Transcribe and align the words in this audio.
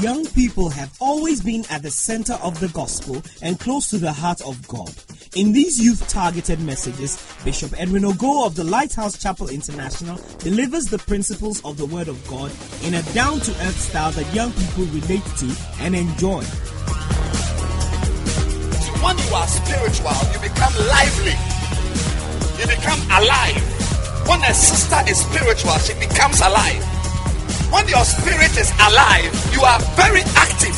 Young 0.00 0.26
people 0.26 0.70
have 0.70 0.96
always 1.00 1.40
been 1.40 1.64
at 1.70 1.82
the 1.82 1.90
center 1.90 2.34
of 2.34 2.60
the 2.60 2.68
gospel 2.68 3.20
and 3.42 3.58
close 3.58 3.90
to 3.90 3.98
the 3.98 4.12
heart 4.12 4.40
of 4.42 4.68
God. 4.68 4.94
In 5.34 5.52
these 5.52 5.80
youth 5.80 6.08
targeted 6.08 6.60
messages, 6.60 7.20
Bishop 7.44 7.72
Edwin 7.76 8.04
Ogo 8.04 8.46
of 8.46 8.54
the 8.54 8.62
Lighthouse 8.62 9.20
Chapel 9.20 9.48
International 9.48 10.16
delivers 10.38 10.84
the 10.84 10.98
principles 10.98 11.64
of 11.64 11.78
the 11.78 11.86
Word 11.86 12.06
of 12.06 12.24
God 12.28 12.52
in 12.84 12.94
a 12.94 13.02
down 13.12 13.40
to 13.40 13.50
earth 13.66 13.80
style 13.80 14.12
that 14.12 14.32
young 14.32 14.52
people 14.52 14.84
relate 14.84 15.26
to 15.38 15.52
and 15.80 15.96
enjoy. 15.96 16.44
When 19.02 19.18
you 19.18 19.34
are 19.34 19.48
spiritual, 19.48 20.14
you 20.30 20.38
become 20.38 20.74
lively, 20.94 21.34
you 22.54 22.66
become 22.70 23.00
alive. 23.18 24.28
When 24.28 24.44
a 24.44 24.54
sister 24.54 25.10
is 25.10 25.18
spiritual, 25.18 25.76
she 25.78 25.94
becomes 25.94 26.40
alive. 26.40 26.97
When 27.70 27.86
your 27.88 28.04
spirit 28.04 28.56
is 28.56 28.70
alive, 28.80 29.32
you 29.52 29.60
are 29.60 29.78
very 29.94 30.22
active. 30.36 30.76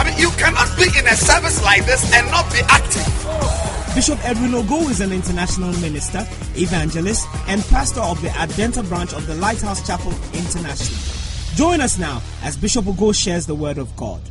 I 0.00 0.04
mean, 0.04 0.18
you 0.18 0.30
cannot 0.30 0.74
be 0.76 0.84
in 0.98 1.06
a 1.06 1.16
service 1.16 1.62
like 1.62 1.84
this 1.84 2.12
and 2.14 2.26
not 2.30 2.50
be 2.50 2.60
active. 2.68 3.04
Bishop 3.94 4.18
Edwin 4.24 4.52
Ogo 4.52 4.88
is 4.90 5.00
an 5.00 5.12
international 5.12 5.72
minister, 5.80 6.26
evangelist, 6.56 7.26
and 7.46 7.62
pastor 7.64 8.00
of 8.00 8.20
the 8.22 8.28
Adenta 8.28 8.86
branch 8.88 9.12
of 9.12 9.26
the 9.26 9.34
Lighthouse 9.36 9.86
Chapel 9.86 10.12
International. 10.32 10.98
Join 11.56 11.80
us 11.80 11.98
now 11.98 12.22
as 12.42 12.56
Bishop 12.56 12.84
Ogo 12.86 13.14
shares 13.14 13.46
the 13.46 13.54
word 13.54 13.78
of 13.78 13.94
God. 13.96 14.22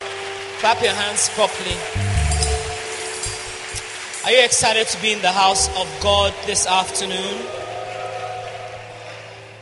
Clap 0.00 0.82
your 0.82 0.94
hands 0.94 1.28
properly. 1.30 1.76
Are 4.24 4.30
you 4.30 4.44
excited 4.44 4.86
to 4.88 5.02
be 5.02 5.12
in 5.12 5.20
the 5.20 5.32
house 5.32 5.68
of 5.76 5.86
God 6.00 6.32
this 6.46 6.66
afternoon? 6.66 7.63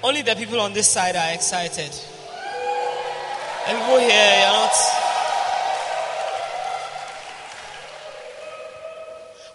Only 0.04 0.22
the 0.22 0.34
people 0.34 0.58
on 0.58 0.72
this 0.72 0.88
side 0.88 1.14
are 1.14 1.32
excited. 1.32 1.92
And 3.68 3.78
people 3.78 4.00
here, 4.00 4.08
you're 4.08 4.50
not. 4.50 4.74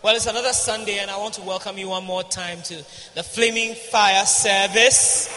Well, 0.01 0.15
it's 0.15 0.25
another 0.25 0.53
Sunday, 0.53 0.99
and 0.99 1.11
I 1.11 1.17
want 1.17 1.33
to 1.33 1.41
welcome 1.41 1.77
you 1.77 1.89
one 1.89 2.05
more 2.05 2.23
time 2.23 2.61
to 2.61 2.75
the 3.13 3.23
Flaming 3.23 3.75
Fire 3.75 4.25
service. 4.25 5.27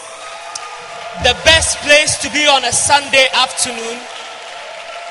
The 1.23 1.37
best 1.43 1.79
place 1.79 2.21
to 2.21 2.31
be 2.31 2.47
on 2.47 2.63
a 2.63 2.71
Sunday 2.71 3.27
afternoon, 3.33 3.99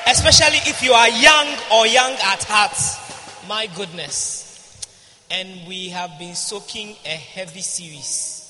especially 0.07 0.57
if 0.67 0.81
you 0.81 0.93
are 0.93 1.09
young 1.09 1.47
or 1.71 1.85
young 1.85 2.13
at 2.13 2.43
heart. 2.45 2.75
My 3.47 3.67
goodness. 3.75 4.81
And 5.29 5.67
we 5.67 5.89
have 5.89 6.17
been 6.17 6.33
soaking 6.33 6.95
a 7.05 7.09
heavy 7.09 7.61
series 7.61 8.40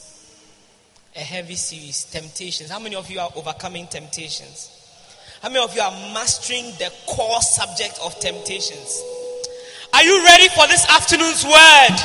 a 1.15 1.19
heavy 1.19 1.55
series 1.55 2.05
temptations. 2.07 2.71
How 2.71 2.79
many 2.79 2.95
of 2.95 3.11
you 3.11 3.19
are 3.19 3.29
overcoming 3.35 3.87
temptations? 3.87 4.71
How 5.43 5.49
many 5.49 5.59
of 5.59 5.75
you 5.75 5.81
are 5.81 5.91
mastering 6.15 6.71
the 6.79 6.87
core 7.03 7.41
subject 7.41 7.99
of 7.99 8.15
temptations? 8.23 9.03
Are 9.91 10.03
you 10.07 10.23
ready 10.23 10.47
for 10.55 10.63
this 10.71 10.87
afternoon's 10.87 11.43
word? 11.43 11.95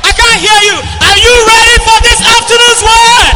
I 0.00 0.10
can't 0.16 0.40
hear 0.40 0.60
you. 0.64 0.76
Are 0.80 1.18
you 1.20 1.34
ready 1.44 1.76
for 1.84 1.98
this 2.00 2.20
afternoon's 2.24 2.82
word? 2.88 3.34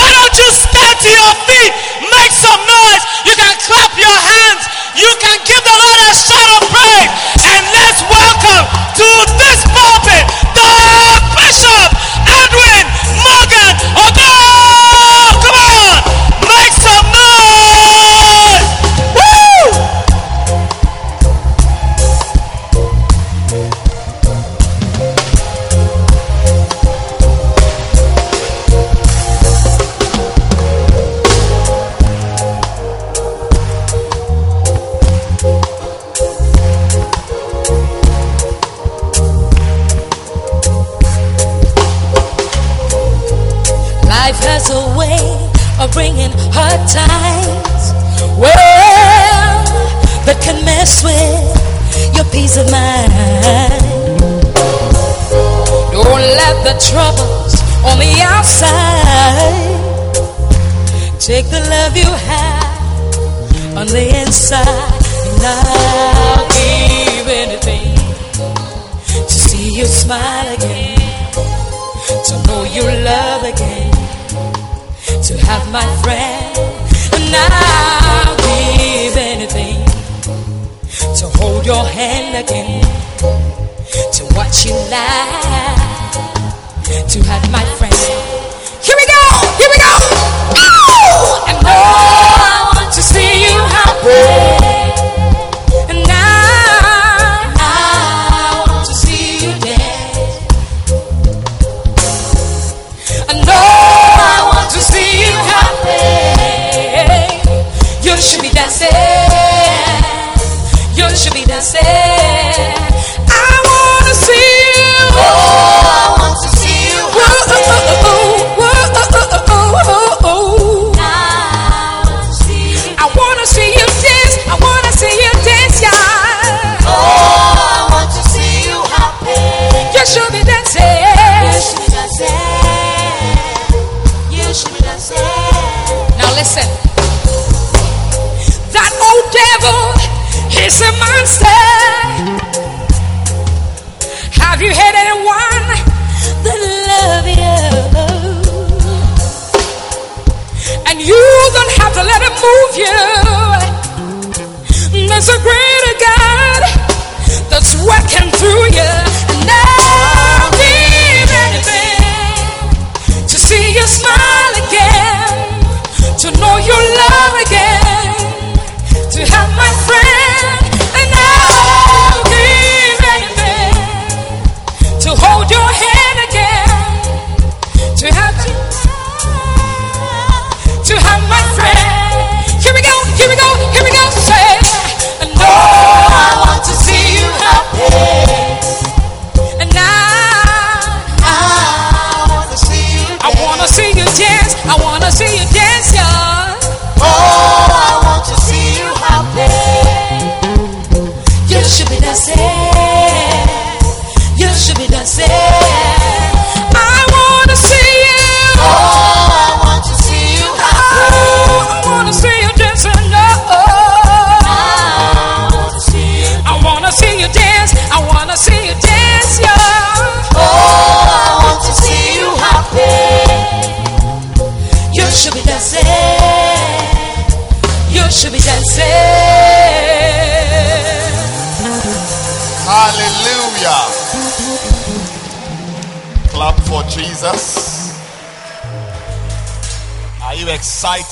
Why 0.00 0.08
don't 0.08 0.36
you 0.40 0.48
stand 0.48 0.96
to 0.96 1.10
your 1.12 1.34
feet 1.44 1.72
make 2.08 2.32
some 2.32 2.62
noise? 2.64 3.04
You 3.28 3.36
can 3.36 3.52
clap 3.68 3.92
your 4.00 4.16
hands. 4.16 4.64
You 4.96 5.12
can 5.20 5.38
give 5.44 5.60
the 5.60 5.76
lord 5.76 6.00
a 6.08 6.12
shout 6.16 6.50
of 6.56 6.64
praise. 6.72 7.12
And 7.36 7.62
let's 7.76 8.00
welcome 8.08 8.64
to 8.96 9.08
this 9.36 9.60
pulpit 9.76 10.24
the 10.56 10.72
bishop 11.36 11.88
edwin 12.28 12.81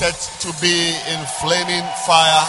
excited 0.01 0.51
to 0.51 0.61
be 0.61 0.95
in 1.11 1.25
flaming 1.25 1.83
fire? 2.07 2.47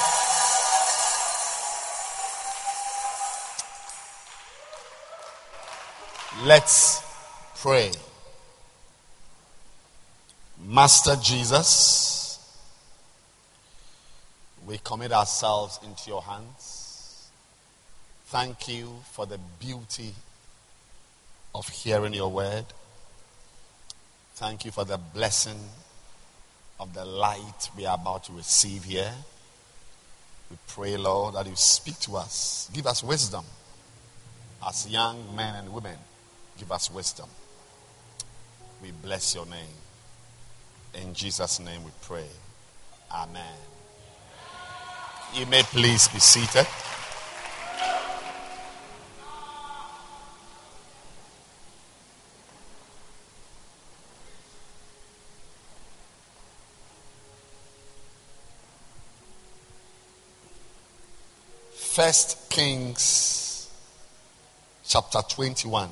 Let's 6.46 7.02
pray. 7.56 7.92
Master 10.64 11.16
Jesus, 11.16 12.38
we 14.66 14.78
commit 14.78 15.12
ourselves 15.12 15.78
into 15.84 16.08
your 16.08 16.22
hands. 16.22 17.28
Thank 18.26 18.68
you 18.68 18.88
for 19.10 19.26
the 19.26 19.38
beauty 19.60 20.14
of 21.54 21.68
hearing 21.68 22.14
your 22.14 22.30
word. 22.30 22.64
Thank 24.36 24.64
you 24.64 24.70
for 24.70 24.86
the 24.86 24.96
blessing 24.96 25.58
of 26.80 26.94
the 26.94 27.04
light 27.04 27.70
we 27.76 27.86
are 27.86 27.94
about 27.94 28.24
to 28.24 28.32
receive 28.32 28.84
here. 28.84 29.12
We 30.50 30.56
pray, 30.68 30.96
Lord, 30.96 31.34
that 31.34 31.46
you 31.46 31.56
speak 31.56 31.98
to 32.00 32.16
us. 32.16 32.70
Give 32.72 32.86
us 32.86 33.02
wisdom 33.02 33.44
as 34.66 34.88
young 34.88 35.34
men 35.34 35.54
and 35.54 35.72
women. 35.72 35.96
Give 36.58 36.70
us 36.70 36.90
wisdom. 36.90 37.28
We 38.82 38.90
bless 38.90 39.34
your 39.34 39.46
name. 39.46 39.76
In 40.94 41.14
Jesus' 41.14 41.60
name 41.60 41.84
we 41.84 41.90
pray. 42.02 42.26
Amen. 43.10 43.56
You 45.34 45.46
may 45.46 45.62
please 45.62 46.08
be 46.08 46.18
seated. 46.18 46.66
First 61.92 62.48
Kings 62.48 63.68
chapter 64.82 65.20
21. 65.28 65.90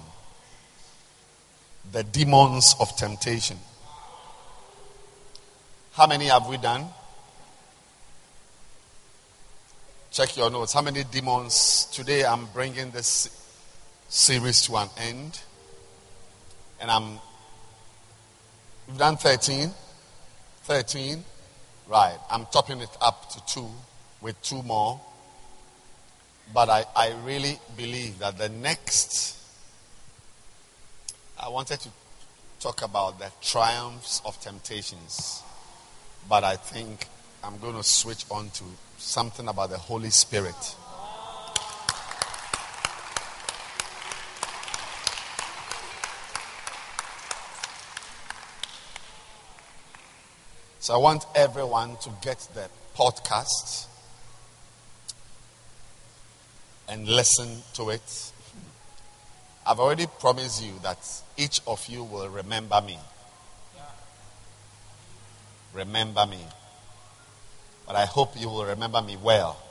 The 1.93 2.05
demons 2.05 2.75
of 2.81 2.97
temptation. 2.97 3.58
How 5.93 6.06
many 6.06 6.25
have 6.29 6.49
we 6.49 6.56
done? 6.56 6.87
Check 10.11 10.38
your 10.38 10.50
notes. 10.50 10.73
How 10.73 10.81
many 10.81 11.05
demons? 11.05 11.87
Today 11.93 12.25
I'm 12.25 12.47
bringing 12.47 12.91
this 12.93 13.29
series 14.08 14.62
to 14.62 14.79
an 14.79 14.88
end. 14.97 15.43
And 16.81 16.91
I'm. 16.91 17.19
We've 18.88 18.97
done 18.97 19.19
13. 19.19 19.70
13. 20.62 21.25
Right. 21.87 22.17
I'm 22.31 22.47
topping 22.47 22.81
it 22.81 22.97
up 23.02 23.29
to 23.32 23.44
two 23.44 23.69
with 24.23 24.41
two 24.41 24.62
more. 24.62 24.99
But 26.52 26.69
I, 26.69 26.85
I 26.97 27.14
really 27.25 27.58
believe 27.76 28.19
that 28.19 28.37
the 28.37 28.49
next, 28.49 29.38
I 31.38 31.49
wanted 31.49 31.81
to 31.81 31.88
talk 32.58 32.82
about 32.82 33.19
the 33.19 33.31
triumphs 33.41 34.20
of 34.25 34.41
temptations. 34.41 35.43
But 36.29 36.43
I 36.43 36.56
think 36.56 37.06
I'm 37.44 37.58
going 37.58 37.76
to 37.76 37.85
switch 37.85 38.25
on 38.31 38.50
to 38.50 38.64
something 38.99 39.47
about 39.49 39.70
the 39.70 39.79
Holy 39.79 40.11
Spirit. 40.11 40.76
So 50.81 50.94
I 50.94 50.97
want 50.97 51.25
everyone 51.37 51.97
to 51.99 52.11
get 52.23 52.38
the 52.55 52.69
podcast 52.97 53.87
and 56.91 57.09
listen 57.09 57.49
to 57.75 57.91
it. 57.91 58.33
I've 59.65 59.79
already 59.79 60.07
promised 60.19 60.63
you 60.63 60.73
that 60.83 60.99
each 61.37 61.61
of 61.65 61.87
you 61.87 62.03
will 62.03 62.29
remember 62.29 62.81
me. 62.85 62.99
Remember 65.73 66.27
me. 66.27 66.45
But 67.87 67.95
I 67.95 68.07
hope 68.07 68.39
you 68.39 68.49
will 68.49 68.65
remember 68.65 69.01
me 69.01 69.17
well 69.23 69.63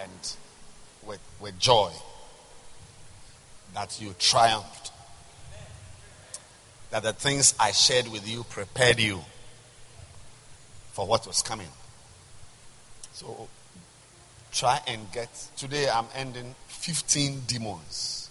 and 0.00 0.36
with, 1.06 1.20
with 1.40 1.56
joy 1.60 1.92
that 3.74 4.00
you 4.00 4.14
triumphed. 4.18 4.90
That 6.90 7.04
the 7.04 7.12
things 7.12 7.54
I 7.60 7.70
shared 7.70 8.08
with 8.08 8.28
you 8.28 8.42
prepared 8.44 8.98
you 8.98 9.20
for 10.92 11.06
what 11.06 11.28
was 11.28 11.42
coming. 11.42 11.68
So 13.12 13.48
try 14.52 14.80
and 14.86 15.10
get. 15.12 15.30
Today 15.56 15.88
I'm 15.88 16.06
ending 16.14 16.54
15 16.68 17.42
demons 17.46 18.30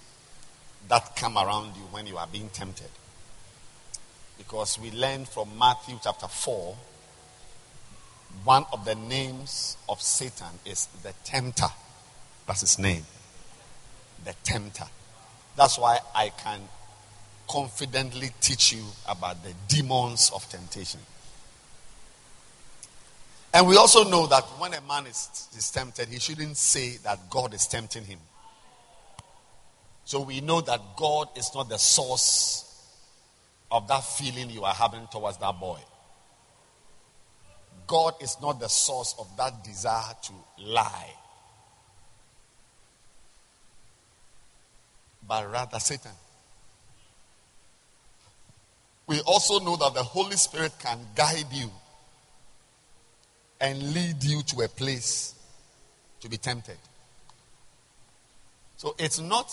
that 0.87 1.15
come 1.15 1.37
around 1.37 1.75
you 1.75 1.83
when 1.91 2.07
you 2.07 2.17
are 2.17 2.27
being 2.31 2.49
tempted. 2.49 2.89
Because 4.37 4.79
we 4.79 4.91
learned 4.91 5.27
from 5.27 5.57
Matthew 5.57 5.97
chapter 6.01 6.27
4, 6.27 6.75
one 8.43 8.65
of 8.71 8.85
the 8.85 8.95
names 8.95 9.77
of 9.89 10.01
Satan 10.01 10.59
is 10.65 10.87
the 11.03 11.13
tempter. 11.23 11.67
That's 12.47 12.61
his 12.61 12.79
name. 12.79 13.05
The 14.23 14.33
tempter. 14.43 14.85
That's 15.55 15.77
why 15.77 15.99
I 16.15 16.29
can 16.29 16.61
confidently 17.49 18.29
teach 18.39 18.73
you 18.73 18.83
about 19.07 19.43
the 19.43 19.53
demons 19.67 20.31
of 20.33 20.47
temptation. 20.49 21.01
And 23.53 23.67
we 23.67 23.75
also 23.75 24.09
know 24.09 24.27
that 24.27 24.43
when 24.59 24.73
a 24.73 24.81
man 24.81 25.07
is, 25.07 25.49
is 25.57 25.69
tempted, 25.71 26.07
he 26.07 26.19
shouldn't 26.19 26.55
say 26.55 26.97
that 27.03 27.29
God 27.29 27.53
is 27.53 27.67
tempting 27.67 28.05
him. 28.05 28.19
So 30.05 30.21
we 30.21 30.41
know 30.41 30.61
that 30.61 30.79
God 30.95 31.29
is 31.37 31.51
not 31.53 31.69
the 31.69 31.77
source 31.77 32.67
of 33.69 33.87
that 33.87 34.03
feeling 34.03 34.49
you 34.49 34.63
are 34.63 34.73
having 34.73 35.07
towards 35.11 35.37
that 35.37 35.59
boy. 35.59 35.79
God 37.87 38.13
is 38.21 38.37
not 38.41 38.59
the 38.59 38.69
source 38.69 39.15
of 39.19 39.27
that 39.37 39.63
desire 39.63 40.13
to 40.23 40.33
lie, 40.59 41.13
but 45.27 45.51
rather 45.51 45.79
Satan. 45.79 46.11
We 49.07 49.19
also 49.21 49.59
know 49.59 49.75
that 49.75 49.93
the 49.93 50.03
Holy 50.03 50.37
Spirit 50.37 50.71
can 50.79 50.99
guide 51.15 51.51
you 51.51 51.69
and 53.61 53.93
lead 53.93 54.23
you 54.23 54.41
to 54.41 54.61
a 54.61 54.67
place 54.67 55.35
to 56.19 56.27
be 56.27 56.37
tempted. 56.37 56.77
So 58.77 58.95
it's 58.97 59.19
not 59.19 59.51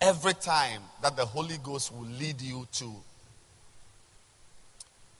every 0.00 0.34
time 0.34 0.82
that 1.02 1.16
the 1.16 1.26
Holy 1.26 1.58
Ghost 1.62 1.92
will 1.92 2.06
lead 2.06 2.40
you 2.40 2.66
to 2.74 2.94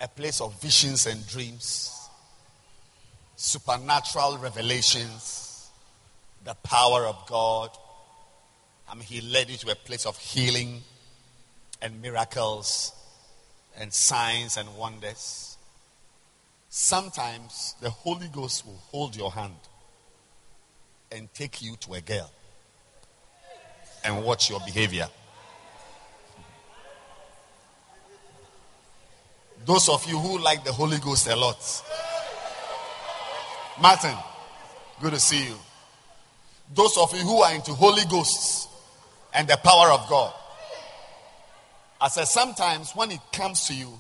a 0.01 0.07
place 0.07 0.41
of 0.41 0.59
visions 0.63 1.07
and 1.07 1.27
dreams, 1.27 2.09
supernatural 3.35 4.39
revelations, 4.39 5.69
the 6.45 6.55
power 6.63 7.05
of 7.05 7.27
God. 7.27 7.71
I 8.89 8.95
mean, 8.95 9.05
He 9.05 9.21
led 9.21 9.51
you 9.51 9.57
to 9.59 9.73
a 9.73 9.75
place 9.75 10.07
of 10.07 10.17
healing 10.17 10.83
and 11.83 12.01
miracles 12.01 12.93
and 13.77 13.93
signs 13.93 14.57
and 14.57 14.69
wonders. 14.77 15.50
Sometimes 16.73 17.75
the 17.81 17.91
Holy 17.91 18.29
Ghost 18.29 18.65
will 18.65 18.81
hold 18.93 19.17
your 19.17 19.33
hand 19.33 19.57
and 21.11 21.29
take 21.35 21.61
you 21.61 21.75
to 21.81 21.95
a 21.95 22.01
girl 22.01 22.31
and 24.05 24.25
watch 24.25 24.49
your 24.49 24.61
behavior. 24.61 25.09
Those 29.67 29.89
of 29.89 30.09
you 30.09 30.17
who 30.17 30.39
like 30.39 30.63
the 30.65 30.71
Holy 30.71 30.99
Ghost 30.99 31.27
a 31.29 31.35
lot, 31.35 31.59
Martin, 33.83 34.17
good 35.03 35.13
to 35.13 35.19
see 35.19 35.49
you. 35.49 35.57
Those 36.73 36.97
of 36.97 37.13
you 37.17 37.23
who 37.23 37.43
are 37.43 37.53
into 37.53 37.73
Holy 37.75 38.05
Ghosts 38.09 38.69
and 39.35 39.49
the 39.49 39.57
power 39.57 39.91
of 39.91 40.09
God, 40.09 40.33
I 42.01 42.07
said 42.09 42.27
sometimes 42.27 42.93
when 42.93 43.11
it 43.11 43.21
comes 43.33 43.67
to 43.67 43.75
you, 43.75 43.99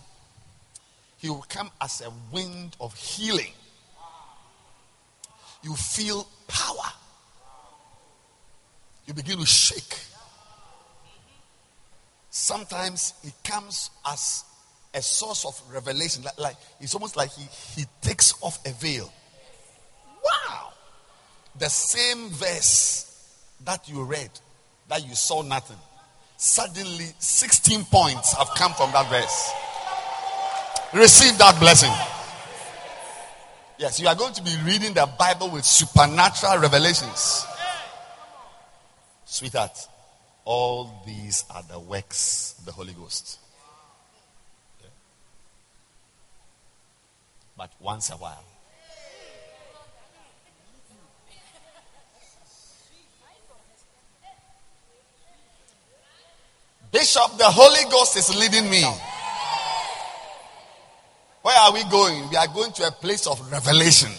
he 1.20 1.28
will 1.28 1.44
come 1.48 1.70
as 1.80 2.00
a 2.00 2.10
wind 2.32 2.76
of 2.80 2.94
healing. 2.94 3.52
You 5.62 5.74
feel 5.74 6.26
power. 6.48 6.92
You 9.06 9.12
begin 9.12 9.38
to 9.38 9.46
shake. 9.46 9.98
Sometimes 12.30 13.14
it 13.22 13.34
comes 13.44 13.90
as 14.10 14.44
a 14.94 15.02
source 15.02 15.44
of 15.44 15.60
revelation. 15.72 16.22
Like, 16.22 16.38
like 16.38 16.56
it's 16.80 16.94
almost 16.94 17.16
like 17.16 17.30
he, 17.32 17.46
he 17.76 17.86
takes 18.00 18.34
off 18.42 18.64
a 18.64 18.72
veil. 18.72 19.12
Wow! 20.24 20.72
The 21.58 21.68
same 21.68 22.30
verse 22.30 23.36
that 23.64 23.88
you 23.88 24.04
read 24.04 24.30
that 24.88 25.06
you 25.06 25.14
saw 25.14 25.42
nothing. 25.42 25.76
Suddenly, 26.38 27.08
16 27.18 27.84
points 27.84 28.32
have 28.32 28.48
come 28.56 28.72
from 28.72 28.90
that 28.92 29.10
verse. 29.10 29.52
Receive 30.92 31.38
that 31.38 31.58
blessing. 31.60 31.92
Yes, 33.78 34.00
you 34.00 34.08
are 34.08 34.14
going 34.14 34.34
to 34.34 34.42
be 34.42 34.54
reading 34.64 34.92
the 34.92 35.08
Bible 35.18 35.50
with 35.50 35.64
supernatural 35.64 36.58
revelations. 36.58 37.46
Sweetheart, 39.24 39.88
all 40.44 41.02
these 41.06 41.44
are 41.48 41.62
the 41.62 41.78
works 41.78 42.56
of 42.58 42.64
the 42.66 42.72
Holy 42.72 42.92
Ghost. 42.92 43.38
But 47.56 47.70
once 47.78 48.10
a 48.10 48.14
while, 48.14 48.44
Bishop, 56.90 57.38
the 57.38 57.44
Holy 57.44 57.88
Ghost 57.90 58.16
is 58.16 58.36
leading 58.36 58.68
me. 58.68 58.84
Where 61.42 61.56
are 61.56 61.72
we 61.72 61.82
going? 61.84 62.28
We 62.28 62.36
are 62.36 62.46
going 62.48 62.72
to 62.72 62.86
a 62.86 62.90
place 62.90 63.26
of 63.26 63.50
revelation. 63.50 64.10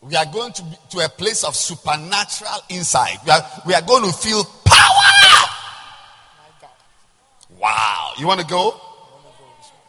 We 0.00 0.16
are 0.16 0.26
going 0.26 0.52
to, 0.54 0.62
be, 0.62 0.76
to 0.90 0.98
a 1.04 1.08
place 1.08 1.44
of 1.44 1.54
supernatural 1.54 2.58
insight. 2.68 3.18
We 3.24 3.30
are, 3.30 3.42
we 3.66 3.74
are 3.74 3.82
going 3.82 4.10
to 4.10 4.16
feel 4.16 4.42
power. 4.64 5.48
Wow. 7.60 8.12
You 8.18 8.26
want 8.26 8.40
to 8.40 8.46
go? 8.46 8.80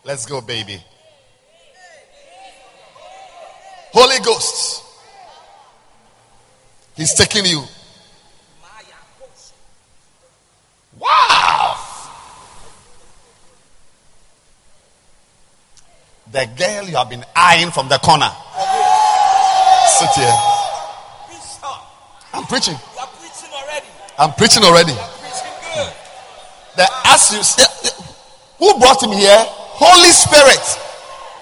Let's 0.03 0.25
go, 0.25 0.41
baby. 0.41 0.83
Holy 3.93 4.19
Ghost. 4.23 4.83
He's 6.95 7.13
taking 7.13 7.45
you. 7.45 7.63
Wow. 10.99 11.70
The 16.31 16.47
girl 16.57 16.87
you 16.87 16.95
have 16.95 17.09
been 17.09 17.25
eyeing 17.35 17.71
from 17.71 17.89
the 17.89 17.97
corner. 17.97 18.31
Sit 19.99 20.09
here. 20.15 20.37
I'm 22.33 22.45
preaching. 22.45 22.75
You 22.75 22.99
are 22.99 23.07
preaching 23.19 23.51
already. 23.51 23.87
I'm 24.17 24.33
preaching 24.33 24.63
already. 24.63 24.93
The 26.77 26.87
as 27.05 27.33
you 27.35 27.43
say, 27.43 27.67
who 28.59 28.79
brought 28.79 29.03
him 29.03 29.11
here? 29.11 29.43
Holy 29.45 30.11
Spirit. 30.11 30.63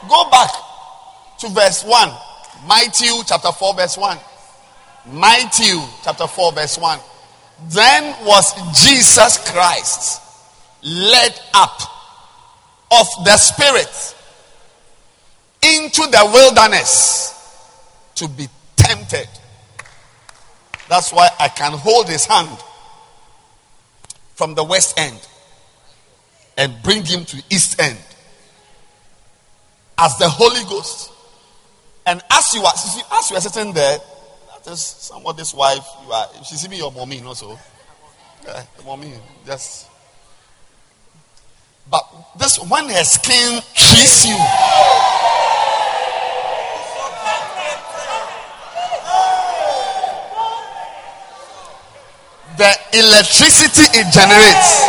Go 0.09 0.27
back 0.31 0.49
to 1.39 1.49
verse 1.49 1.83
1. 1.83 2.09
Matthew 2.67 3.13
chapter 3.27 3.51
4, 3.51 3.73
verse 3.75 3.95
1. 3.95 4.17
Matthew 5.13 5.81
chapter 6.03 6.25
4, 6.25 6.51
verse 6.53 6.79
1. 6.79 6.99
Then 7.69 8.15
was 8.25 8.53
Jesus 8.73 9.37
Christ 9.51 10.21
led 10.81 11.39
up 11.53 11.79
of 12.91 13.05
the 13.25 13.37
Spirit 13.37 14.15
into 15.75 16.01
the 16.01 16.29
wilderness 16.33 17.35
to 18.15 18.27
be 18.27 18.47
tempted. 18.75 19.27
That's 20.89 21.13
why 21.13 21.29
I 21.39 21.49
can 21.49 21.73
hold 21.73 22.09
his 22.09 22.25
hand 22.25 22.57
from 24.33 24.55
the 24.55 24.63
west 24.63 24.99
end 24.99 25.19
and 26.57 26.73
bring 26.83 27.05
him 27.05 27.25
to 27.25 27.43
east 27.49 27.79
end 27.79 27.97
as 29.97 30.17
the 30.17 30.27
Holy 30.27 30.63
Ghost. 30.63 31.11
And 32.05 32.21
as 32.31 32.53
you 32.53 32.61
are, 32.61 32.73
as 32.73 33.29
you 33.29 33.37
are 33.37 33.41
sitting 33.41 33.73
there, 33.73 33.99
that 34.63 34.71
is 34.71 34.81
somebody's 34.81 35.53
wife. 35.53 35.85
You 36.05 36.11
are. 36.11 36.27
She 36.43 36.55
see 36.55 36.67
me 36.67 36.77
your 36.77 36.91
mommy, 36.91 37.21
know 37.21 37.33
so. 37.33 37.59
Yeah, 38.45 38.63
mommy, 38.85 39.13
just. 39.45 39.87
But 41.91 42.03
this 42.37 42.57
when 42.57 42.89
her 42.89 43.03
skin 43.03 43.61
kisses 43.75 44.25
you. 44.29 45.08
The 52.59 52.75
electricity 52.91 53.87
it 53.95 54.11
generates, 54.11 54.83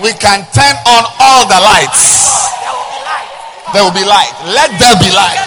we 0.00 0.16
can 0.16 0.40
turn 0.56 0.76
on 0.88 1.04
all 1.20 1.46
the 1.46 1.60
lights. 1.60 2.48
There 3.74 3.84
will 3.84 3.92
be 3.92 4.00
light. 4.00 4.32
Let 4.46 4.70
there 4.80 4.96
be 4.96 5.12
light. 5.14 5.44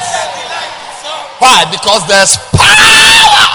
Why? 1.39 1.65
Because 1.71 2.07
there's 2.07 2.37
power. 2.53 3.49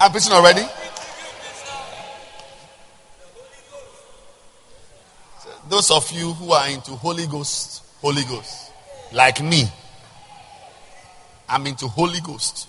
I'm 0.00 0.10
preaching 0.10 0.32
already. 0.32 0.66
Those 5.68 5.92
of 5.92 6.10
you 6.10 6.32
who 6.32 6.50
are 6.50 6.68
into 6.68 6.90
Holy 6.96 7.28
Ghost, 7.28 7.84
Holy 8.00 8.24
Ghost, 8.24 8.72
like 9.12 9.40
me, 9.40 9.70
I'm 11.48 11.64
into 11.68 11.86
Holy 11.86 12.20
Ghost. 12.20 12.66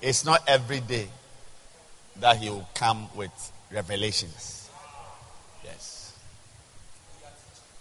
It's 0.00 0.24
not 0.24 0.42
every 0.46 0.80
day 0.80 1.08
that 2.20 2.36
He 2.36 2.50
will 2.50 2.68
come 2.74 3.08
with 3.14 3.52
revelations. 3.72 4.70
Yes. 5.64 6.16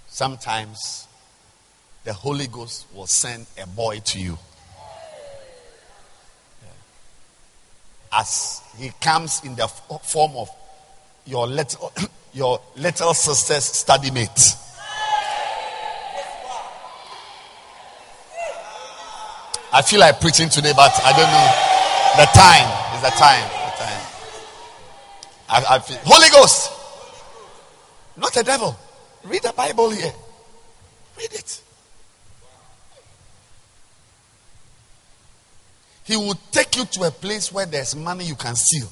Sometimes 0.08 1.08
the 2.04 2.14
Holy 2.14 2.48
Ghost 2.48 2.86
will 2.94 3.08
send 3.08 3.46
a 3.62 3.68
boy 3.68 4.00
to 4.06 4.20
you. 4.20 4.38
As 8.12 8.62
he 8.78 8.92
comes 9.02 9.42
in 9.44 9.56
the 9.56 9.68
form 9.68 10.38
of 10.38 10.50
your 11.26 11.48
little, 11.48 11.92
your 12.34 12.62
little 12.78 13.14
sister's 13.14 13.66
study 13.66 14.12
mate. 14.12 14.56
I 19.74 19.82
feel 19.82 20.00
like 20.00 20.22
preaching 20.22 20.48
today, 20.48 20.72
but 20.74 20.92
I 21.04 21.12
don't 21.12 21.30
know. 21.30 21.75
The 22.18 22.26
time 22.28 22.96
is 22.96 23.02
the 23.02 23.10
time. 23.10 23.44
The 23.44 23.84
time. 23.84 24.02
I, 25.50 25.76
I 25.76 25.80
feel, 25.80 25.98
Holy 26.06 26.30
Ghost, 26.30 26.72
not 28.16 28.36
a 28.38 28.44
devil. 28.44 28.78
Read 29.26 29.44
the 29.44 29.54
Bible 29.54 29.90
here. 29.90 30.14
Read 31.18 31.34
it. 31.34 31.62
He 36.06 36.16
will 36.16 36.38
take 36.52 36.78
you 36.78 36.86
to 36.86 37.04
a 37.04 37.12
place 37.12 37.52
where 37.52 37.66
there's 37.66 37.96
money 37.96 38.26
you 38.26 38.36
can 38.36 38.56
steal 38.56 38.88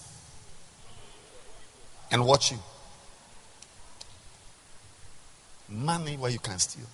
and 2.11 2.25
watch 2.25 2.51
you. 2.51 2.57
Money 5.69 6.17
where 6.17 6.31
you 6.31 6.39
can 6.39 6.59
steal. 6.59 6.87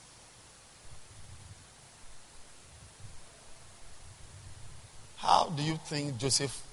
How 5.19 5.51
do 5.55 5.61
you 5.61 5.77
think 5.85 6.17
Joseph, 6.17 6.63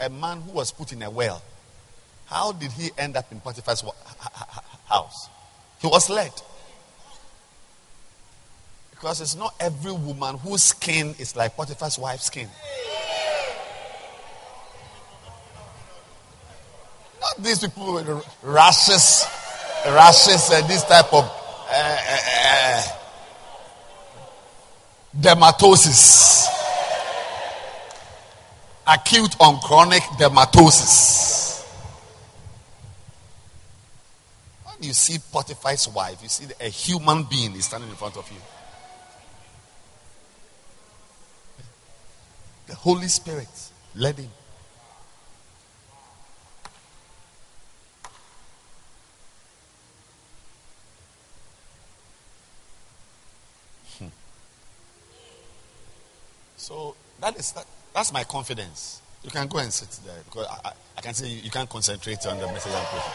a 0.00 0.10
man 0.10 0.40
who 0.40 0.50
was 0.50 0.72
put 0.72 0.92
in 0.92 1.02
a 1.02 1.10
well, 1.10 1.40
how 2.26 2.50
did 2.50 2.72
he 2.72 2.90
end 2.98 3.16
up 3.16 3.30
in 3.30 3.40
Potiphar's 3.40 3.84
house? 4.88 5.28
He 5.80 5.86
was 5.86 6.10
led. 6.10 6.32
Because 8.90 9.20
it's 9.20 9.36
not 9.36 9.54
every 9.60 9.92
woman 9.92 10.36
whose 10.38 10.62
skin 10.64 11.14
is 11.18 11.36
like 11.36 11.56
Potiphar's 11.56 11.98
wife's 11.98 12.24
skin. 12.24 12.48
Not 17.20 17.36
these 17.38 17.60
people 17.60 17.94
with 17.94 18.08
rashes, 18.42 19.26
rashes, 19.86 20.50
and 20.52 20.68
this 20.68 20.82
type 20.84 21.12
of 21.12 21.24
uh, 21.70 21.98
uh, 22.08 22.18
uh, 22.44 22.82
dermatosis. 25.20 26.51
Acute 28.86 29.36
on 29.40 29.60
chronic 29.60 30.02
dermatosis. 30.18 31.64
When 34.64 34.82
you 34.82 34.92
see 34.92 35.18
Potiphar's 35.32 35.88
wife, 35.88 36.20
you 36.22 36.28
see 36.28 36.46
a 36.60 36.68
human 36.68 37.22
being 37.24 37.54
is 37.54 37.66
standing 37.66 37.90
in 37.90 37.96
front 37.96 38.16
of 38.16 38.28
you. 38.30 38.38
The 42.66 42.74
Holy 42.74 43.08
Spirit 43.08 43.48
led 43.94 44.18
him. 44.18 44.30
Hmm. 53.98 54.06
So 56.56 56.96
that 57.20 57.36
is 57.36 57.52
that, 57.52 57.66
that's 57.94 58.12
my 58.12 58.24
confidence. 58.24 59.02
You 59.22 59.30
can 59.30 59.46
go 59.48 59.58
and 59.58 59.72
sit 59.72 59.90
there 60.04 60.18
because 60.24 60.46
I, 60.46 60.68
I, 60.68 60.72
I 60.98 61.00
can 61.00 61.14
see 61.14 61.28
you, 61.28 61.42
you 61.42 61.50
can't 61.50 61.68
concentrate 61.68 62.26
on 62.26 62.38
the 62.38 62.46
message 62.46 62.72
I'm 62.72 62.86
preaching. 62.86 63.12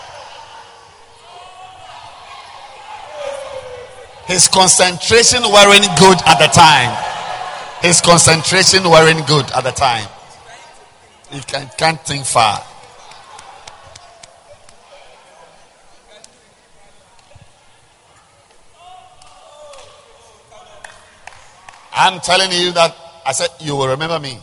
His 4.27 4.48
concentration 4.50 5.41
weren't 5.43 5.88
good 5.98 6.17
at 6.27 6.38
the 6.38 6.48
time. 6.48 6.91
His 7.81 8.01
concentration 8.01 8.84
weren't 8.84 9.25
good 9.25 9.50
at 9.51 9.63
the 9.63 9.72
time. 9.72 10.07
He 11.31 11.39
can, 11.41 11.69
can't 11.77 12.00
think 12.01 12.25
far. 12.25 12.62
I'm 21.93 22.19
telling 22.19 22.51
you 22.51 22.72
that 22.74 22.96
I 23.25 23.31
said 23.31 23.50
you 23.60 23.75
will 23.75 23.88
remember 23.88 24.19
me. 24.19 24.39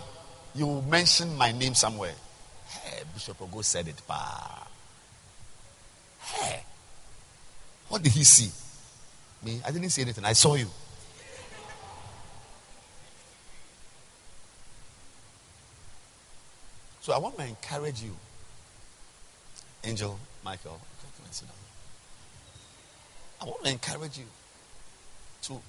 You 0.54 0.66
will 0.66 0.82
mention 0.82 1.36
my 1.36 1.52
name 1.52 1.74
somewhere. 1.74 2.14
Hey, 2.68 3.02
Bishop 3.12 3.38
Ogo 3.38 3.64
said 3.64 3.88
it. 3.88 4.00
Pa. 4.06 4.66
Hey, 6.20 6.62
what 7.88 8.02
did 8.02 8.12
he 8.12 8.24
see? 8.24 8.50
Me, 9.44 9.60
I 9.66 9.70
didn't 9.70 9.90
see 9.90 10.02
anything. 10.02 10.24
I 10.24 10.32
saw 10.32 10.54
you. 10.54 10.66
So 17.00 17.12
I 17.12 17.18
want 17.18 17.36
to 17.36 17.44
encourage 17.44 18.02
you, 18.02 18.16
Angel, 19.84 20.18
Michael. 20.42 20.80
I 23.42 23.44
want 23.44 23.62
to 23.64 23.70
encourage 23.70 24.16
you 24.16 24.24
to 25.42 25.60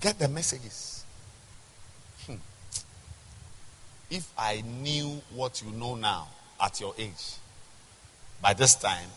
get 0.00 0.18
the 0.18 0.28
messages. 0.28 1.04
Hmm. 2.26 2.36
If 4.10 4.32
I 4.38 4.62
knew 4.62 5.20
what 5.34 5.62
you 5.62 5.70
know 5.70 5.94
now 5.94 6.28
at 6.62 6.80
your 6.80 6.94
age, 6.98 7.36
by 8.40 8.54
this 8.54 8.74
time, 8.74 9.08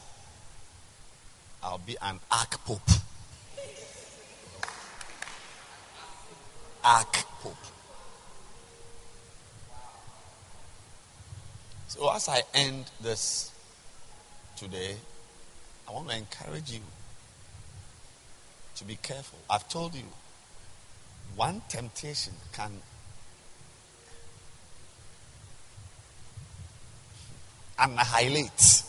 I'll 1.63 1.77
be 1.77 1.95
an 2.01 2.19
arch 2.31 2.51
pope. 2.65 2.81
So, 11.87 12.11
as 12.13 12.27
I 12.29 12.41
end 12.53 12.85
this 13.01 13.51
today, 14.55 14.95
I 15.87 15.91
want 15.91 16.09
to 16.09 16.17
encourage 16.17 16.71
you 16.71 16.79
to 18.77 18.83
be 18.85 18.95
careful. 18.95 19.39
I've 19.49 19.69
told 19.69 19.93
you, 19.93 20.05
one 21.35 21.61
temptation 21.69 22.33
can 22.53 22.81
annihilate 27.81 28.83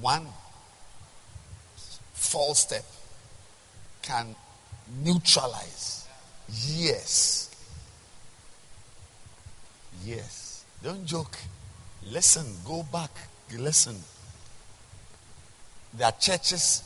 one 0.00 0.26
false 2.12 2.60
step 2.60 2.84
can 4.02 4.34
neutralize 5.02 6.06
years. 6.48 7.50
Yes. 10.04 10.64
Don't 10.82 11.06
joke. 11.06 11.36
Listen. 12.10 12.44
Go 12.66 12.84
back. 12.92 13.10
Listen. 13.56 13.96
There 15.94 16.06
are 16.06 16.12
churches 16.12 16.82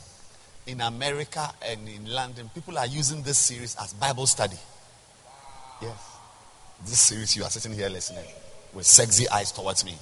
in 0.67 0.81
America 0.81 1.51
and 1.67 1.89
in 1.89 2.07
London. 2.07 2.51
People 2.55 2.79
are 2.79 2.87
using 2.87 3.23
this 3.23 3.39
series 3.39 3.75
as 3.81 3.95
Bible 3.95 4.27
study. 4.27 4.59
Yes. 5.83 6.08
This 6.85 7.01
series 7.01 7.37
you 7.37 7.45
are 7.45 7.51
sitting 7.51 7.77
here 7.77 7.89
listening 7.89 8.25
with 8.73 8.87
sexy 8.87 9.29
eyes 9.29 9.53
towards 9.53 9.85
me. 9.85 9.95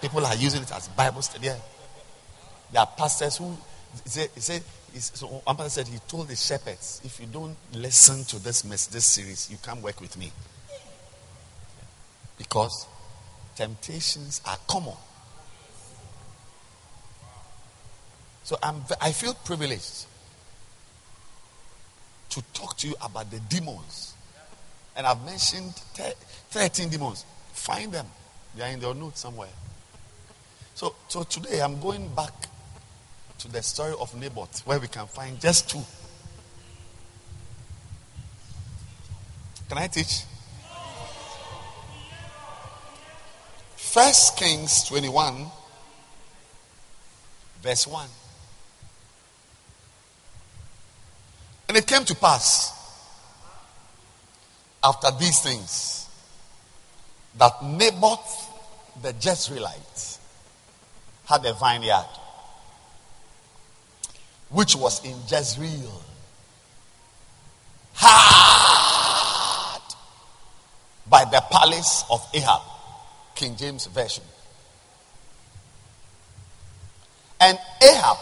People 0.00 0.24
are 0.24 0.34
using 0.34 0.62
it 0.62 0.72
as 0.72 0.88
Bible 0.88 1.22
study. 1.22 1.48
There 1.48 2.80
are 2.80 2.88
pastors 2.96 3.36
who 3.36 3.56
say, 4.04 4.28
say 4.36 4.60
so 4.94 5.26
one 5.26 5.56
pastor 5.56 5.84
said 5.84 5.88
he 5.88 5.98
told 6.06 6.28
the 6.28 6.36
shepherds, 6.36 7.00
if 7.04 7.18
you 7.20 7.26
don't 7.26 7.56
listen 7.72 8.24
to 8.24 8.42
this 8.42 8.64
mess, 8.64 8.86
this 8.86 9.06
series, 9.06 9.50
you 9.50 9.56
can't 9.62 9.82
work 9.82 10.00
with 10.00 10.16
me. 10.18 10.30
Because 12.36 12.86
temptations 13.56 14.42
are 14.46 14.56
common. 14.68 14.96
So 18.44 18.58
I'm, 18.62 18.82
I 19.00 19.12
feel 19.12 19.34
privileged 19.34 20.06
to 22.30 22.42
talk 22.52 22.76
to 22.78 22.88
you 22.88 22.94
about 23.00 23.30
the 23.30 23.40
demons. 23.40 24.11
And 24.96 25.06
I've 25.06 25.24
mentioned 25.24 25.74
13 26.50 26.88
demons. 26.88 27.24
Find 27.52 27.92
them. 27.92 28.06
They 28.56 28.64
are 28.64 28.70
in 28.70 28.80
your 28.80 28.94
notes 28.94 29.20
somewhere. 29.20 29.48
So, 30.74 30.94
so 31.08 31.22
today 31.22 31.60
I'm 31.60 31.80
going 31.80 32.14
back 32.14 32.32
to 33.38 33.48
the 33.50 33.62
story 33.62 33.94
of 33.98 34.14
Naboth, 34.18 34.66
where 34.66 34.78
we 34.78 34.88
can 34.88 35.06
find 35.06 35.40
just 35.40 35.70
two. 35.70 35.82
Can 39.68 39.78
I 39.78 39.86
teach? 39.86 40.22
First 43.76 44.36
Kings 44.36 44.84
21, 44.84 45.46
verse 47.62 47.86
1. 47.86 48.08
And 51.68 51.76
it 51.76 51.86
came 51.86 52.04
to 52.04 52.14
pass 52.14 52.81
after 54.84 55.10
these 55.18 55.40
things 55.40 56.08
that 57.38 57.62
Naboth 57.62 58.48
the 59.00 59.12
Jezreelite 59.14 60.18
had 61.24 61.46
a 61.46 61.54
vineyard 61.54 62.06
which 64.52 64.76
was 64.76 65.04
in 65.04 65.16
Jezreel. 65.26 66.02
Hard 67.94 69.82
by 71.08 71.24
the 71.24 71.42
palace 71.50 72.04
of 72.10 72.26
Ahab, 72.34 72.60
King 73.34 73.56
James 73.56 73.86
Version. 73.86 74.24
And 77.40 77.58
Ahab 77.82 78.18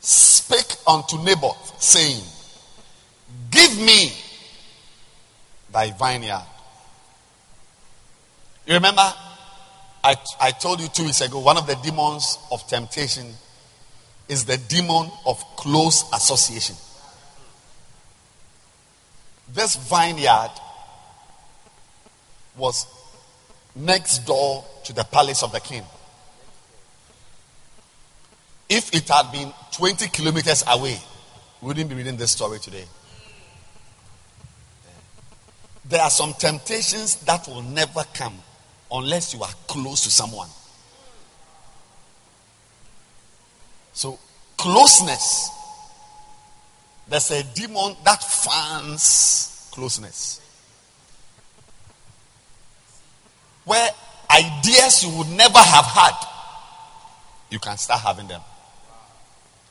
spake 0.00 0.76
unto 0.86 1.22
Naboth, 1.22 1.80
saying, 1.80 2.22
Give 3.50 3.78
me 3.78 4.12
thy 5.74 5.90
vineyard. 5.90 6.46
You 8.66 8.74
remember, 8.74 9.02
I, 10.02 10.14
I 10.40 10.50
told 10.52 10.80
you 10.80 10.88
two 10.88 11.04
weeks 11.04 11.20
ago, 11.20 11.40
one 11.40 11.58
of 11.58 11.66
the 11.66 11.74
demons 11.74 12.38
of 12.50 12.66
temptation 12.66 13.26
is 14.28 14.46
the 14.46 14.56
demon 14.56 15.10
of 15.26 15.44
close 15.56 16.10
association. 16.14 16.76
This 19.52 19.76
vineyard 19.76 20.52
was 22.56 22.86
next 23.76 24.20
door 24.20 24.64
to 24.84 24.92
the 24.94 25.04
palace 25.04 25.42
of 25.42 25.52
the 25.52 25.60
king. 25.60 25.82
If 28.68 28.94
it 28.94 29.08
had 29.08 29.30
been 29.30 29.52
20 29.72 30.08
kilometers 30.08 30.64
away, 30.66 30.98
we 31.60 31.68
wouldn't 31.68 31.90
be 31.90 31.96
reading 31.96 32.16
this 32.16 32.32
story 32.32 32.58
today. 32.60 32.84
There 35.86 36.00
are 36.00 36.10
some 36.10 36.32
temptations 36.34 37.16
that 37.24 37.46
will 37.46 37.62
never 37.62 38.04
come 38.14 38.34
unless 38.90 39.34
you 39.34 39.42
are 39.42 39.52
close 39.66 40.02
to 40.04 40.10
someone. 40.10 40.48
So, 43.92 44.18
closeness. 44.56 45.50
There's 47.06 47.30
a 47.30 47.42
demon 47.54 47.96
that 48.04 48.22
fans 48.22 49.68
closeness. 49.72 50.40
Where 53.64 53.88
ideas 54.30 55.04
you 55.04 55.16
would 55.18 55.28
never 55.28 55.58
have 55.58 55.84
had, 55.84 56.14
you 57.50 57.58
can 57.58 57.76
start 57.76 58.00
having 58.00 58.26
them. 58.26 58.40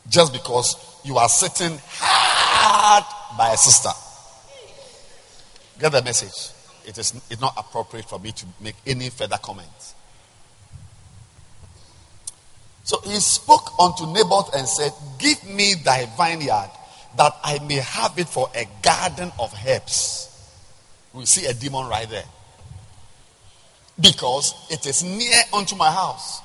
Just 0.08 0.32
because 0.32 0.76
you 1.04 1.18
are 1.18 1.30
sitting 1.30 1.80
hard 1.98 3.04
by 3.38 3.54
a 3.54 3.58
sister. 3.58 3.90
Get 5.84 5.92
the 5.92 6.02
message. 6.02 6.56
It 6.88 6.98
is 6.98 7.14
it's 7.30 7.42
not 7.42 7.56
appropriate 7.58 8.06
for 8.06 8.18
me 8.18 8.32
to 8.32 8.46
make 8.62 8.76
any 8.88 9.10
further 9.10 9.36
comments. 9.36 9.96
So 12.86 13.02
he 13.02 13.16
spoke 13.16 13.78
unto 13.78 14.06
Naboth 14.06 14.56
and 14.56 14.66
said, 14.66 14.94
Give 15.20 15.44
me 15.44 15.74
thy 15.84 16.06
vineyard 16.16 16.70
that 17.18 17.36
I 17.44 17.60
may 17.68 17.82
have 17.84 18.18
it 18.18 18.30
for 18.30 18.48
a 18.56 18.66
garden 18.82 19.34
of 19.38 19.54
herbs. 19.68 20.30
We 21.12 21.26
see 21.26 21.48
a 21.48 21.54
demon 21.54 21.90
right 21.90 22.10
there. 22.10 22.24
Because 24.00 24.54
it 24.70 24.86
is 24.86 25.04
near 25.04 25.42
unto 25.52 25.76
my 25.76 25.92
house. 25.92 26.40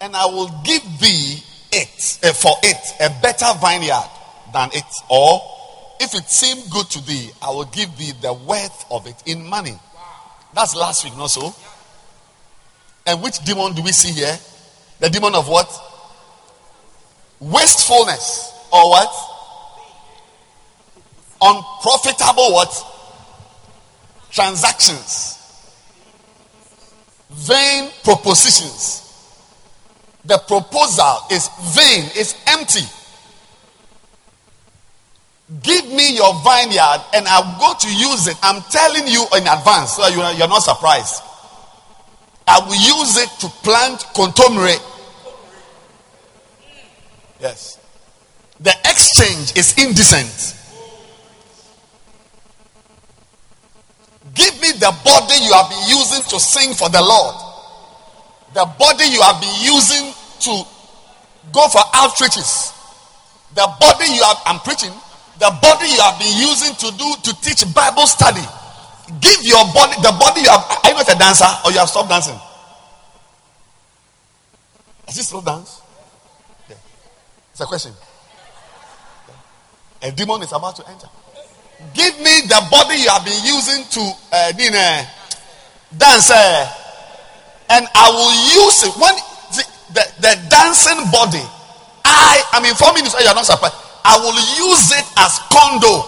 And 0.00 0.16
I 0.16 0.24
will 0.24 0.48
give 0.64 0.82
thee 0.98 1.42
it, 1.70 2.18
uh, 2.22 2.32
for 2.32 2.52
it, 2.62 2.78
a 2.98 3.10
better 3.20 3.52
vineyard 3.60 4.08
than 4.54 4.70
it. 4.72 4.84
Or 5.10 5.59
if 6.00 6.14
it 6.14 6.30
seem 6.30 6.66
good 6.70 6.86
to 6.90 7.06
thee, 7.06 7.30
I 7.42 7.50
will 7.50 7.66
give 7.66 7.96
thee 7.98 8.12
the 8.20 8.32
worth 8.32 8.86
of 8.90 9.06
it 9.06 9.22
in 9.26 9.46
money. 9.46 9.78
That's 10.54 10.74
last 10.74 11.04
week, 11.04 11.16
not 11.16 11.28
so? 11.28 11.54
And 13.06 13.22
which 13.22 13.38
demon 13.44 13.74
do 13.74 13.82
we 13.82 13.92
see 13.92 14.12
here? 14.12 14.36
The 14.98 15.10
demon 15.10 15.34
of 15.34 15.48
what? 15.48 15.68
Wastefulness. 17.40 18.52
or 18.72 18.90
what? 18.90 19.12
Unprofitable 21.42 22.52
what? 22.52 22.86
Transactions. 24.30 25.36
Vain 27.30 27.90
propositions. 28.04 29.06
The 30.24 30.38
proposal 30.38 31.26
is 31.30 31.48
vain, 31.74 32.10
it's 32.14 32.34
empty. 32.46 32.86
Give 35.62 35.84
me 35.86 36.14
your 36.14 36.32
vineyard 36.44 37.02
and 37.12 37.26
I'll 37.26 37.58
go 37.58 37.74
to 37.78 37.88
use 37.88 38.28
it. 38.28 38.36
I'm 38.42 38.62
telling 38.70 39.08
you 39.08 39.26
in 39.36 39.46
advance 39.48 39.94
so 39.94 40.06
you're 40.06 40.48
not 40.48 40.62
surprised. 40.62 41.22
I 42.46 42.60
will 42.60 42.74
use 42.74 43.16
it 43.16 43.28
to 43.40 43.48
plant 43.62 43.98
kontomire. 44.14 44.78
Yes. 47.40 47.78
The 48.60 48.70
exchange 48.84 49.56
is 49.56 49.74
indecent. 49.76 50.56
Give 54.34 54.54
me 54.60 54.72
the 54.72 54.94
body 55.04 55.34
you 55.42 55.52
have 55.52 55.68
been 55.68 55.88
using 55.88 56.22
to 56.30 56.38
sing 56.38 56.74
for 56.74 56.88
the 56.88 57.02
Lord. 57.02 57.34
The 58.54 58.66
body 58.78 59.04
you 59.06 59.20
have 59.22 59.40
been 59.40 59.62
using 59.62 60.12
to 60.40 60.64
go 61.52 61.68
for 61.68 61.82
outreaches. 61.94 62.72
The 63.54 63.66
body 63.80 64.06
you 64.06 64.22
have, 64.22 64.36
I'm 64.46 64.60
preaching, 64.60 64.92
the 65.40 65.48
body 65.62 65.88
you 65.88 66.00
have 66.04 66.20
been 66.20 66.36
using 66.36 66.76
to 66.76 66.92
do, 67.00 67.08
to 67.24 67.32
teach 67.40 67.64
Bible 67.72 68.06
study. 68.06 68.44
Give 69.20 69.40
your 69.42 69.64
body, 69.72 69.96
the 70.04 70.12
body 70.20 70.42
you 70.44 70.50
have, 70.52 70.60
are 70.84 70.90
you 70.90 70.94
not 70.94 71.08
a 71.08 71.18
dancer 71.18 71.48
or 71.64 71.72
you 71.72 71.78
have 71.78 71.88
stopped 71.88 72.10
dancing? 72.10 72.38
Is 75.08 75.18
it 75.18 75.24
still 75.24 75.40
dance? 75.40 75.80
Yeah. 76.68 76.76
It's 77.52 77.60
a 77.60 77.64
question. 77.64 77.92
A 80.02 80.12
demon 80.12 80.42
is 80.42 80.52
about 80.52 80.76
to 80.76 80.88
enter. 80.88 81.08
Give 81.94 82.20
me 82.20 82.42
the 82.46 82.60
body 82.70 82.96
you 83.00 83.08
have 83.08 83.24
been 83.24 83.42
using 83.42 83.84
to 83.96 84.00
uh, 84.32 84.52
uh 84.52 85.04
dance, 85.96 86.30
uh, 86.30 86.72
and 87.70 87.86
I 87.94 88.10
will 88.12 88.66
use 88.68 88.84
it. 88.84 88.92
When 89.00 89.14
the, 89.56 89.64
the, 89.94 90.04
the 90.20 90.48
dancing 90.50 91.10
body, 91.10 91.42
I 92.04 92.42
am 92.52 92.64
informing 92.66 93.04
you, 93.04 93.10
so 93.10 93.18
you 93.18 93.26
are 93.26 93.34
not 93.34 93.46
surprised. 93.46 93.89
I 94.04 94.18
will 94.18 94.34
use 94.34 94.92
it 94.92 95.06
as 95.18 95.38
condo. 95.52 96.04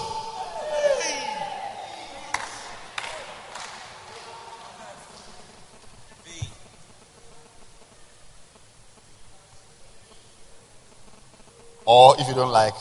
Or 11.85 12.14
if 12.18 12.28
you 12.28 12.35
don't 12.35 12.52
like, 12.52 12.74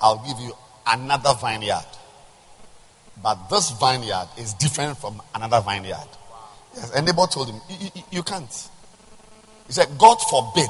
I'll 0.00 0.24
give 0.26 0.38
you 0.40 0.52
another 0.86 1.34
vineyard. 1.40 1.86
But 3.22 3.48
this 3.48 3.70
vineyard 3.70 4.28
is 4.38 4.54
different 4.54 4.98
from 4.98 5.22
another 5.34 5.60
vineyard. 5.60 6.08
Yes, 6.74 6.92
and 6.94 7.06
Naboth 7.06 7.32
told 7.32 7.48
him, 7.48 7.60
you, 7.68 7.90
you, 7.94 8.02
you 8.10 8.22
can't. 8.22 8.68
He 9.66 9.72
said, 9.72 9.88
God 9.98 10.16
forbid 10.16 10.68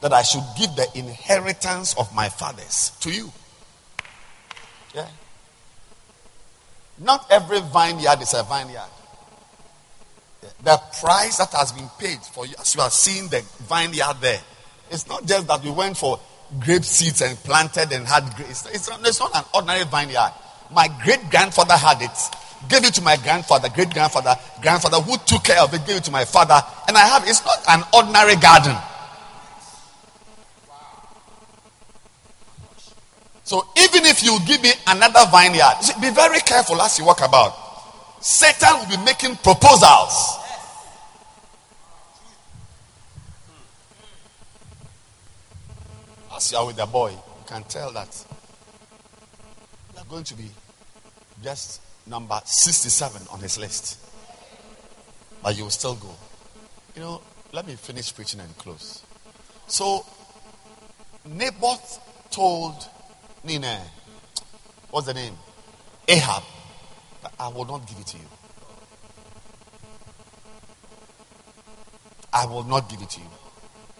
that 0.00 0.12
I 0.12 0.22
should 0.22 0.44
give 0.58 0.74
the 0.76 0.86
inheritance 0.94 1.94
of 1.98 2.14
my 2.14 2.28
fathers 2.28 2.92
to 3.00 3.10
you. 3.10 3.32
Yeah. 4.94 5.08
Not 6.98 7.26
every 7.30 7.60
vineyard 7.60 8.22
is 8.22 8.34
a 8.34 8.42
vineyard. 8.42 8.90
The 10.62 10.80
price 11.00 11.38
that 11.38 11.52
has 11.52 11.72
been 11.72 11.88
paid 11.98 12.18
for 12.20 12.46
you, 12.46 12.54
as 12.58 12.74
you 12.74 12.80
are 12.80 12.90
seeing 12.90 13.28
the 13.28 13.42
vineyard 13.68 14.16
there, 14.20 14.40
it's 14.90 15.08
not 15.08 15.26
just 15.26 15.46
that 15.48 15.62
we 15.62 15.70
went 15.70 15.96
for 15.96 16.20
grape 16.60 16.84
seeds 16.84 17.20
and 17.22 17.36
planted 17.38 17.92
and 17.92 18.06
had 18.06 18.24
grapes. 18.36 18.66
It's, 18.66 18.88
it's 18.88 19.20
not 19.20 19.34
an 19.34 19.44
ordinary 19.52 19.84
vineyard. 19.84 20.32
My 20.72 20.88
great 21.02 21.28
grandfather 21.30 21.74
had 21.74 22.00
it, 22.02 22.10
gave 22.68 22.84
it 22.84 22.94
to 22.94 23.02
my 23.02 23.16
grandfather, 23.16 23.68
great 23.68 23.90
grandfather, 23.90 24.36
grandfather 24.62 25.00
who 25.00 25.16
took 25.26 25.44
care 25.44 25.60
of 25.60 25.74
it, 25.74 25.86
gave 25.86 25.96
it 25.96 26.04
to 26.04 26.10
my 26.10 26.24
father, 26.24 26.60
and 26.88 26.96
I 26.96 27.06
have 27.06 27.24
it's 27.26 27.44
not 27.44 27.62
an 27.68 27.84
ordinary 27.92 28.36
garden. 28.36 28.76
So 33.46 33.64
even 33.78 34.04
if 34.06 34.24
you 34.24 34.36
give 34.44 34.60
me 34.60 34.72
another 34.88 35.20
vineyard, 35.30 35.76
be 36.00 36.10
very 36.10 36.40
careful 36.40 36.82
as 36.82 36.98
you 36.98 37.04
walk 37.04 37.20
about. 37.20 37.54
Satan 38.20 38.80
will 38.80 38.96
be 38.96 39.04
making 39.04 39.36
proposals. 39.36 40.38
As 46.34 46.50
you 46.50 46.58
are 46.58 46.66
with 46.66 46.74
the 46.74 46.86
boy, 46.86 47.10
you 47.10 47.44
can 47.46 47.62
tell 47.62 47.92
that 47.92 48.24
you 49.94 50.00
are 50.00 50.06
going 50.06 50.24
to 50.24 50.34
be 50.34 50.50
just 51.40 51.80
number 52.04 52.40
67 52.44 53.28
on 53.30 53.38
his 53.38 53.58
list. 53.58 54.00
But 55.40 55.56
you 55.56 55.62
will 55.62 55.70
still 55.70 55.94
go. 55.94 56.10
You 56.96 57.02
know, 57.02 57.22
let 57.52 57.64
me 57.64 57.76
finish 57.76 58.12
preaching 58.12 58.40
and 58.40 58.58
close. 58.58 59.04
So, 59.68 60.04
Naboth 61.24 62.00
told 62.32 62.88
Nina, 63.46 63.80
what's 64.90 65.06
the 65.06 65.14
name? 65.14 65.34
Ahab. 66.08 66.42
I 67.38 67.48
will 67.48 67.64
not 67.64 67.86
give 67.86 67.98
it 68.00 68.06
to 68.08 68.18
you. 68.18 68.24
I 72.32 72.44
will 72.46 72.64
not 72.64 72.88
give 72.88 73.00
it 73.00 73.10
to 73.10 73.20
you. 73.20 73.26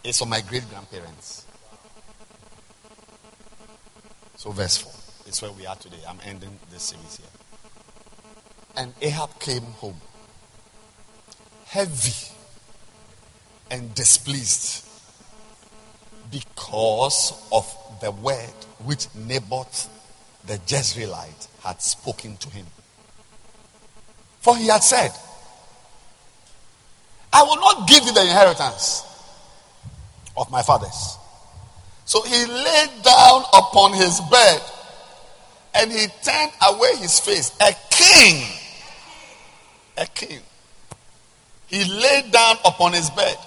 It's 0.03 0.19
for 0.19 0.25
my 0.25 0.41
great 0.41 0.69
grandparents. 0.69 1.45
So, 4.35 4.51
verse 4.51 4.77
4 4.77 4.91
is 5.29 5.41
where 5.41 5.51
we 5.51 5.65
are 5.65 5.75
today. 5.77 5.97
I'm 6.07 6.19
ending 6.25 6.59
this 6.69 6.83
series 6.83 7.17
here. 7.17 7.27
And 8.75 8.93
Ahab 9.01 9.39
came 9.39 9.63
home 9.63 10.01
heavy 11.65 12.33
and 13.71 13.95
displeased 13.95 14.86
because 16.31 17.33
of 17.51 17.65
the 18.01 18.11
word 18.11 18.53
which 18.85 19.07
Naboth 19.15 19.89
the 20.45 20.57
Jezreelite 20.59 21.47
had 21.63 21.81
spoken 21.81 22.37
to 22.37 22.49
him. 22.49 22.65
For 24.39 24.55
he 24.55 24.67
had 24.67 24.83
said, 24.83 25.11
I 27.33 27.43
will 27.43 27.57
not 27.57 27.87
give 27.87 28.03
you 28.05 28.13
the 28.13 28.21
inheritance 28.21 29.03
of 30.37 30.49
my 30.51 30.61
fathers. 30.61 31.17
So 32.05 32.21
he 32.21 32.45
laid 32.45 32.89
down 33.03 33.43
upon 33.53 33.93
his 33.93 34.21
bed 34.31 34.61
and 35.75 35.91
he 35.91 36.07
turned 36.23 36.51
away 36.67 36.95
his 36.97 37.19
face. 37.19 37.51
A 37.59 37.73
king. 37.89 38.47
A 39.97 40.05
king. 40.07 40.39
He 41.67 41.83
laid 41.83 42.31
down 42.31 42.55
upon 42.63 42.93
his 42.93 43.09
bed 43.09 43.37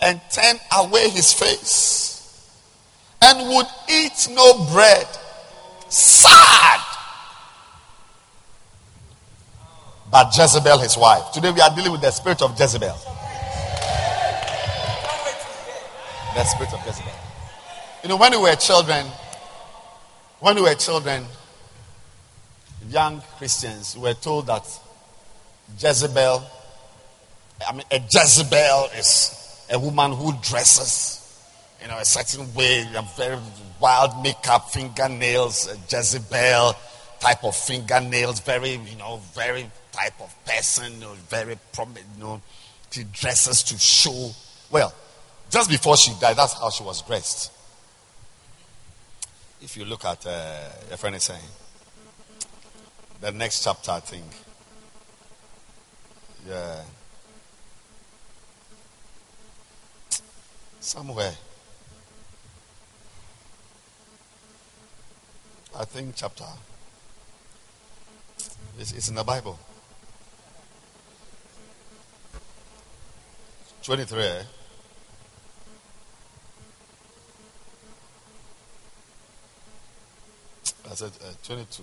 and 0.00 0.20
turned 0.30 0.60
away 0.76 1.08
his 1.10 1.32
face 1.32 2.08
and 3.22 3.48
would 3.48 3.66
eat 3.90 4.28
no 4.30 4.66
bread. 4.72 5.06
Sad. 5.88 6.80
But 10.10 10.34
Jezebel, 10.36 10.78
his 10.78 10.96
wife. 10.96 11.32
Today 11.32 11.50
we 11.50 11.60
are 11.60 11.74
dealing 11.74 11.92
with 11.92 12.00
the 12.00 12.10
spirit 12.10 12.40
of 12.42 12.58
Jezebel. 12.58 12.96
The 16.34 16.44
spirit 16.44 16.72
of 16.72 16.86
Jezebel. 16.86 17.12
You 18.02 18.08
know, 18.10 18.16
when 18.16 18.32
we 18.32 18.38
were 18.38 18.54
children, 18.54 19.06
when 20.40 20.56
we 20.56 20.62
were 20.62 20.74
children, 20.74 21.24
young 22.88 23.22
Christians, 23.36 23.96
we 23.96 24.02
were 24.02 24.14
told 24.14 24.46
that 24.46 24.64
Jezebel, 25.78 26.42
I 27.68 27.72
mean, 27.72 27.84
a 27.90 27.98
Jezebel 27.98 28.90
is 28.96 29.37
a 29.70 29.78
woman 29.78 30.12
who 30.12 30.32
dresses 30.42 31.18
you 31.82 31.88
know, 31.88 31.98
a 31.98 32.04
certain 32.04 32.52
way, 32.54 32.86
a 32.96 33.02
very 33.16 33.38
wild 33.80 34.22
makeup, 34.22 34.70
fingernails, 34.70 35.68
Jezebel 35.88 36.74
type 37.20 37.44
of 37.44 37.54
fingernails, 37.56 38.40
very, 38.40 38.72
you 38.72 38.96
know, 38.96 39.20
very 39.34 39.70
type 39.92 40.20
of 40.20 40.34
person, 40.44 40.92
you 40.94 41.00
know, 41.00 41.12
very 41.28 41.56
prominent, 41.72 42.06
you 42.16 42.22
know, 42.22 42.40
she 42.90 43.04
dresses 43.04 43.62
to 43.64 43.78
show. 43.78 44.30
Well, 44.70 44.92
just 45.50 45.70
before 45.70 45.96
she 45.96 46.12
died, 46.20 46.36
that's 46.36 46.54
how 46.54 46.70
she 46.70 46.82
was 46.82 47.02
dressed. 47.02 47.52
If 49.60 49.76
you 49.76 49.84
look 49.84 50.04
at, 50.04 50.26
uh, 50.26 50.68
your 50.88 50.96
friend 50.96 51.16
is 51.16 51.24
saying, 51.24 51.40
the 53.20 53.32
next 53.32 53.64
chapter, 53.64 53.90
I 53.90 54.00
think. 54.00 54.24
Yeah. 56.48 56.82
Somewhere. 60.88 61.34
I 65.78 65.84
think, 65.84 66.14
chapter. 66.16 66.46
It's, 68.78 68.92
it's 68.92 69.10
in 69.10 69.16
the 69.16 69.22
Bible. 69.22 69.58
23. 73.82 74.18
Eh? 74.22 74.42
I 80.90 80.94
said 80.94 81.12
uh, 81.22 81.34
22. 81.42 81.82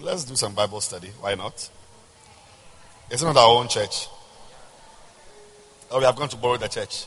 Let's 0.00 0.24
do 0.24 0.36
some 0.36 0.52
Bible 0.52 0.82
study. 0.82 1.08
Why 1.18 1.34
not? 1.34 1.70
It's 3.08 3.22
not 3.22 3.36
our 3.36 3.58
own 3.58 3.68
church. 3.68 4.08
Oh, 5.90 5.98
we 5.98 6.04
have 6.04 6.16
gone 6.16 6.28
to 6.28 6.36
borrow 6.36 6.56
the 6.56 6.66
church. 6.66 7.06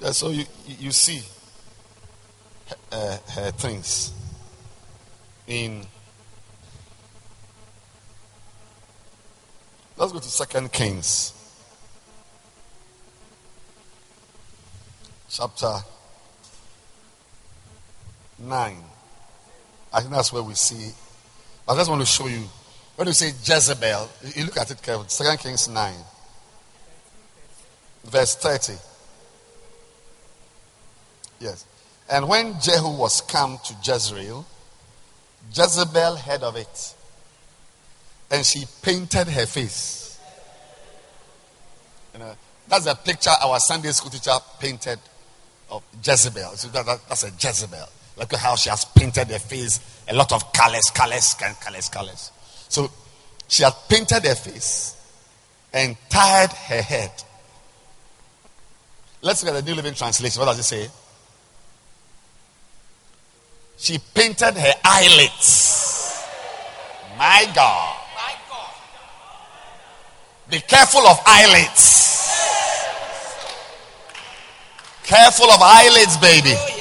Yeah, 0.00 0.10
so 0.10 0.30
you, 0.30 0.44
you 0.66 0.90
see 0.90 1.22
uh, 2.90 3.18
her 3.28 3.50
things 3.52 4.12
in. 5.46 5.86
Let's 9.96 10.12
go 10.12 10.18
to 10.18 10.24
Second 10.28 10.72
Kings, 10.72 11.34
chapter 15.28 15.80
nine. 18.40 18.82
I 19.92 20.00
think 20.00 20.12
that's 20.12 20.32
where 20.32 20.42
we 20.42 20.54
see. 20.54 20.92
I 21.68 21.74
just 21.74 21.90
want 21.90 22.02
to 22.02 22.06
show 22.06 22.26
you 22.26 22.44
when 22.96 23.06
you 23.06 23.14
say 23.14 23.28
Jezebel. 23.28 24.08
You 24.34 24.44
look 24.44 24.56
at 24.56 24.70
it 24.70 24.82
carefully. 24.82 25.08
Second 25.08 25.38
Kings 25.38 25.68
nine, 25.68 25.98
verse 28.04 28.34
thirty. 28.36 28.74
Yes. 31.38 31.64
And 32.10 32.28
when 32.28 32.60
Jehu 32.60 32.96
was 32.96 33.20
come 33.20 33.58
to 33.64 33.74
Jezreel, 33.84 34.44
Jezebel 35.54 36.16
heard 36.16 36.42
of 36.42 36.56
it. 36.56 36.94
And 38.32 38.44
she 38.44 38.64
painted 38.82 39.26
her 39.28 39.46
face. 39.46 40.20
You 42.12 42.20
know, 42.20 42.32
that's 42.68 42.86
a 42.86 42.94
picture 42.94 43.30
our 43.42 43.58
Sunday 43.58 43.90
school 43.90 44.10
teacher 44.10 44.32
painted 44.58 44.98
of 45.70 45.82
Jezebel. 46.04 46.52
So 46.56 46.68
that, 46.68 46.86
that, 46.86 47.00
that's 47.08 47.24
a 47.24 47.30
Jezebel. 47.30 47.88
Look 48.20 48.34
at 48.34 48.38
how 48.38 48.54
she 48.54 48.68
has 48.68 48.84
painted 48.84 49.28
her 49.28 49.38
face. 49.38 49.80
A 50.06 50.14
lot 50.14 50.30
of 50.30 50.52
colors, 50.52 50.90
colors, 50.94 51.34
colors, 51.34 51.88
colors. 51.88 52.30
So 52.68 52.90
she 53.48 53.62
had 53.62 53.72
painted 53.88 54.24
her 54.24 54.34
face 54.34 54.94
and 55.72 55.96
tied 56.10 56.52
her 56.52 56.82
head. 56.82 57.10
Let's 59.22 59.42
look 59.42 59.54
at 59.54 59.64
the 59.64 59.70
New 59.70 59.74
Living 59.74 59.94
Translation. 59.94 60.38
What 60.38 60.46
does 60.46 60.58
it 60.58 60.64
say? 60.64 60.88
She 63.78 63.98
painted 64.14 64.54
her 64.54 64.72
eyelids. 64.84 66.22
My 67.16 67.50
God. 67.54 67.96
Be 70.50 70.58
careful 70.60 71.06
of 71.06 71.18
eyelids. 71.24 72.36
Careful 75.04 75.50
of 75.50 75.60
eyelids, 75.62 76.16
baby. 76.18 76.79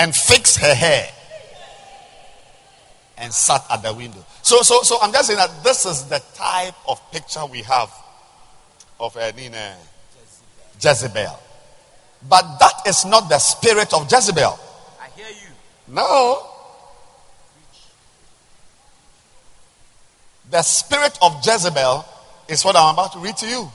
And 0.00 0.14
fix 0.16 0.56
her 0.56 0.74
hair. 0.74 1.08
And 3.18 3.32
sat 3.32 3.64
at 3.70 3.82
the 3.82 3.92
window. 3.92 4.24
So, 4.40 4.62
so, 4.62 4.80
so 4.82 4.96
I'm 5.02 5.12
just 5.12 5.26
saying 5.26 5.38
that 5.38 5.62
this 5.62 5.84
is 5.84 6.06
the 6.06 6.22
type 6.34 6.74
of 6.88 6.98
picture 7.12 7.44
we 7.44 7.60
have 7.62 7.92
of 8.98 9.14
uh, 9.14 9.30
Nina 9.36 9.76
Jezebel. 10.80 11.38
But 12.26 12.58
that 12.60 12.72
is 12.86 13.04
not 13.04 13.28
the 13.28 13.38
spirit 13.38 13.92
of 13.92 14.10
Jezebel. 14.10 14.58
I 15.00 15.08
hear 15.14 15.28
you. 15.28 15.94
No. 15.94 16.46
The 20.50 20.62
spirit 20.62 21.18
of 21.20 21.44
Jezebel 21.44 22.04
is 22.48 22.64
what 22.64 22.74
I'm 22.74 22.94
about 22.94 23.12
to 23.12 23.18
read 23.18 23.36
to 23.36 23.46
you. 23.46 23.70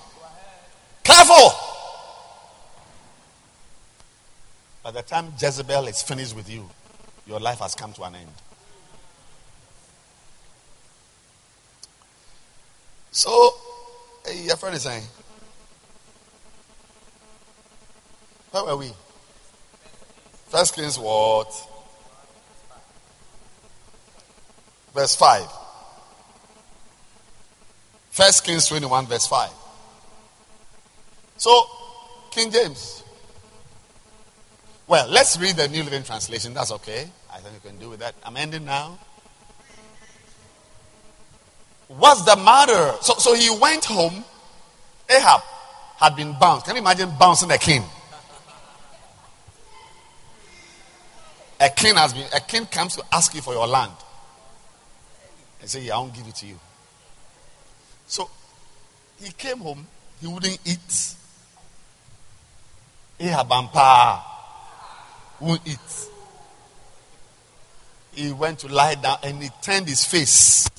Careful. 1.03 1.51
By 4.85 4.91
the 4.91 5.01
time 5.01 5.33
Jezebel 5.41 5.87
is 5.87 6.03
finished 6.03 6.35
with 6.35 6.47
you, 6.47 6.69
your 7.25 7.39
life 7.39 7.57
has 7.57 7.73
come 7.73 7.91
to 7.93 8.03
an 8.03 8.13
end. 8.13 8.29
So, 13.09 13.55
your 14.31 14.55
friend 14.57 14.75
is 14.75 14.83
saying, 14.83 15.01
Where 18.51 18.63
were 18.63 18.77
we? 18.77 18.91
First 20.49 20.75
Kings 20.75 20.99
what? 20.99 21.51
verse 24.93 25.15
5. 25.15 25.47
First 28.11 28.45
Kings 28.45 28.67
21, 28.67 29.07
verse 29.07 29.25
5. 29.25 29.49
So, 31.37 31.65
King 32.29 32.51
James. 32.51 33.01
Well, 34.87 35.07
let's 35.09 35.39
read 35.39 35.55
the 35.55 35.67
New 35.67 35.83
Living 35.83 36.03
Translation. 36.03 36.53
That's 36.53 36.71
okay. 36.73 37.09
I 37.33 37.39
think 37.39 37.55
you 37.55 37.69
can 37.69 37.79
do 37.79 37.89
with 37.89 38.01
that. 38.01 38.13
I'm 38.23 38.37
ending 38.37 38.65
now. 38.65 38.99
What's 41.87 42.23
the 42.23 42.35
matter? 42.35 42.93
So, 43.01 43.13
so 43.17 43.33
he 43.33 43.49
went 43.59 43.85
home. 43.85 44.23
Ahab 45.09 45.41
had 45.97 46.15
been 46.15 46.37
bounced. 46.39 46.65
Can 46.65 46.75
you 46.75 46.81
imagine 46.81 47.09
bouncing 47.19 47.49
a 47.49 47.57
king? 47.57 47.83
A 51.59 51.69
king 51.69 51.95
has 51.95 52.13
been. 52.13 52.27
A 52.35 52.39
king 52.39 52.65
comes 52.67 52.95
to 52.95 53.03
ask 53.11 53.33
you 53.33 53.41
for 53.41 53.53
your 53.53 53.65
land 53.65 53.93
and 55.61 55.69
say, 55.69 55.81
yeah, 55.81 55.95
I 55.95 55.97
won't 55.97 56.13
give 56.13 56.27
it 56.27 56.35
to 56.35 56.45
you. 56.45 56.59
So 58.05 58.29
he 59.19 59.31
came 59.31 59.57
home, 59.57 59.87
he 60.21 60.27
wouldn't 60.27 60.59
eat. 60.63 61.15
Ahabampa 63.19 64.34
won't 65.39 65.61
eat. 65.65 65.79
He 68.13 68.31
went 68.31 68.59
to 68.59 68.67
lie 68.67 68.95
down 68.95 69.17
and 69.23 69.43
he 69.43 69.49
turned 69.61 69.87
his 69.87 70.05
face. 70.05 70.69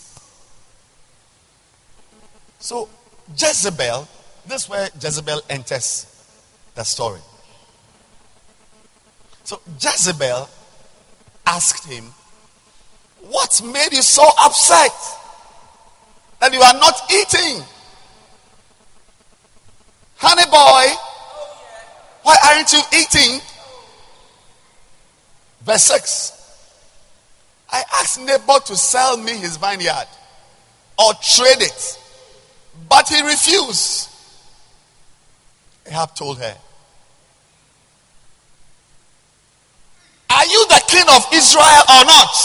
So 2.58 2.88
Jezebel, 3.36 4.08
this 4.46 4.64
is 4.64 4.68
where 4.68 4.88
Jezebel 5.00 5.42
enters 5.50 6.06
the 6.74 6.84
story. 6.84 7.20
So 9.44 9.60
Jezebel 9.80 10.48
asked 11.46 11.86
him, 11.90 12.06
what 13.28 13.60
made 13.64 13.92
you 13.92 14.02
so 14.02 14.24
upset 14.40 14.92
that 16.40 16.52
you 16.52 16.60
are 16.60 16.74
not 16.74 16.94
eating? 17.12 17.62
Honey 20.16 20.46
boy, 20.46 20.96
why 22.22 22.36
aren't 22.48 22.72
you 22.72 22.80
eating? 22.98 23.40
Verse 25.66 25.83
6. 25.83 26.33
I 27.70 27.83
asked 28.00 28.20
Naboth 28.20 28.66
to 28.66 28.76
sell 28.76 29.16
me 29.16 29.33
his 29.33 29.57
vineyard 29.57 30.07
or 30.96 31.12
trade 31.14 31.61
it, 31.61 31.98
but 32.88 33.09
he 33.09 33.20
refused. 33.22 34.09
Ahab 35.85 36.14
told 36.14 36.38
her, 36.38 36.57
Are 40.31 40.46
you 40.46 40.66
the 40.68 40.83
king 40.87 41.05
of 41.16 41.26
Israel 41.35 41.83
or 41.88 42.05
not? 42.05 42.37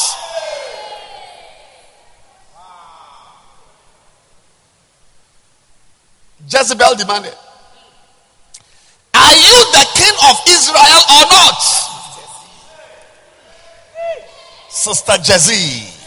Jezebel 6.49 6.95
demanded, 6.95 7.35
Are 9.13 9.35
you 9.35 9.65
the 9.73 9.87
king 9.93 10.15
of 10.29 10.37
Israel 10.47 11.01
or 11.11 11.25
not? 11.29 11.80
Sister 14.71 15.11
Jezzy. 15.13 15.97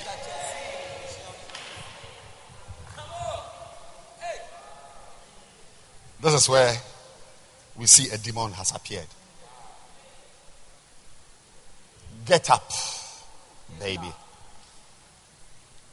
This 6.22 6.32
is 6.32 6.48
where 6.48 6.74
we 7.76 7.84
see 7.84 8.08
a 8.08 8.16
demon 8.16 8.52
has 8.52 8.74
appeared. 8.74 9.06
Get 12.24 12.48
up, 12.50 12.72
baby. 13.78 14.10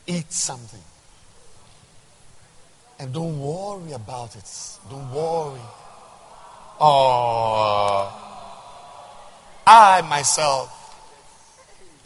Eat 0.07 0.31
something. 0.31 0.79
And 2.99 3.13
don't 3.13 3.37
worry 3.37 3.91
about 3.91 4.33
it. 4.37 4.49
Don't 4.89 5.11
worry. 5.11 5.59
Oh, 6.79 8.09
I 9.67 10.01
myself, 10.03 10.80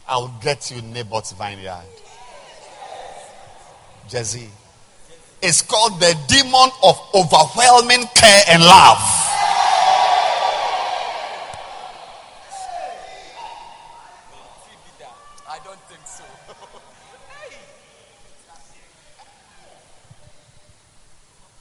I'll 0.08 0.34
get 0.42 0.72
you 0.72 0.82
Naboth's 0.82 1.32
vineyard. 1.32 1.84
Jesse. 4.08 4.50
It's 5.42 5.62
called 5.62 6.00
the 6.00 6.16
demon 6.28 6.70
of 6.84 7.00
overwhelming 7.14 8.08
care 8.14 8.44
and 8.50 8.64
love. 8.64 9.32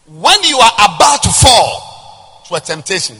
When 0.06 0.42
you 0.44 0.58
are 0.58 0.72
about 0.74 1.22
to 1.22 1.30
fall 1.30 2.42
to 2.48 2.54
a 2.54 2.60
temptation, 2.60 3.16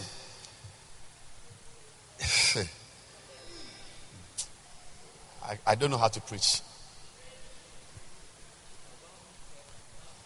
I, 5.46 5.58
I 5.66 5.74
don't 5.74 5.90
know 5.90 5.98
how 5.98 6.08
to 6.08 6.20
preach. 6.20 6.60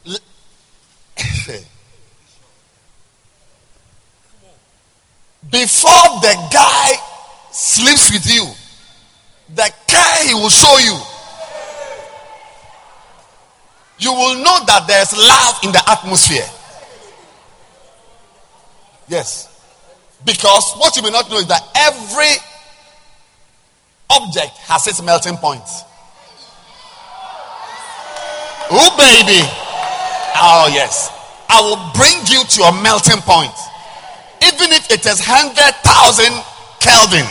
Before 5.50 6.20
the 6.20 6.48
guy 6.52 6.92
sleeps 7.50 8.12
with 8.12 8.26
you, 8.32 8.46
the 9.54 9.72
care 9.86 10.26
he 10.26 10.34
will 10.34 10.50
show 10.50 10.78
you, 10.78 10.98
you 13.98 14.12
will 14.12 14.34
know 14.42 14.64
that 14.66 14.86
there's 14.86 15.12
love 15.16 15.58
in 15.64 15.72
the 15.72 15.82
atmosphere. 15.90 16.46
Yes. 19.08 19.48
Because 20.24 20.74
what 20.74 20.94
you 20.96 21.02
may 21.02 21.10
not 21.10 21.30
know 21.30 21.38
is 21.38 21.46
that 21.48 21.62
every 21.74 22.36
object 24.10 24.56
has 24.68 24.86
its 24.86 25.02
melting 25.02 25.36
point. 25.36 25.64
Oh, 28.70 28.90
baby. 28.96 29.40
Oh, 30.36 30.70
yes. 30.72 31.10
I 31.48 31.60
will 31.60 31.80
bring 31.94 32.14
you 32.26 32.44
to 32.44 32.62
a 32.64 32.82
melting 32.82 33.22
point. 33.22 33.54
Even 34.42 34.72
if 34.72 34.90
it 34.90 35.06
is 35.06 35.20
100,000 35.26 36.44
Kelvin. 36.80 37.26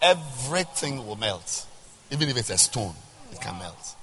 Everything 0.00 1.06
will 1.06 1.16
melt. 1.16 1.66
Even 2.10 2.28
if 2.28 2.36
it's 2.36 2.50
a 2.50 2.58
stone, 2.58 2.94
it 3.32 3.40
can 3.40 3.58
melt. 3.58 3.96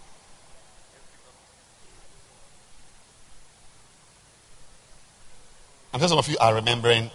I'm 5.95 6.01
sure 6.01 6.09
some 6.09 6.17
of 6.17 6.27
you 6.27 6.35
are 6.41 6.53
remembering 6.53 7.09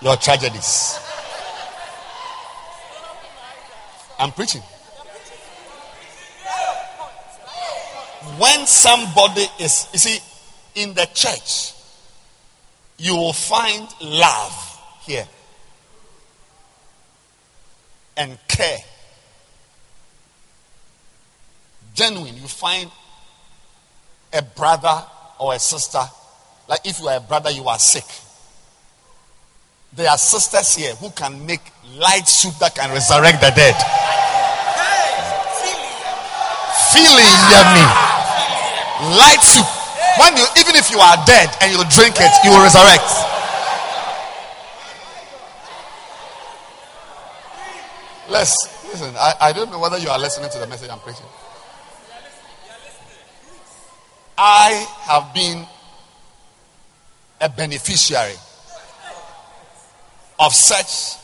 your 0.00 0.14
tragedies. 0.14 0.96
I'm 4.16 4.30
preaching. 4.30 4.60
When 8.38 8.64
somebody 8.68 9.44
is, 9.58 9.88
you 9.92 9.98
see, 9.98 10.20
in 10.76 10.94
the 10.94 11.04
church, 11.12 11.72
you 12.96 13.16
will 13.16 13.32
find 13.32 13.88
love 14.00 14.80
here 15.02 15.26
and 18.16 18.38
care. 18.46 18.78
Genuine, 21.94 22.36
you 22.36 22.46
find 22.46 22.88
a 24.32 24.42
brother 24.42 25.04
or 25.40 25.54
a 25.54 25.58
sister 25.58 26.04
like 26.70 26.86
if 26.86 27.00
you 27.00 27.08
are 27.08 27.16
a 27.16 27.20
brother, 27.20 27.50
you 27.50 27.66
are 27.66 27.80
sick. 27.80 28.06
There 29.92 30.08
are 30.08 30.16
sisters 30.16 30.76
here 30.76 30.94
who 30.94 31.10
can 31.10 31.44
make 31.44 31.60
light 31.98 32.28
soup 32.28 32.54
that 32.62 32.76
can 32.76 32.94
resurrect 32.94 33.42
the 33.42 33.50
dead. 33.50 33.74
Feeling, 36.94 37.34
me. 37.74 37.84
Light 39.18 39.42
soup. 39.42 39.66
When 40.22 40.36
you, 40.38 40.46
even 40.62 40.78
if 40.78 40.90
you 40.94 40.98
are 40.98 41.18
dead 41.26 41.50
and 41.60 41.74
you 41.74 41.82
drink 41.90 42.14
it, 42.22 42.30
you 42.44 42.50
will 42.54 42.62
resurrect. 42.62 43.02
Let's 48.30 48.54
listen. 48.86 49.12
I, 49.18 49.34
I 49.40 49.52
don't 49.52 49.72
know 49.72 49.80
whether 49.80 49.98
you 49.98 50.08
are 50.08 50.20
listening 50.20 50.50
to 50.50 50.58
the 50.58 50.68
message 50.68 50.88
I'm 50.88 51.00
preaching. 51.00 51.26
I 54.38 54.86
have 55.10 55.34
been 55.34 55.66
a 57.40 57.48
beneficiary 57.48 58.34
of 60.38 60.54
such 60.54 61.16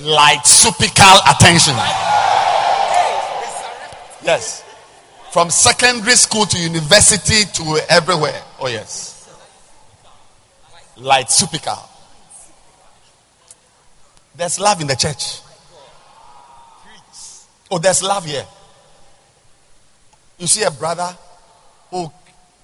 light 0.00 0.40
supical 0.44 1.18
attention. 1.30 1.74
Yes. 4.24 4.64
From 5.32 5.50
secondary 5.50 6.16
school 6.16 6.46
to 6.46 6.58
university 6.58 7.44
to 7.52 7.80
everywhere. 7.88 8.40
Oh, 8.60 8.66
yes. 8.66 9.28
Light 10.96 11.26
supical. 11.26 11.78
There's 14.34 14.58
love 14.58 14.80
in 14.80 14.86
the 14.86 14.94
church. 14.94 15.40
Oh, 17.70 17.78
there's 17.78 18.02
love 18.02 18.24
here. 18.24 18.46
You 20.38 20.46
see 20.46 20.62
a 20.62 20.70
brother 20.70 21.14
who 21.90 22.10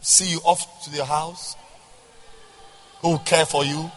see 0.00 0.30
you 0.30 0.38
off 0.44 0.84
to 0.84 0.90
their 0.90 1.04
house 1.04 1.56
who 3.04 3.10
will 3.10 3.18
care 3.18 3.44
for 3.44 3.66
you. 3.66 3.90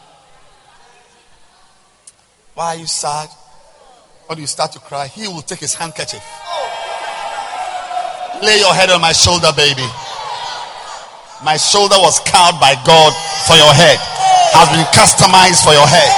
Why 2.55 2.75
are 2.75 2.75
you 2.75 2.85
sad? 2.85 3.29
When 4.25 4.37
you 4.37 4.47
start 4.47 4.73
to 4.73 4.79
cry, 4.79 5.07
he 5.07 5.29
will 5.29 5.41
take 5.41 5.59
his 5.59 5.73
handkerchief. 5.73 6.21
Lay 8.43 8.59
your 8.59 8.73
head 8.73 8.89
on 8.89 8.99
my 8.99 9.13
shoulder, 9.13 9.47
baby. 9.55 9.87
My 11.41 11.55
shoulder 11.55 11.95
was 11.97 12.19
carved 12.19 12.59
by 12.59 12.75
God 12.85 13.13
for 13.47 13.55
your 13.55 13.71
head, 13.71 13.97
has 14.51 14.67
been 14.75 14.83
customized 14.91 15.63
for 15.63 15.71
your 15.71 15.87
head. 15.87 16.11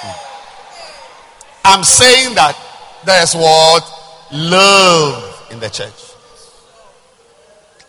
Hmm. 0.00 1.76
I'm 1.76 1.84
saying 1.84 2.34
that 2.36 2.56
there's 3.04 3.34
what? 3.34 3.84
Love 4.32 5.48
in 5.50 5.60
the 5.60 5.68
church 5.68 6.07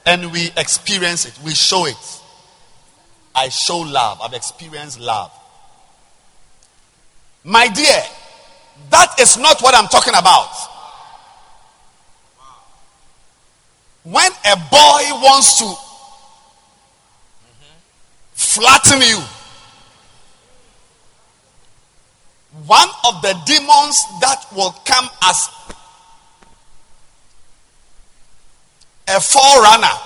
and 0.09 0.31
we 0.31 0.49
experience 0.57 1.25
it, 1.25 1.39
we 1.45 1.53
show 1.53 1.85
it. 1.85 2.21
I 3.35 3.49
show 3.49 3.77
love, 3.77 4.19
I've 4.21 4.33
experienced 4.33 4.99
love. 4.99 5.31
My 7.43 7.67
dear, 7.67 8.01
that 8.89 9.19
is 9.19 9.37
not 9.37 9.61
what 9.61 9.75
I'm 9.75 9.87
talking 9.87 10.15
about. 10.15 10.49
When 14.03 14.31
a 14.45 14.55
boy 14.55 15.01
wants 15.21 15.59
to 15.59 15.75
flatten 18.33 19.01
you, 19.01 19.21
one 22.65 22.89
of 23.07 23.21
the 23.21 23.39
demons 23.45 24.03
that 24.21 24.43
will 24.55 24.71
come 24.85 25.07
as 25.25 25.49
a 29.15 29.19
forerunner 29.19 29.97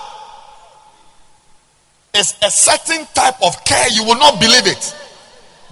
is 2.14 2.34
a 2.42 2.50
certain 2.50 3.04
type 3.12 3.36
of 3.42 3.52
care. 3.64 3.90
You 3.90 4.04
will 4.04 4.18
not 4.18 4.40
believe 4.40 4.66
it. 4.66 4.94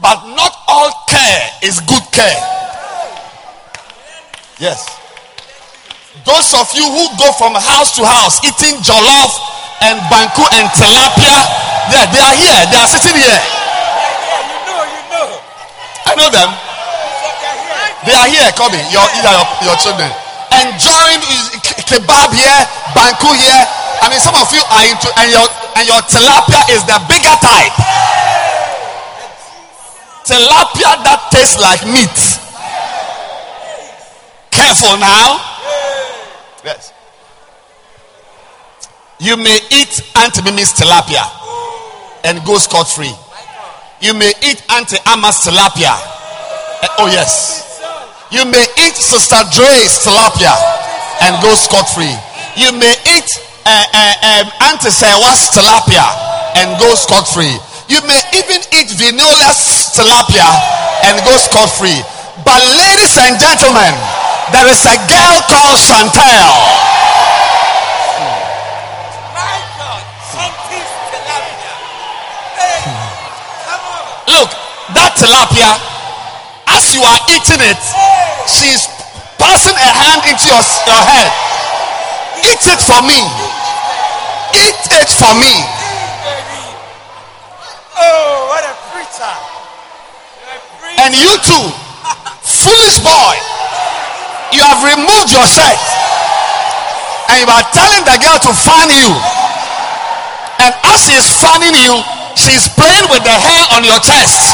But 0.02 0.18
not 0.34 0.52
all 0.66 0.90
care 1.08 1.42
is 1.62 1.78
good 1.80 2.02
care. 2.10 2.42
Yes. 4.58 4.84
Those 6.26 6.52
of 6.54 6.68
you 6.74 6.84
who 6.84 7.08
go 7.16 7.32
from 7.38 7.54
house 7.54 7.96
to 7.96 8.04
house 8.04 8.42
eating 8.44 8.76
jollof 8.84 9.32
and 9.80 9.96
banku 10.10 10.44
and 10.58 10.68
tilapia, 10.76 11.38
yeah, 11.88 12.04
they 12.10 12.20
are 12.20 12.36
here. 12.36 12.60
They 12.68 12.78
are 12.78 12.90
sitting 12.90 13.16
here. 13.16 13.42
I 16.04 16.12
know 16.18 16.28
them. 16.28 16.50
They 18.04 18.12
are 18.12 18.28
here 18.28 18.50
coming. 18.58 18.82
Your, 18.90 19.06
your, 19.22 19.40
your 19.62 19.76
children. 19.78 20.10
Enjoying 20.62 21.20
kebab 21.90 22.30
here, 22.30 22.60
banku 22.94 23.34
here. 23.34 23.64
I 24.02 24.10
mean, 24.10 24.20
some 24.22 24.34
of 24.38 24.46
you 24.54 24.62
are 24.62 24.84
into, 24.86 25.08
and 25.18 25.28
your 25.30 25.46
and 25.74 25.84
your 25.86 26.02
tilapia 26.06 26.62
is 26.70 26.82
the 26.86 26.98
bigger 27.10 27.34
type. 27.42 27.74
Tilapia 30.22 31.02
that 31.02 31.28
tastes 31.30 31.58
like 31.58 31.82
meat. 31.86 32.14
Careful 34.50 34.96
now. 34.98 35.40
Yes. 36.64 36.92
You 39.18 39.36
may 39.36 39.58
eat 39.70 40.02
Auntie 40.16 40.42
Mimi's 40.42 40.72
tilapia 40.72 41.22
and 42.24 42.44
go 42.44 42.58
scot 42.58 42.88
free. 42.88 43.14
You 44.00 44.14
may 44.14 44.32
eat 44.42 44.62
Auntie 44.70 44.98
Ama's 45.06 45.46
tilapia. 45.46 45.94
Eh, 46.82 46.88
oh, 46.98 47.06
yes. 47.06 47.71
You 48.32 48.48
may 48.48 48.64
eat 48.80 48.96
Sister 48.96 49.44
Dre's 49.52 50.00
tilapia 50.00 50.56
and 51.20 51.36
go 51.44 51.52
scot 51.52 51.84
free. 51.92 52.16
You 52.56 52.72
may 52.72 52.96
eat 53.12 53.28
uh, 53.68 53.68
uh, 53.68 54.40
um, 54.40 54.46
Antisewas 54.72 55.52
tilapia 55.52 56.00
and 56.56 56.80
go 56.80 56.96
scot 56.96 57.28
free. 57.28 57.52
You 57.92 58.00
may 58.08 58.16
even 58.32 58.64
eat 58.72 58.88
Vinola's 58.96 59.92
tilapia 59.92 60.48
and 61.04 61.20
go 61.28 61.36
scot 61.36 61.68
free. 61.76 62.00
But, 62.40 62.64
ladies 62.72 63.20
and 63.20 63.36
gentlemen, 63.36 63.92
there 64.48 64.64
is 64.64 64.80
a 64.88 64.96
girl 65.12 65.36
called 65.52 65.76
Chantel. 65.76 66.48
Look, 74.24 74.48
that 74.96 75.12
tilapia, 75.20 75.91
as 76.72 76.94
you 76.96 77.04
are 77.04 77.20
eating 77.28 77.60
it, 77.60 77.80
she's 78.48 78.88
passing 79.36 79.76
a 79.76 79.90
hand 79.92 80.24
into 80.24 80.48
your, 80.48 80.64
your 80.88 81.02
head. 81.04 81.30
Eat 82.48 82.64
it 82.64 82.80
for 82.80 83.00
me. 83.04 83.20
Eat 84.56 84.80
it 84.96 85.08
for 85.12 85.32
me. 85.36 85.54
Oh, 88.00 88.48
what 88.48 88.64
a 88.64 88.74
preacher. 88.90 89.34
And 91.04 91.12
you 91.12 91.32
too, 91.44 91.64
foolish 92.40 92.98
boy, 93.04 93.34
you 94.52 94.64
have 94.64 94.80
removed 94.84 95.32
your 95.32 95.46
shirt 95.46 95.80
and 97.32 97.40
you 97.40 97.48
are 97.48 97.64
telling 97.72 98.04
the 98.04 98.16
girl 98.20 98.38
to 98.48 98.52
fan 98.52 98.88
you. 98.92 99.08
And 100.60 100.72
as 100.88 101.04
she 101.04 101.16
is 101.16 101.26
fanning 101.40 101.74
you, 101.74 102.00
she's 102.36 102.68
playing 102.76 103.08
with 103.08 103.24
the 103.24 103.34
hair 103.34 103.62
on 103.76 103.84
your 103.84 103.98
chest. 104.00 104.52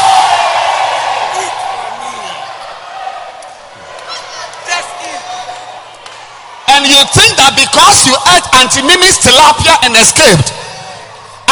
You 6.88 7.04
think 7.12 7.36
that 7.36 7.52
because 7.52 8.06
you 8.08 8.14
ate 8.32 8.46
Auntie 8.56 8.84
Mimi's 8.84 9.20
tilapia 9.20 9.76
and 9.84 9.92
escaped, 9.96 10.52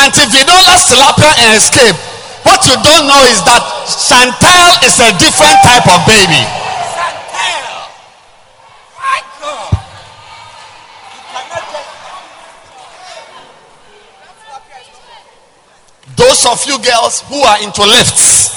Auntie 0.01 0.29
Vidola's 0.33 0.85
tilapia 0.89 1.33
and 1.45 1.57
escaped, 1.57 2.01
what 2.47 2.63
you 2.65 2.77
don't 2.85 3.11
know 3.11 3.23
is 3.27 3.43
that 3.43 3.59
Chantel 3.91 4.71
is 4.87 4.97
a 5.03 5.11
different 5.19 5.59
type 5.67 5.89
of 5.89 6.01
baby. 6.07 6.45
Those 16.15 16.47
of 16.47 16.63
you 16.65 16.79
girls 16.79 17.21
who 17.29 17.43
are 17.43 17.59
into 17.63 17.83
lifts, 17.83 18.55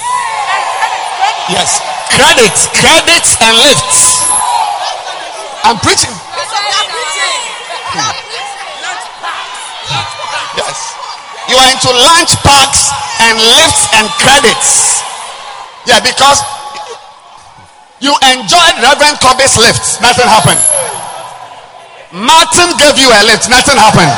yes, 1.50 1.82
credits, 2.14 2.68
credits, 2.78 3.36
and 3.42 3.56
lifts. 3.58 4.22
I'm 5.64 5.78
preaching. 5.78 6.19
Yes, 10.54 10.94
you 11.50 11.56
are 11.58 11.70
into 11.74 11.90
lunch 11.90 12.38
packs 12.46 12.94
and 13.18 13.34
lifts 13.34 13.82
and 13.98 14.06
credits. 14.22 15.02
Yeah, 15.90 15.98
because 15.98 16.38
you 17.98 18.14
enjoyed 18.30 18.76
Reverend 18.78 19.18
Kobe's 19.18 19.58
lift, 19.58 19.98
nothing 19.98 20.28
happened. 20.30 20.62
Martin 22.14 22.78
gave 22.78 22.98
you 22.98 23.10
a 23.10 23.22
lift, 23.26 23.50
nothing 23.50 23.78
happened. 23.78 24.14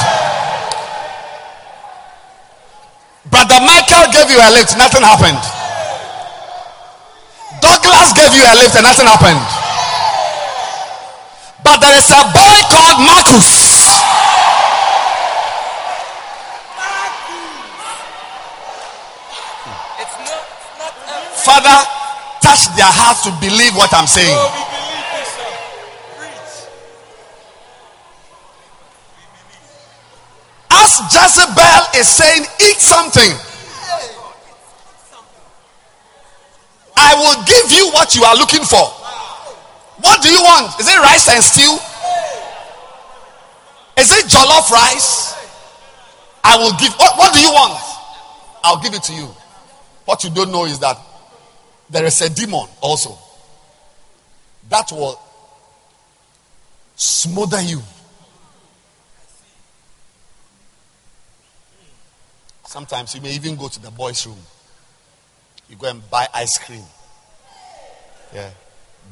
Brother 3.32 3.60
Michael 3.64 4.12
gave 4.12 4.28
you 4.28 4.36
a 4.36 4.50
lift, 4.52 4.76
nothing 4.76 5.02
happened. 5.02 5.40
Douglas 7.62 8.12
gave 8.12 8.34
you 8.34 8.44
a 8.44 8.54
lift 8.58 8.76
and 8.76 8.84
nothing 8.84 9.06
happened. 9.06 9.61
But 11.62 11.78
there 11.80 11.96
is 11.96 12.10
a 12.10 12.22
boy 12.34 12.56
called 12.68 12.98
Marcus. 13.06 13.72
Father, 21.42 21.78
touch 22.40 22.70
their 22.76 22.86
hearts 22.86 23.24
to 23.24 23.30
believe 23.40 23.74
what 23.74 23.92
I'm 23.94 24.06
saying. 24.06 24.38
As 30.70 31.00
Jezebel 31.10 31.82
is 31.98 32.08
saying, 32.08 32.46
eat 32.62 32.78
something. 32.78 33.32
I 36.96 37.14
will 37.14 37.42
give 37.44 37.72
you 37.72 37.90
what 37.92 38.14
you 38.14 38.22
are 38.24 38.36
looking 38.36 38.62
for. 38.62 39.01
What 40.03 40.22
do 40.22 40.28
you 40.28 40.42
want? 40.42 40.78
Is 40.80 40.88
it 40.88 40.98
rice 40.98 41.28
and 41.30 41.42
stew? 41.42 41.78
Is 43.96 44.11
it 44.11 44.26
jollof 44.26 44.70
rice? 44.70 45.34
I 46.44 46.57
will 46.57 46.72
give. 46.78 46.92
What, 46.94 47.16
what 47.16 47.32
do 47.32 47.40
you 47.40 47.50
want? 47.53 47.80
I'll 48.64 48.82
give 48.82 48.94
it 48.94 49.03
to 49.05 49.14
you. 49.14 49.28
What 50.05 50.24
you 50.24 50.30
don't 50.30 50.50
know 50.50 50.64
is 50.64 50.78
that 50.80 50.98
there 51.88 52.05
is 52.05 52.20
a 52.20 52.28
demon 52.28 52.66
also 52.80 53.16
that 54.68 54.90
will 54.90 55.20
smother 56.96 57.61
you. 57.61 57.80
Sometimes 62.64 63.14
you 63.14 63.20
may 63.20 63.34
even 63.34 63.55
go 63.57 63.68
to 63.68 63.80
the 63.80 63.90
boys' 63.90 64.26
room. 64.26 64.38
You 65.68 65.76
go 65.76 65.88
and 65.88 66.11
buy 66.11 66.26
ice 66.34 66.57
cream. 66.59 66.82
Yeah. 68.34 68.50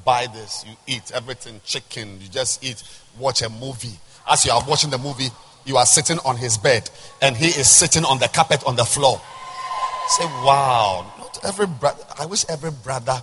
Buy 0.05 0.27
this, 0.33 0.65
you 0.67 0.75
eat 0.87 1.11
everything, 1.15 1.61
chicken, 1.65 2.19
you 2.21 2.29
just 2.29 2.65
eat, 2.65 2.83
watch 3.19 3.43
a 3.43 3.49
movie. 3.49 3.99
As 4.29 4.45
you 4.45 4.53
are 4.53 4.63
watching 4.67 4.91
the 4.91 4.99
movie, 4.99 5.29
you 5.65 5.77
are 5.77 5.87
sitting 5.87 6.19
on 6.25 6.37
his 6.37 6.57
bed 6.57 6.89
and 7.21 7.37
he 7.37 7.47
is 7.47 7.69
sitting 7.69 8.05
on 8.05 8.19
the 8.19 8.29
carpet 8.29 8.63
on 8.65 8.77
the 8.77 8.85
floor. 8.85 9.21
Say, 10.09 10.25
wow, 10.45 11.07
not 11.19 11.39
every 11.45 11.67
brother, 11.67 12.03
I 12.19 12.27
wish 12.27 12.45
every 12.49 12.71
brother 12.71 13.23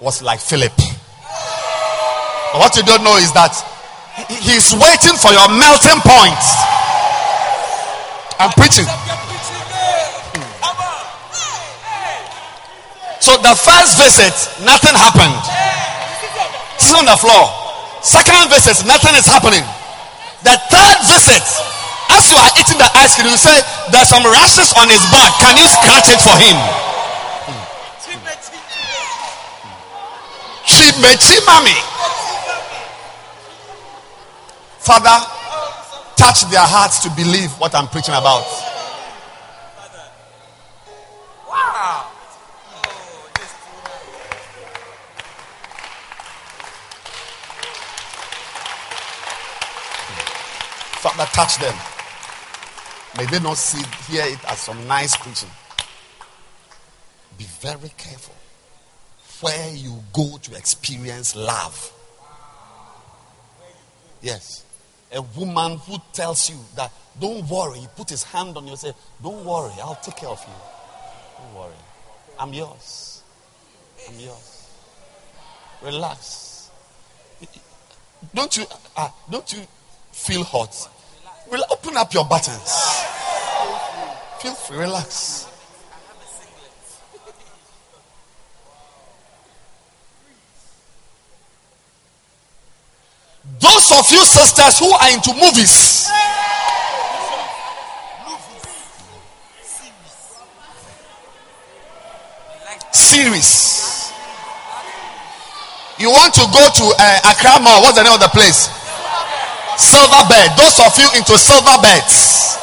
was 0.00 0.22
like 0.22 0.40
Philip. 0.40 0.72
But 0.76 2.58
what 2.58 2.76
you 2.76 2.82
don't 2.82 3.04
know 3.04 3.16
is 3.16 3.32
that 3.32 3.54
he- 4.28 4.34
he's 4.52 4.74
waiting 4.74 5.16
for 5.16 5.30
your 5.32 5.48
melting 5.48 6.00
point. 6.02 6.42
I'm 8.40 8.50
preaching. 8.52 8.86
So 13.20 13.36
the 13.36 13.54
first 13.54 13.96
visit, 14.00 14.32
nothing 14.64 14.96
happened. 14.96 15.69
On 16.90 17.06
the 17.06 17.14
floor. 17.16 17.46
Second 18.02 18.50
visit, 18.50 18.82
nothing 18.84 19.14
is 19.14 19.24
happening. 19.24 19.62
The 20.42 20.58
third 20.74 20.98
visit, 21.06 21.46
as 22.10 22.26
you 22.26 22.36
are 22.36 22.50
eating 22.58 22.82
the 22.82 22.90
ice 22.98 23.14
cream, 23.14 23.30
you 23.30 23.38
say, 23.38 23.62
There's 23.94 24.08
some 24.08 24.26
rashes 24.26 24.74
on 24.74 24.90
his 24.90 25.04
back. 25.14 25.38
Can 25.38 25.54
you 25.54 25.68
scratch 25.70 26.10
it 26.10 26.18
for 26.18 26.34
him? 26.34 26.56
Chimechi 30.66 31.38
mami. 31.46 31.78
Father, 34.80 35.24
touch 36.16 36.42
their 36.50 36.66
hearts 36.66 36.98
to 37.04 37.10
believe 37.10 37.52
what 37.60 37.72
I'm 37.74 37.86
preaching 37.86 38.14
about. 38.14 38.69
Father, 51.00 51.24
touch 51.32 51.56
them. 51.58 51.74
May 53.16 53.24
they 53.30 53.42
not 53.42 53.56
see, 53.56 53.82
hear 54.12 54.24
it 54.26 54.38
as 54.46 54.58
some 54.58 54.86
nice 54.86 55.16
preaching. 55.16 55.48
Be 57.38 57.44
very 57.44 57.90
careful 57.96 58.34
where 59.40 59.74
you 59.74 60.04
go 60.12 60.36
to 60.42 60.54
experience 60.54 61.34
love. 61.34 61.90
Yes. 64.20 64.62
A 65.12 65.22
woman 65.22 65.78
who 65.78 65.96
tells 66.12 66.50
you 66.50 66.56
that, 66.76 66.92
don't 67.18 67.48
worry, 67.48 67.78
he 67.78 67.86
put 67.96 68.10
his 68.10 68.22
hand 68.22 68.58
on 68.58 68.64
you 68.64 68.72
and 68.72 68.78
say, 68.78 68.92
Don't 69.22 69.42
worry, 69.42 69.72
I'll 69.82 69.98
take 70.02 70.16
care 70.16 70.28
of 70.28 70.44
you. 70.46 71.42
Don't 71.42 71.54
worry. 71.54 71.80
I'm 72.38 72.52
yours. 72.52 73.22
I'm 74.06 74.20
yours. 74.20 74.68
Relax. 75.82 76.70
Don't 78.34 78.54
you 78.54 78.66
uh, 78.96 79.08
don't 79.30 79.50
you 79.50 79.60
feel 80.20 80.44
hot? 80.44 80.88
will 81.50 81.64
open 81.70 81.96
up 81.96 82.14
your 82.14 82.24
buttons. 82.24 83.04
Feel 84.40 84.54
free, 84.54 84.78
relax. 84.78 85.46
Those 93.58 93.92
of 93.92 94.10
you 94.10 94.24
sisters 94.24 94.78
who 94.78 94.90
are 94.90 95.10
into 95.12 95.34
movies, 95.34 96.08
series. 102.92 104.12
You 105.98 106.08
want 106.10 106.32
to 106.34 106.40
go 106.40 106.68
to 106.76 106.94
uh, 106.98 107.30
Accra? 107.30 107.60
What's 107.82 107.98
the 107.98 108.04
name 108.04 108.14
of 108.14 108.20
the 108.20 108.28
place? 108.28 108.79
Silverbird. 109.80 110.56
Those 110.60 110.76
of 110.84 110.92
you 111.00 111.08
into 111.16 111.38
silver 111.40 111.80
beds. 111.80 112.58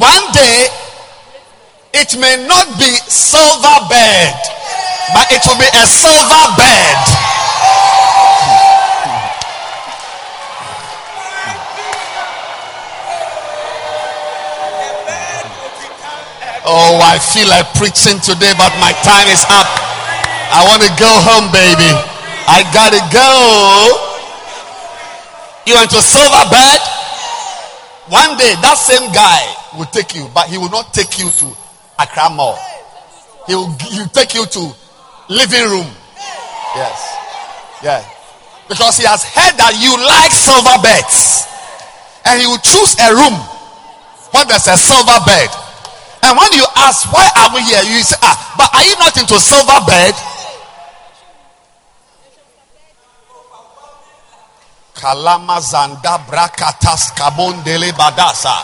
One 0.00 0.32
day, 0.32 0.68
it 1.92 2.16
may 2.18 2.44
not 2.48 2.66
be 2.80 2.88
silver 3.08 3.76
bed, 3.88 4.34
but 5.12 5.28
it 5.32 5.44
will 5.44 5.60
be 5.60 5.68
a 5.68 5.86
silver 5.86 6.44
bed. 6.56 6.96
Oh, 16.68 16.98
I 17.04 17.20
feel 17.20 17.48
like 17.48 17.68
preaching 17.76 18.18
today, 18.20 18.52
but 18.58 18.72
my 18.80 18.92
time 19.04 19.28
is 19.28 19.44
up. 19.52 19.68
I 20.50 20.64
want 20.66 20.82
to 20.82 20.90
go 20.98 21.08
home, 21.08 21.52
baby. 21.52 21.92
I 22.48 22.64
gotta 22.72 23.00
go. 23.12 24.05
You 25.66 25.74
want 25.74 25.90
to 25.90 25.98
Silverbird? 25.98 26.82
One 28.06 28.38
day, 28.38 28.54
that 28.62 28.78
same 28.78 29.10
guy 29.10 29.42
will 29.74 29.90
take 29.90 30.14
you, 30.14 30.30
but 30.30 30.46
he 30.46 30.58
will 30.62 30.70
not 30.70 30.94
take 30.94 31.18
you 31.18 31.26
to 31.26 31.46
Accra 31.98 32.30
Mall. 32.30 32.54
He 33.50 33.54
will, 33.58 33.74
he 33.90 33.98
will 33.98 34.14
take 34.14 34.30
you 34.38 34.46
to 34.46 34.62
living 35.26 35.66
room. 35.66 35.90
Yes. 36.78 37.82
Yeah. 37.82 37.98
Because 38.70 38.94
he 38.94 39.10
has 39.10 39.26
heard 39.26 39.58
that 39.58 39.74
you 39.82 39.90
like 39.90 40.30
silver 40.30 40.78
beds. 40.86 41.50
And 42.30 42.38
he 42.38 42.46
will 42.46 42.62
choose 42.62 42.94
a 43.02 43.10
room 43.10 43.34
where 44.30 44.46
there's 44.46 44.70
a 44.70 44.78
silver 44.78 45.18
bed. 45.26 45.50
And 46.22 46.38
when 46.38 46.50
you 46.54 46.66
ask, 46.78 47.10
why 47.10 47.26
are 47.42 47.50
we 47.50 47.66
here? 47.66 47.82
You 47.90 48.06
say, 48.06 48.18
ah, 48.22 48.38
but 48.54 48.70
are 48.70 48.86
you 48.86 48.94
not 49.02 49.18
into 49.18 49.34
silver 49.42 49.82
bed? 49.82 50.14
Kalama 55.00 55.60
zanda 55.60 56.18
brakatas 56.26 57.12
kabondele 57.14 57.92
badasa. 57.92 58.56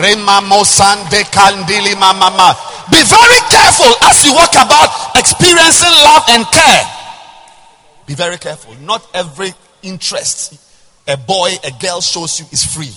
Rema 0.00 0.40
mosande 0.40 1.24
kandili 1.30 1.94
mama. 1.98 2.56
Be 2.90 3.02
very 3.02 3.40
careful 3.50 3.92
as 4.02 4.24
you 4.24 4.34
walk 4.34 4.54
about 4.54 5.16
experiencing 5.16 5.92
love 6.04 6.24
and 6.30 6.46
care. 6.46 6.84
Be 8.06 8.14
very 8.14 8.38
careful. 8.38 8.74
Not 8.80 9.06
every 9.14 9.52
interest 9.82 10.54
a 11.06 11.16
boy, 11.16 11.50
a 11.64 11.70
girl 11.80 12.00
shows 12.00 12.40
you 12.40 12.46
is 12.52 12.64
free. 12.64 12.92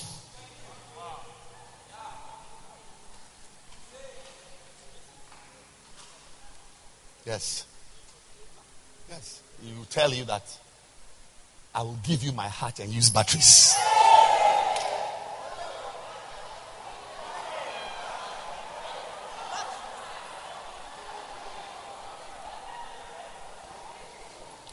Yes. 7.26 7.66
Yes. 9.10 9.41
He 9.64 9.74
will 9.74 9.86
tell 9.86 10.14
you 10.14 10.26
that 10.26 10.43
I 11.76 11.82
will 11.82 12.00
give 12.08 12.24
you 12.24 12.32
my 12.32 12.48
heart 12.48 12.80
and 12.80 12.90
use 12.90 13.10
batteries. 13.10 13.76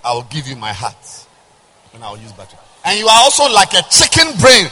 I 0.05 0.15
will 0.15 0.23
give 0.31 0.47
you 0.47 0.55
my 0.55 0.73
heart 0.73 1.27
and 1.93 2.05
I 2.05 2.11
will 2.11 2.19
use 2.19 2.31
battery. 2.33 2.61
And 2.85 2.97
you 2.97 3.09
are 3.09 3.21
also 3.23 3.53
like 3.53 3.73
a 3.75 3.83
chicken 3.91 4.29
brain. 4.41 4.69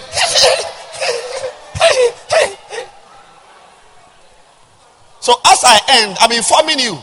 so 5.20 5.35
as 5.47 5.64
I 5.64 5.81
end, 5.89 6.16
I'm 6.20 6.31
informing 6.31 6.78
you 6.78 6.97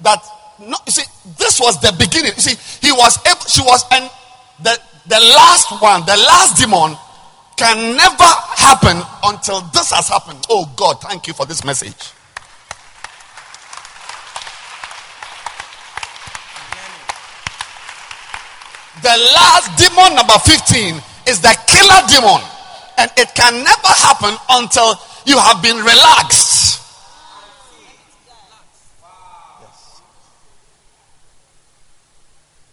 that 0.00 0.24
no, 0.60 0.78
you 0.86 0.92
see, 0.92 1.04
this 1.36 1.60
was 1.60 1.78
the 1.82 1.94
beginning. 1.98 2.32
You 2.36 2.40
see, 2.40 2.86
he 2.86 2.92
was 2.92 3.18
able, 3.26 3.44
she 3.44 3.60
was, 3.60 3.84
and 3.92 4.10
the 4.62 4.80
the 5.08 5.20
last 5.20 5.70
one, 5.80 6.00
the 6.06 6.16
last 6.16 6.56
demon, 6.58 6.96
can 7.56 7.96
never 7.96 8.30
happen 8.56 9.00
until 9.24 9.60
this 9.72 9.90
has 9.92 10.08
happened. 10.08 10.44
Oh 10.50 10.70
God, 10.76 11.00
thank 11.00 11.26
you 11.26 11.32
for 11.32 11.46
this 11.46 11.64
message. 11.64 12.12
The 19.02 19.16
last 19.34 19.76
demon, 19.78 20.16
number 20.16 20.38
15, 20.38 20.96
is 21.28 21.40
the 21.40 21.54
killer 21.66 22.02
demon. 22.08 22.40
And 22.98 23.10
it 23.16 23.34
can 23.34 23.62
never 23.62 23.88
happen 23.88 24.34
until 24.50 24.94
you 25.26 25.38
have 25.38 25.62
been 25.62 25.76
relaxed. 25.76 26.82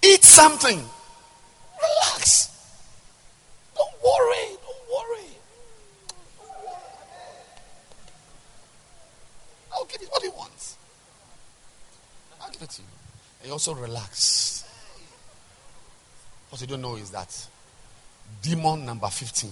Eat 0.02 0.24
something. 0.24 0.84
Relax. 1.84 2.50
Don't 3.76 3.94
worry. 4.04 4.58
Don't 4.66 4.86
worry. 4.94 5.30
I'll 9.74 9.86
give 9.86 10.02
you 10.02 10.08
what 10.08 10.24
he 10.24 10.30
wants. 10.30 10.78
I'll 12.42 12.52
give 12.52 12.62
it 12.62 12.70
to 12.70 12.82
you. 12.82 12.88
And 13.40 13.48
you 13.48 13.54
also 13.54 13.74
relax. 13.74 14.64
What 16.50 16.62
you 16.62 16.68
don't 16.68 16.82
know 16.82 16.96
is 16.96 17.10
that 17.12 17.48
demon 18.42 18.86
number 18.86 19.08
15 19.08 19.52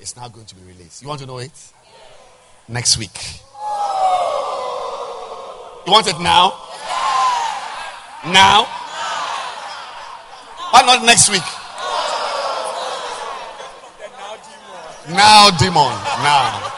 is 0.00 0.16
now 0.16 0.28
going 0.28 0.46
to 0.46 0.54
be 0.54 0.62
released. 0.62 1.02
You 1.02 1.08
want 1.08 1.20
to 1.20 1.26
know 1.26 1.38
it? 1.38 1.72
Next 2.68 2.98
week. 2.98 3.40
You 5.86 5.92
want 5.92 6.06
it 6.06 6.20
now? 6.20 6.52
Now? 8.26 8.79
Why 10.70 10.82
not 10.82 11.04
next 11.04 11.30
week? 11.30 11.42
Now, 15.08 15.50
demon. 15.58 15.74
Now. 16.22 16.72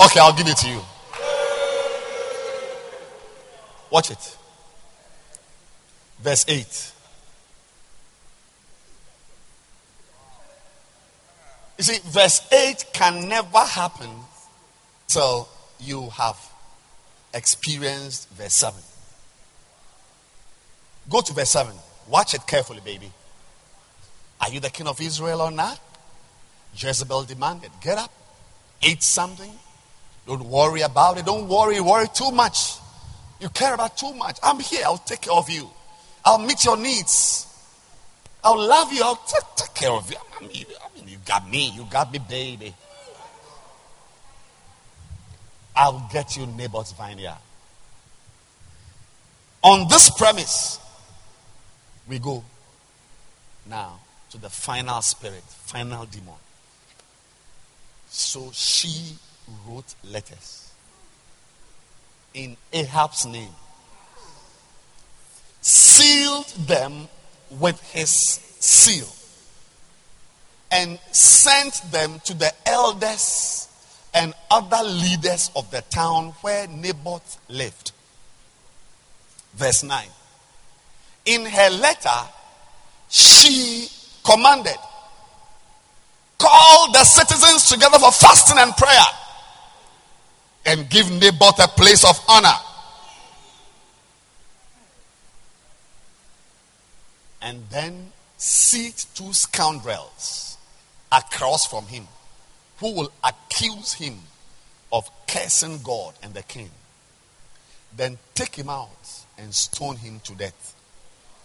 Okay, 0.00 0.18
I'll 0.18 0.36
give 0.36 0.48
it 0.48 0.56
to 0.58 0.68
you. 0.68 0.80
Watch 3.90 4.10
it. 4.10 4.36
Verse 6.20 6.44
8. 6.48 6.92
You 11.78 11.84
see, 11.84 11.98
verse 12.04 12.46
8 12.52 12.86
can 12.92 13.28
never 13.28 13.60
happen 13.60 14.10
till 15.06 15.48
you 15.78 16.10
have 16.10 16.36
experienced 17.32 18.28
verse 18.30 18.54
7. 18.54 18.80
Go 21.08 21.20
to 21.20 21.32
verse 21.32 21.50
7. 21.50 21.72
Watch 22.10 22.34
it 22.34 22.46
carefully, 22.46 22.80
baby. 22.84 23.10
Are 24.40 24.50
you 24.50 24.58
the 24.58 24.70
king 24.70 24.88
of 24.88 25.00
Israel 25.00 25.42
or 25.42 25.50
not? 25.50 25.78
Jezebel 26.76 27.24
demanded, 27.24 27.70
Get 27.80 27.98
up, 27.98 28.12
eat 28.82 29.02
something. 29.02 29.52
Don't 30.26 30.44
worry 30.44 30.82
about 30.82 31.18
it. 31.18 31.24
Don't 31.24 31.48
worry, 31.48 31.80
worry 31.80 32.06
too 32.12 32.30
much. 32.30 32.74
You 33.40 33.48
care 33.48 33.74
about 33.74 33.96
too 33.96 34.12
much. 34.14 34.38
I'm 34.42 34.60
here. 34.60 34.82
I'll 34.84 34.98
take 34.98 35.22
care 35.22 35.32
of 35.32 35.48
you. 35.48 35.68
I'll 36.24 36.38
meet 36.38 36.64
your 36.64 36.76
needs. 36.76 37.46
I'll 38.44 38.58
love 38.58 38.92
you. 38.92 39.02
I'll 39.02 39.16
take, 39.16 39.42
take 39.56 39.74
care 39.74 39.90
of 39.90 40.10
you. 40.10 40.16
I 40.38 40.42
mean, 40.42 40.50
you 41.06 41.16
got 41.24 41.50
me. 41.50 41.70
You 41.74 41.86
got 41.90 42.12
me, 42.12 42.18
baby. 42.18 42.74
I'll 45.74 46.08
get 46.12 46.36
you 46.36 46.46
Naboth's 46.46 46.92
vineyard. 46.92 47.38
On 49.62 49.88
this 49.88 50.10
premise, 50.10 50.78
we 52.08 52.18
go 52.18 52.44
now 53.66 54.00
to 54.30 54.38
the 54.38 54.50
final 54.50 55.00
spirit, 55.02 55.42
final 55.42 56.06
demon. 56.06 56.34
So 58.08 58.50
she 58.52 59.16
wrote 59.66 59.94
letters 60.04 60.72
in 62.34 62.56
Ahab's 62.72 63.26
name, 63.26 63.54
sealed 65.60 66.46
them 66.46 67.08
with 67.50 67.80
his 67.92 68.10
seal 68.10 69.08
and 70.70 70.98
sent 71.10 71.82
them 71.90 72.20
to 72.24 72.34
the 72.34 72.52
elders 72.66 73.68
and 74.14 74.34
other 74.50 74.82
leaders 74.82 75.50
of 75.56 75.70
the 75.70 75.82
town 75.82 76.26
where 76.42 76.66
Naboth 76.68 77.38
lived. 77.48 77.92
Verse 79.54 79.82
9. 79.82 80.06
In 81.26 81.44
her 81.44 81.70
letter, 81.70 82.28
she 83.08 83.88
commanded, 84.24 84.76
Call 86.38 86.92
the 86.92 87.04
citizens 87.04 87.68
together 87.68 87.98
for 87.98 88.10
fasting 88.12 88.56
and 88.58 88.74
prayer 88.74 89.04
and 90.64 90.88
give 90.88 91.10
Naboth 91.10 91.62
a 91.62 91.68
place 91.68 92.04
of 92.04 92.18
honor. 92.28 92.56
And 97.42 97.68
then 97.70 98.12
seat 98.36 99.06
two 99.14 99.32
scoundrels 99.32 100.56
across 101.12 101.66
from 101.66 101.86
him 101.86 102.06
who 102.78 102.94
will 102.94 103.12
accuse 103.22 103.92
him 103.94 104.18
of 104.92 105.08
cursing 105.26 105.80
God 105.82 106.14
and 106.22 106.32
the 106.32 106.42
king. 106.42 106.70
Then 107.94 108.18
take 108.34 108.54
him 108.54 108.70
out 108.70 109.24
and 109.36 109.54
stone 109.54 109.96
him 109.96 110.20
to 110.24 110.34
death. 110.34 110.74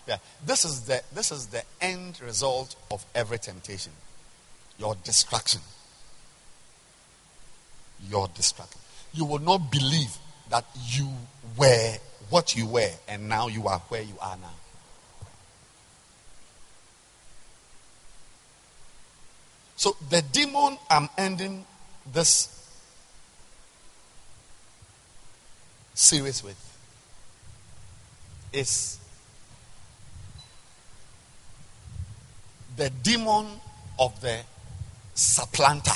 Yeah, 0.07 0.17
this 0.45 0.65
is 0.65 0.81
the 0.81 1.01
this 1.13 1.31
is 1.31 1.47
the 1.47 1.63
end 1.81 2.21
result 2.21 2.75
of 2.91 3.05
every 3.15 3.39
temptation. 3.39 3.91
Your 4.77 4.95
destruction. 5.03 5.61
Your 8.09 8.27
destruction. 8.35 8.79
You 9.13 9.25
will 9.25 9.39
not 9.39 9.71
believe 9.71 10.15
that 10.49 10.65
you 10.87 11.09
were 11.57 11.95
what 12.29 12.55
you 12.55 12.67
were 12.67 12.91
and 13.07 13.27
now 13.29 13.47
you 13.47 13.67
are 13.67 13.79
where 13.89 14.01
you 14.01 14.15
are 14.21 14.37
now. 14.37 14.53
So 19.75 19.95
the 20.09 20.21
demon 20.21 20.77
I'm 20.89 21.09
ending 21.17 21.65
this 22.11 22.51
series 25.93 26.43
with 26.43 26.57
is 28.51 28.99
the 32.77 32.89
demon 32.89 33.47
of 33.97 34.19
the 34.21 34.39
supplanter. 35.13 35.91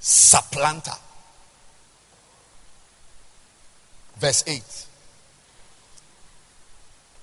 Supplanter. 0.00 0.92
Verse 4.16 4.44
8. 4.46 4.62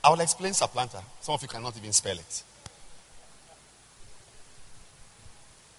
I 0.04 0.10
will 0.10 0.22
explain 0.22 0.54
supplanter. 0.54 1.02
Some 1.22 1.36
of 1.36 1.42
you 1.42 1.48
cannot 1.48 1.78
even 1.78 1.92
spell 1.92 2.18
it. 2.18 2.44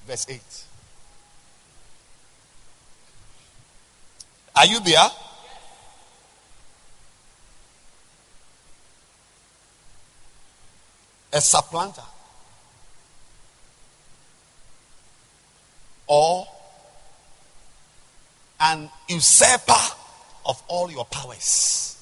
Verse 0.07 0.27
8. 0.29 0.41
Are 4.57 4.67
you 4.67 4.81
there? 4.81 5.09
A 11.33 11.41
supplanter. 11.41 12.03
Or 16.07 16.47
an 18.61 18.91
usurper 19.09 19.73
of 20.45 20.63
all 20.69 20.91
your 20.91 21.05
powers. 21.05 21.97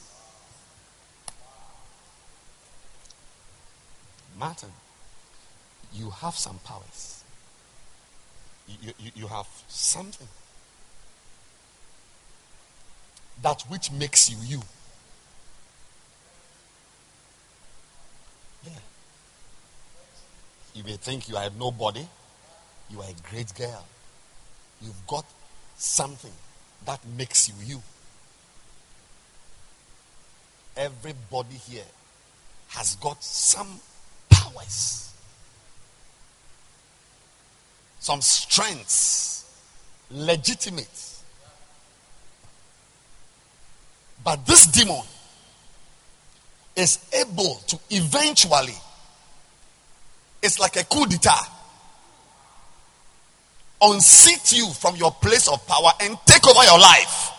Martin, 4.39 4.71
you 5.93 6.11
have 6.11 6.35
some 6.35 6.59
powers. 6.65 7.25
You, 8.69 8.93
you, 8.99 9.11
you 9.15 9.27
have 9.27 9.47
something 9.69 10.29
that 13.43 13.63
which 13.69 13.91
makes 13.93 14.31
you 14.31 14.37
you. 14.43 14.63
Yeah. 18.65 18.73
You 20.79 20.85
may 20.85 20.93
think 20.93 21.29
you 21.29 21.37
are 21.37 21.51
nobody, 21.59 22.07
you 22.89 23.01
are 23.01 23.11
a 23.11 23.29
great 23.29 23.53
girl. 23.57 23.85
You've 24.81 25.07
got 25.09 25.25
something 25.77 26.31
that 26.87 27.01
makes 27.17 27.49
you 27.49 27.55
you. 27.65 27.83
Everybody 30.77 31.57
here 31.57 31.83
has 32.69 32.95
got 32.95 33.25
some 33.25 33.81
powers, 34.31 35.13
some 37.99 38.21
strengths, 38.21 39.53
legitimate. 40.13 41.17
But 44.23 44.47
this 44.47 44.69
demon 44.69 45.03
is 46.77 47.05
able 47.13 47.57
to 47.67 47.81
eventually, 47.91 48.77
it's 50.43 50.59
like 50.59 50.77
a 50.77 50.85
coup 50.85 51.07
d'etat, 51.07 51.49
unseat 53.81 54.53
you 54.53 54.69
from 54.71 54.97
your 54.97 55.13
place 55.13 55.49
of 55.49 55.67
power 55.67 55.91
and 56.01 56.17
take 56.27 56.47
over 56.47 56.65
your 56.65 56.79
life. 56.79 57.33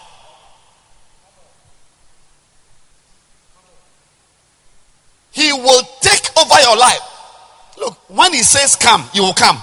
He 5.32 5.54
will 5.54 5.84
take 6.02 6.38
over 6.38 6.62
your 6.62 6.78
life. 6.78 7.00
Look, 7.78 7.98
when 8.10 8.34
he 8.34 8.44
says 8.44 8.76
come, 8.76 9.10
you 9.14 9.22
will 9.22 9.34
come. 9.34 9.58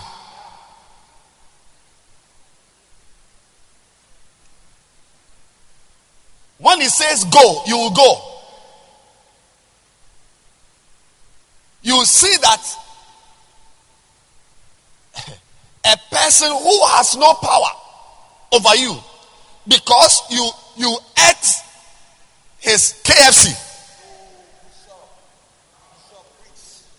When 6.59 6.81
he 6.81 6.89
says 6.89 7.25
go, 7.25 7.63
you 7.67 7.77
will 7.77 7.91
go. 7.91 8.23
You 11.83 12.05
see 12.05 12.35
that 12.41 12.77
a 15.87 15.97
person 16.15 16.49
who 16.49 16.81
has 16.97 17.17
no 17.17 17.35
power 17.35 17.71
over 18.53 18.77
you 18.77 18.97
because 19.69 20.23
you 20.31 20.51
you 20.77 20.97
ate 21.29 21.47
his 22.59 23.01
KFC. 23.05 23.63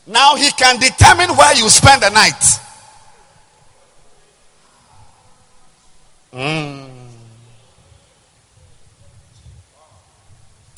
Now 0.08 0.36
he 0.36 0.50
can 0.52 0.80
determine 0.80 1.36
where 1.36 1.54
you 1.56 1.68
spend 1.70 2.02
the 2.02 2.10
night. 2.10 2.44
Mm. 6.34 6.88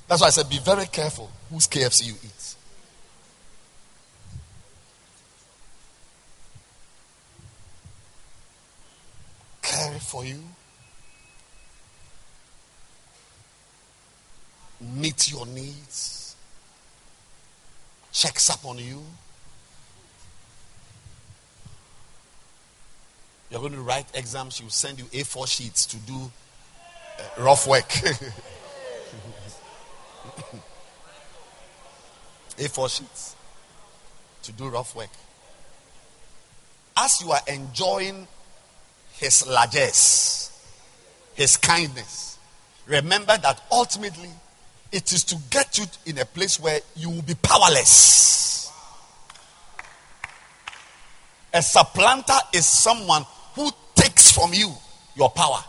That's 0.07 0.21
why 0.21 0.27
I 0.27 0.29
said 0.31 0.49
be 0.49 0.57
very 0.59 0.87
careful 0.87 1.29
whose 1.51 1.67
KFC 1.67 2.07
you 2.07 2.13
eat. 2.23 2.38
Care 9.69 9.99
for 9.99 10.25
you. 10.25 10.41
Meet 14.81 15.31
your 15.31 15.45
needs. 15.45 16.35
Checks 18.11 18.49
up 18.49 18.65
on 18.65 18.79
you. 18.79 19.03
You're 23.51 23.59
going 23.59 23.73
to 23.73 23.81
write 23.81 24.07
exams, 24.15 24.55
she 24.55 24.63
will 24.63 24.71
send 24.71 24.97
you 24.97 25.05
A4 25.05 25.47
sheets 25.47 25.85
to 25.87 25.97
do 25.97 26.31
uh, 27.19 27.43
rough 27.43 27.67
work. 27.67 27.89
A4 32.57 32.89
sheets 32.97 33.35
to 34.43 34.51
do 34.51 34.67
rough 34.67 34.95
work. 34.95 35.09
As 36.97 37.21
you 37.21 37.31
are 37.31 37.41
enjoying 37.47 38.27
his 39.19 39.45
largesse, 39.47 40.51
his 41.35 41.57
kindness, 41.57 42.37
remember 42.87 43.37
that 43.37 43.61
ultimately 43.71 44.29
it 44.91 45.11
is 45.11 45.23
to 45.25 45.37
get 45.49 45.77
you 45.77 45.85
in 46.05 46.17
a 46.17 46.25
place 46.25 46.59
where 46.59 46.79
you 46.95 47.09
will 47.09 47.21
be 47.21 47.35
powerless. 47.35 48.71
A 51.53 51.61
supplanter 51.61 52.37
is 52.53 52.65
someone 52.65 53.25
who 53.55 53.69
takes 53.95 54.31
from 54.31 54.53
you 54.53 54.71
your 55.15 55.29
power. 55.29 55.63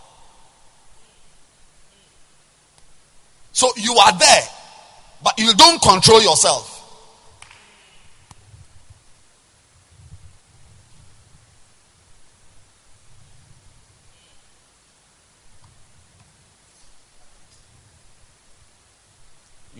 So 3.53 3.69
you 3.77 3.95
are 3.95 4.19
there, 4.19 4.43
but 5.23 5.39
you 5.39 5.53
don't 5.55 5.83
control 5.83 6.23
yourself. 6.23 6.81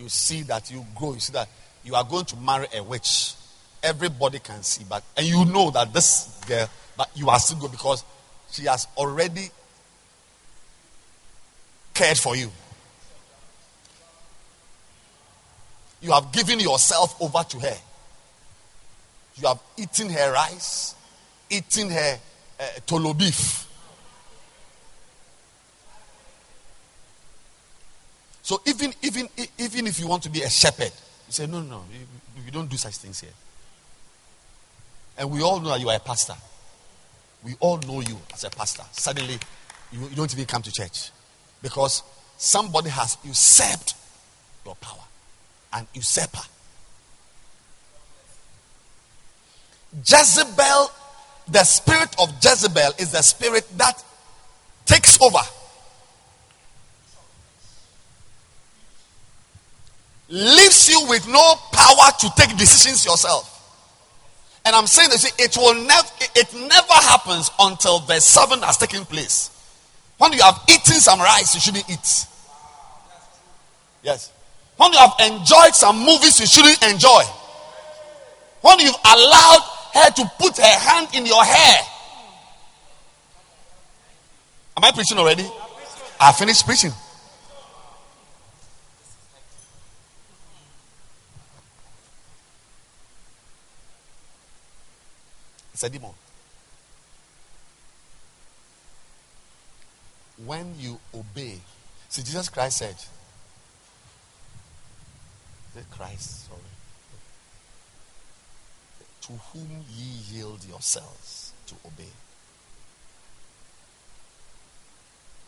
see 0.11 0.41
that 0.43 0.69
you 0.69 0.85
grow, 0.93 1.13
you 1.13 1.19
see 1.19 1.33
that 1.33 1.47
you 1.83 1.95
are 1.95 2.03
going 2.03 2.25
to 2.25 2.35
marry 2.37 2.67
a 2.75 2.83
witch. 2.83 3.33
Everybody 3.81 4.39
can 4.39 4.61
see, 4.61 4.83
but 4.87 5.03
and 5.17 5.25
you 5.25 5.45
know 5.45 5.71
that 5.71 5.93
this 5.93 6.39
girl, 6.47 6.69
but 6.97 7.09
you 7.15 7.29
are 7.29 7.39
still 7.39 7.57
good 7.57 7.71
because 7.71 8.03
she 8.51 8.65
has 8.65 8.87
already 8.97 9.49
cared 11.93 12.17
for 12.17 12.35
you. 12.35 12.51
You 16.01 16.11
have 16.11 16.31
given 16.31 16.59
yourself 16.59 17.19
over 17.21 17.43
to 17.43 17.59
her. 17.59 17.77
You 19.35 19.47
have 19.47 19.59
eaten 19.77 20.09
her 20.09 20.33
rice, 20.33 20.93
eaten 21.49 21.89
her 21.89 22.19
uh, 22.59 22.63
tolo 22.85 23.17
beef. 23.17 23.67
So 28.51 28.61
even 28.65 28.93
even 29.01 29.29
even 29.57 29.87
if 29.87 29.97
you 29.97 30.09
want 30.09 30.23
to 30.23 30.29
be 30.29 30.41
a 30.41 30.49
shepherd, 30.49 30.91
you 31.25 31.31
say 31.31 31.47
no, 31.47 31.61
no, 31.61 31.77
no, 31.77 31.83
you 32.45 32.51
don't 32.51 32.69
do 32.69 32.75
such 32.75 32.97
things 32.97 33.21
here. 33.21 33.31
And 35.17 35.31
we 35.31 35.41
all 35.41 35.61
know 35.61 35.69
that 35.69 35.79
you 35.79 35.87
are 35.87 35.95
a 35.95 36.01
pastor. 36.01 36.33
We 37.45 37.55
all 37.61 37.77
know 37.87 38.01
you 38.01 38.17
as 38.33 38.43
a 38.43 38.49
pastor. 38.49 38.83
Suddenly, 38.91 39.39
you, 39.93 40.01
you 40.01 40.15
don't 40.17 40.33
even 40.33 40.43
come 40.47 40.61
to 40.63 40.71
church 40.73 41.11
because 41.61 42.03
somebody 42.35 42.89
has 42.89 43.17
usurped 43.23 43.93
your 44.65 44.75
power 44.75 45.05
an 45.71 45.87
usurper. 45.93 46.43
Jezebel, 50.05 50.91
the 51.47 51.63
spirit 51.63 52.13
of 52.19 52.33
Jezebel 52.43 52.91
is 52.99 53.13
the 53.13 53.21
spirit 53.21 53.65
that 53.77 54.03
takes 54.85 55.21
over. 55.21 55.39
Leaves 60.31 60.87
you 60.87 61.07
with 61.09 61.27
no 61.27 61.55
power 61.73 62.09
to 62.19 62.29
take 62.37 62.55
decisions 62.57 63.05
yourself. 63.05 63.51
And 64.63 64.73
I'm 64.73 64.87
saying 64.87 65.09
this, 65.09 65.25
it 65.37 65.57
will 65.57 65.75
never 65.75 66.07
it 66.35 66.53
never 66.53 66.93
happens 66.93 67.51
until 67.59 67.99
verse 67.99 68.23
7 68.23 68.61
has 68.61 68.77
taken 68.77 69.03
place. 69.03 69.49
When 70.17 70.31
you 70.31 70.41
have 70.41 70.61
eaten 70.69 71.01
some 71.01 71.19
rice, 71.19 71.53
you 71.53 71.59
shouldn't 71.59 71.89
eat. 71.89 72.27
Yes. 74.03 74.31
When 74.77 74.93
you 74.93 74.99
have 74.99 75.13
enjoyed 75.19 75.75
some 75.75 75.99
movies 75.99 76.39
you 76.39 76.45
shouldn't 76.45 76.81
enjoy. 76.83 77.23
When 78.61 78.79
you've 78.79 78.95
allowed 79.03 79.63
her 79.93 80.11
to 80.11 80.31
put 80.39 80.57
her 80.57 80.79
hand 80.79 81.09
in 81.13 81.25
your 81.25 81.43
hair. 81.43 81.81
Am 84.77 84.83
I 84.83 84.91
preaching 84.91 85.17
already? 85.17 85.45
I 86.19 86.31
finished 86.31 86.65
preaching. 86.65 86.91
It's 95.81 95.89
a 95.89 95.97
demon. 95.97 96.11
When 100.45 100.75
you 100.77 100.99
obey, 101.11 101.57
see, 102.07 102.21
Jesus 102.21 102.49
Christ 102.49 102.77
said, 102.77 102.95
Christ, 105.89 106.47
sorry, 106.47 106.61
to 109.21 109.31
whom 109.31 109.83
ye 109.89 110.37
yield 110.37 110.63
yourselves 110.69 111.53
to 111.65 111.73
obey. 111.83 112.13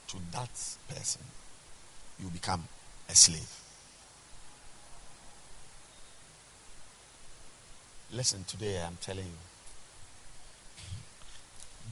To 0.08 0.18
that 0.32 0.50
person, 0.90 1.22
you 2.20 2.30
become 2.30 2.64
a 3.08 3.14
slave. 3.16 3.56
Listen, 8.12 8.44
today 8.46 8.82
I'm 8.84 8.98
telling 9.00 9.26
you 9.26 9.53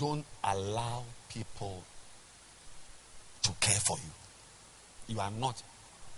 don't 0.01 0.25
allow 0.43 1.03
people 1.29 1.83
to 3.43 3.51
care 3.59 3.79
for 3.79 3.97
you. 3.97 5.13
You 5.13 5.21
are 5.21 5.29
not 5.29 5.61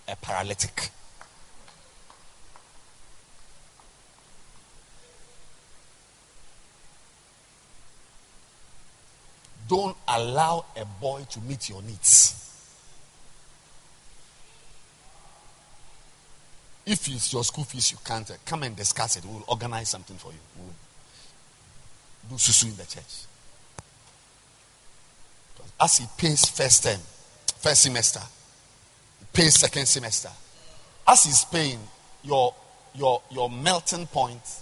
a 0.08 0.16
paralytic. 0.16 0.90
Don't 9.68 9.98
allow 10.08 10.64
a 10.78 10.86
boy 10.86 11.26
to 11.32 11.42
meet 11.42 11.70
your 11.70 11.82
needs. 11.82 12.40
If 16.86 17.10
it's 17.10 17.34
your 17.34 17.44
school 17.44 17.66
fees, 17.66 17.92
you 17.92 17.98
can't 18.06 18.30
uh, 18.32 18.36
come 18.46 18.64
and 18.64 18.78
discuss 18.78 19.18
it. 19.18 19.26
We'll 19.26 19.44
organize 19.48 19.90
something 19.90 20.16
for 20.16 20.32
you. 20.32 20.40
We'll 20.58 20.70
do 22.30 22.36
susu 22.36 22.70
in 22.70 22.78
the 22.78 22.86
church 22.86 23.28
as 25.80 25.98
he 25.98 26.06
pays 26.18 26.46
first 26.50 26.84
term, 26.84 27.00
first 27.58 27.84
semester, 27.84 28.22
he 29.20 29.26
pays 29.34 29.56
second 29.60 29.86
semester. 29.86 30.30
As 31.08 31.24
he's 31.24 31.44
paying, 31.46 31.80
your 32.24 32.54
your 32.94 33.22
your 33.32 33.50
melting 33.50 34.08
point 34.08 34.62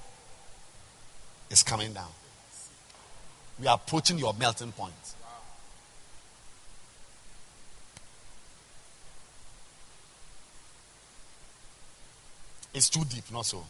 is 1.50 1.64
coming 1.64 1.94
down. 1.94 2.10
We 3.60 3.68
are 3.68 3.76
approaching 3.76 4.18
your 4.18 4.34
melting 4.34 4.72
point. 4.72 4.94
It's 12.74 12.90
too 12.90 13.04
deep, 13.06 13.30
not 13.32 13.46
so. 13.46 13.64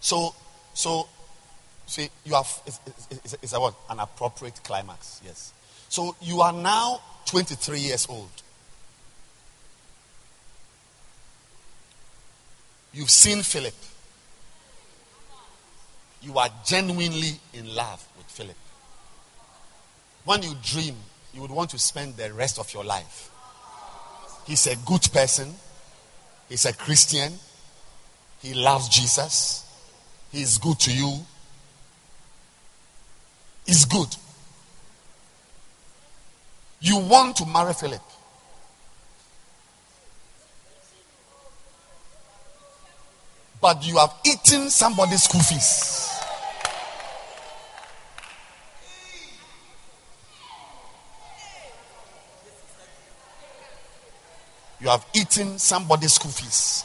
So, 0.00 0.34
so, 0.74 1.08
see, 1.86 2.08
you 2.24 2.34
have 2.34 2.46
it's, 2.66 2.80
it's, 3.10 3.36
it's 3.42 3.52
a 3.52 3.60
what? 3.60 3.74
An 3.90 3.98
appropriate 3.98 4.62
climax. 4.62 5.20
Yes. 5.24 5.52
So 5.94 6.16
you 6.20 6.40
are 6.40 6.52
now 6.52 7.00
23 7.26 7.78
years 7.78 8.08
old. 8.10 8.28
You've 12.92 13.10
seen 13.10 13.44
Philip. 13.44 13.74
You 16.20 16.36
are 16.36 16.48
genuinely 16.66 17.38
in 17.52 17.72
love 17.76 18.04
with 18.16 18.26
Philip. 18.26 18.56
When 20.24 20.42
you 20.42 20.56
dream, 20.64 20.96
you 21.32 21.40
would 21.42 21.52
want 21.52 21.70
to 21.70 21.78
spend 21.78 22.16
the 22.16 22.32
rest 22.32 22.58
of 22.58 22.74
your 22.74 22.82
life. 22.82 23.30
He's 24.48 24.66
a 24.66 24.74
good 24.74 25.08
person. 25.12 25.54
He's 26.48 26.64
a 26.64 26.72
Christian. 26.72 27.34
He 28.42 28.52
loves 28.52 28.88
Jesus. 28.88 29.64
He's 30.32 30.58
good 30.58 30.80
to 30.80 30.92
you. 30.92 31.20
He's 33.64 33.84
good. 33.84 34.08
You 36.84 36.98
want 36.98 37.36
to 37.36 37.46
marry 37.46 37.72
Philip. 37.72 38.02
But 43.58 43.86
you 43.86 43.96
have 43.96 44.12
eaten 44.26 44.68
somebody's 44.68 45.22
school 45.22 45.40
fees. 45.40 46.10
You 54.78 54.88
have 54.90 55.06
eaten 55.14 55.58
somebody's 55.58 56.12
school 56.12 56.32
fees. 56.32 56.84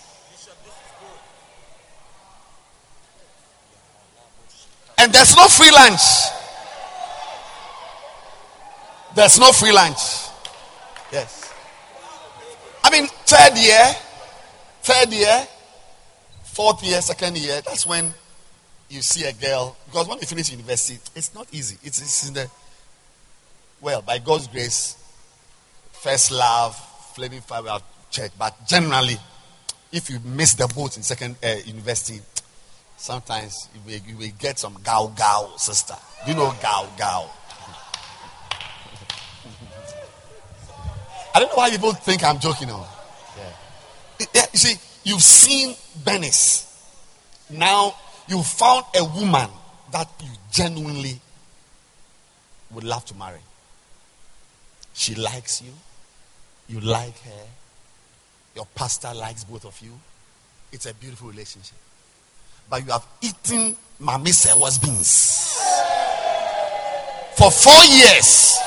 And 4.97 5.12
there's 5.12 5.36
no 5.36 5.45
free 5.50 5.72
lunch. 5.72 6.39
There's 9.20 9.38
no 9.38 9.51
free 9.51 9.74
lunch. 9.74 9.97
Yes. 11.11 11.53
I 12.82 12.89
mean, 12.89 13.05
third 13.26 13.57
year, 13.57 13.93
third 14.82 15.11
year, 15.11 15.45
fourth 16.43 16.82
year, 16.86 17.01
second 17.01 17.38
year, 17.38 17.59
that's 17.65 17.86
when 17.86 18.13
you 18.88 19.01
see 19.01 19.26
a 19.26 19.34
girl. 19.34 19.76
Because 19.88 20.07
when 20.07 20.20
you 20.20 20.26
finish 20.26 20.51
university, 20.51 21.01
it's 21.17 21.36
not 21.36 21.47
easy. 21.51 21.78
It's, 21.84 22.01
it's 22.01 22.30
in 22.30 22.34
the, 22.34 22.49
well, 23.82 24.01
by 24.01 24.20
God's 24.20 24.47
grace, 24.47 24.95
first 25.91 26.32
love, 26.32 26.78
flaming 27.13 27.41
fire, 27.41 27.61
we 27.61 27.67
have 27.67 27.84
checked. 28.09 28.39
But 28.39 28.65
generally, 28.65 29.17
if 29.91 30.09
you 30.09 30.20
miss 30.24 30.53
the 30.53 30.72
boat 30.74 30.95
in 30.95 31.03
second 31.03 31.36
uh, 31.43 31.55
university, 31.65 32.22
sometimes 32.95 33.67
you 33.76 33.82
will, 33.86 33.99
you 34.09 34.17
will 34.17 34.36
get 34.39 34.59
some 34.59 34.78
gal 34.82 35.09
gal 35.09 35.57
sister. 35.57 35.95
You 36.26 36.36
know 36.36 36.55
gal 36.61 36.89
gal. 36.97 37.36
I 41.34 41.40
don't 41.40 41.50
know 41.50 41.56
why 41.56 41.70
people 41.70 41.94
think 41.94 42.24
I'm 42.24 42.40
joking. 42.40 42.70
On. 42.72 42.86
Yeah. 43.38 44.26
yeah. 44.34 44.46
You 44.52 44.60
see, 44.60 44.76
you've 45.04 45.24
seen 45.24 45.76
Venice. 45.98 46.66
Now 47.50 47.96
you 48.28 48.42
found 48.44 48.86
a 48.96 49.04
woman 49.04 49.50
that 49.92 50.08
you 50.22 50.30
genuinely 50.52 51.20
would 52.72 52.84
love 52.84 53.06
to 53.06 53.16
marry. 53.16 53.40
She 54.94 55.16
likes 55.16 55.62
you. 55.62 55.72
You 56.68 56.80
like 56.82 57.18
her. 57.24 57.46
Your 58.56 58.68
pastor 58.76 59.14
likes 59.14 59.44
both 59.44 59.66
of 59.66 59.80
you. 59.82 59.92
It's 60.72 60.86
a 60.86 60.94
beautiful 60.94 61.30
relationship. 61.30 61.78
But 62.70 62.86
you 62.86 62.92
have 62.92 63.06
eaten 63.22 63.76
Mami 64.00 64.30
Sewa's 64.30 64.78
beans 64.78 65.58
for 67.36 67.50
four 67.50 67.84
years. 67.86 68.58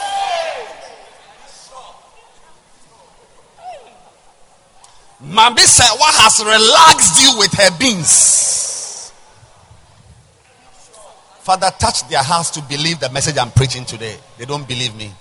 Mami 5.24 5.60
Sewa 5.60 6.10
has 6.18 6.42
relaxed 6.44 7.22
you 7.22 7.38
with 7.38 7.52
her 7.54 7.70
beans. 7.78 9.12
Father, 11.42 11.70
touch 11.78 12.08
their 12.08 12.22
hearts 12.22 12.50
to 12.50 12.62
believe 12.62 12.98
the 12.98 13.10
message 13.10 13.36
I'm 13.38 13.50
preaching 13.50 13.84
today. 13.84 14.16
They 14.38 14.44
don't 14.44 14.66
believe 14.66 14.94
me. 14.96 15.12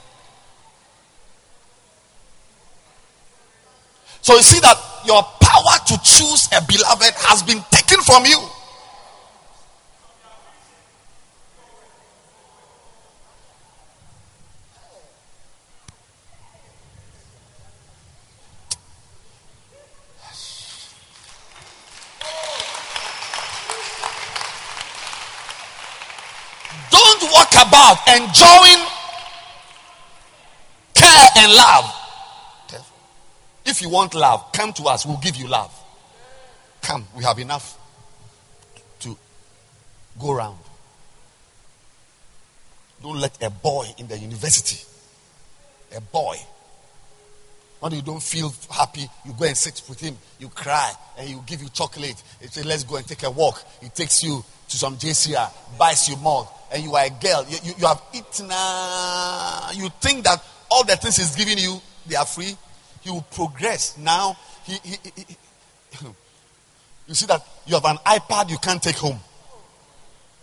So 4.22 4.36
you 4.36 4.42
see 4.42 4.60
that 4.60 4.78
your 5.06 5.24
power 5.42 5.78
to 5.88 5.98
choose 6.04 6.48
a 6.54 6.62
beloved 6.66 7.14
has 7.26 7.44
been 7.44 7.62
taken 7.72 8.02
from 8.02 8.26
you. 8.26 8.38
About 27.72 27.98
enjoying 28.08 28.86
care 30.94 31.28
and 31.38 31.54
love. 31.54 31.98
If 33.66 33.82
you 33.82 33.90
want 33.90 34.16
love, 34.16 34.52
come 34.54 34.74
to 34.74 34.84
us. 34.86 35.06
We'll 35.06 35.18
give 35.18 35.36
you 35.36 35.48
love. 35.48 35.72
Come, 36.82 37.06
we 37.16 37.24
have 37.24 37.38
enough 37.38 37.78
to 39.02 39.16
go 40.20 40.32
around. 40.32 40.58
Don't 43.04 43.18
let 43.18 43.42
a 43.44 43.50
boy 43.50 43.88
in 43.98 44.08
the 44.08 44.18
university, 44.18 44.84
a 45.96 46.02
boy, 46.02 46.38
When 47.80 47.94
you 47.94 48.04
don't 48.04 48.22
feel 48.22 48.54
happy, 48.70 49.10
you 49.26 49.34
go 49.34 49.46
and 49.46 49.58
sit 49.58 49.82
with 49.90 50.00
him. 50.00 50.16
You 50.40 50.50
cry, 50.50 50.92
and 51.18 51.28
he 51.28 51.34
will 51.34 51.42
give 51.42 51.64
you 51.64 51.70
chocolate. 51.70 52.22
He 52.40 52.48
say, 52.48 52.62
"Let's 52.62 52.84
go 52.84 52.98
and 52.98 53.08
take 53.08 53.24
a 53.24 53.32
walk." 53.32 53.64
He 53.82 53.90
takes 53.90 54.22
you 54.24 54.46
to 54.70 54.78
some 54.78 54.98
JCR, 54.98 55.52
buys 55.80 56.08
you 56.08 56.16
more, 56.18 56.48
and 56.72 56.84
you 56.84 56.96
are 56.96 57.06
a 57.06 57.10
girl. 57.10 57.46
You, 57.50 57.58
you, 57.64 57.74
you 57.78 57.88
have 57.88 58.02
eaten. 58.14 58.48
Uh, 58.50 59.72
you 59.76 59.90
think 60.00 60.24
that 60.24 60.44
all 60.70 60.84
the 60.84 60.96
things 60.96 61.18
he's 61.18 61.36
giving 61.36 61.58
you, 61.58 61.80
they 62.08 62.16
are 62.16 62.26
free. 62.26 62.56
He 63.02 63.10
will 63.10 63.26
progress. 63.34 63.98
Now, 63.98 64.38
he, 64.64 64.78
he, 64.84 64.98
he, 65.16 65.38
you 67.08 67.14
see 67.14 67.26
that 67.26 67.46
you 67.66 67.76
have 67.76 67.86
an 67.86 67.98
iPad 67.98 68.50
you 68.50 68.58
can't 68.58 68.82
take 68.82 68.96
home. 68.96 69.20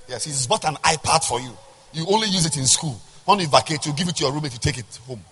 Yes, 0.09 0.24
he's 0.24 0.47
bought 0.47 0.64
an 0.64 0.74
iPad 0.76 1.24
for 1.24 1.41
you. 1.41 1.51
You 1.93 2.07
only 2.09 2.29
use 2.29 2.47
it 2.47 2.57
in 2.57 2.66
school. 2.66 3.01
When 3.24 3.41
you 3.41 3.47
vacate, 3.47 3.85
you 3.87 3.93
give 3.93 4.09
it 4.09 4.16
to 4.16 4.24
your 4.24 4.33
roommate, 4.33 4.53
you 4.53 4.59
take 4.59 4.79
it 4.79 4.99
home. 5.07 5.22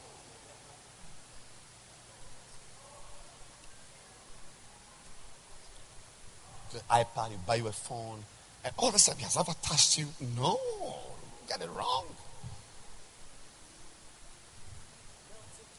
The 6.73 6.79
iPad, 6.91 7.31
you 7.31 7.39
buy 7.47 7.55
you 7.55 7.69
a 7.69 7.73
phone, 7.73 8.23
and 8.67 8.75
all 8.79 8.89
of 8.89 8.97
a 8.97 8.99
sudden, 8.99 9.21
he 9.21 9.25
has 9.25 9.37
ever 9.37 9.53
touched 9.63 9.97
you? 9.97 10.07
No, 10.37 10.59
you 10.75 11.49
got 11.49 11.63
it 11.63 11.71
wrong. 11.71 12.05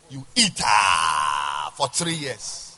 You 0.10 0.26
eat 0.38 0.62
ah, 0.64 1.74
for 1.76 1.90
three 1.90 2.14
years. 2.14 2.78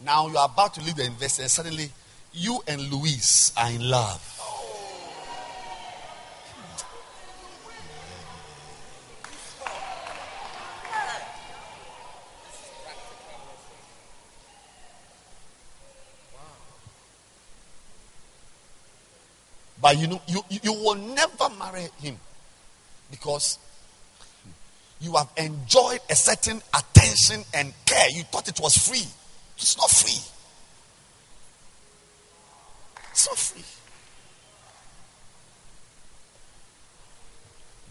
Now 0.00 0.26
you 0.26 0.36
are 0.36 0.50
about 0.52 0.74
to 0.74 0.80
leave 0.80 0.96
the 0.96 1.04
investor, 1.04 1.42
and 1.42 1.50
suddenly 1.50 1.92
you 2.32 2.60
and 2.66 2.80
Louise 2.92 3.52
are 3.56 3.70
in 3.70 3.88
love. 3.88 4.31
But 19.82 19.98
you 19.98 20.06
know, 20.06 20.22
you, 20.28 20.42
you 20.48 20.72
will 20.72 20.94
never 20.94 21.50
marry 21.58 21.88
him 22.00 22.16
because 23.10 23.58
you 25.00 25.12
have 25.14 25.28
enjoyed 25.36 25.98
a 26.08 26.14
certain 26.14 26.62
attention 26.72 27.42
and 27.52 27.74
care. 27.84 28.08
You 28.10 28.22
thought 28.22 28.48
it 28.48 28.60
was 28.60 28.76
free. 28.76 29.04
It's 29.56 29.76
not 29.76 29.90
free. 29.90 30.22
It's 33.10 33.28
not 33.28 33.36
free. 33.36 33.64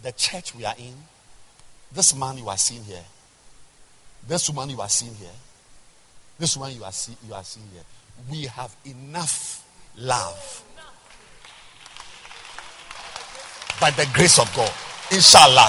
The 0.04 0.14
church 0.14 0.56
we 0.56 0.64
are 0.64 0.76
in, 0.80 0.94
this 1.92 2.16
man 2.16 2.38
you 2.38 2.48
are 2.48 2.58
seeing 2.58 2.86
here, 2.86 3.04
this 4.28 4.50
woman 4.50 4.70
you 4.70 4.80
are 4.80 4.90
seeing 4.90 5.14
here, 5.16 5.30
this 6.40 6.56
one 6.56 6.74
you 6.74 6.84
are, 6.84 6.94
you 7.28 7.34
are 7.34 7.44
seeing 7.44 7.68
here, 7.74 7.84
we 8.32 8.44
have 8.46 8.76
enough 8.86 9.64
love 9.98 10.64
by 13.82 13.90
the 13.92 14.08
grace 14.14 14.38
of 14.40 14.48
God. 14.56 14.72
Inshallah. 15.12 15.68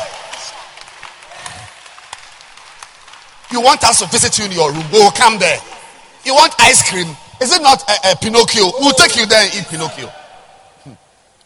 You 3.50 3.60
want 3.62 3.82
us 3.84 4.00
to 4.00 4.06
visit 4.06 4.38
you 4.38 4.44
in 4.44 4.52
your 4.52 4.70
room? 4.70 4.84
We 4.92 4.98
will 4.98 5.10
come 5.10 5.38
there. 5.38 5.58
You 6.24 6.34
want 6.34 6.54
ice 6.60 6.88
cream? 6.88 7.08
Is 7.40 7.52
it 7.52 7.62
not 7.62 7.82
a, 7.88 8.12
a 8.12 8.16
Pinocchio? 8.16 8.70
We'll 8.78 8.92
take 8.92 9.16
you 9.16 9.26
there 9.26 9.42
and 9.42 9.54
eat 9.54 9.66
Pinocchio. 9.66 10.06
Hmm. 10.06 10.92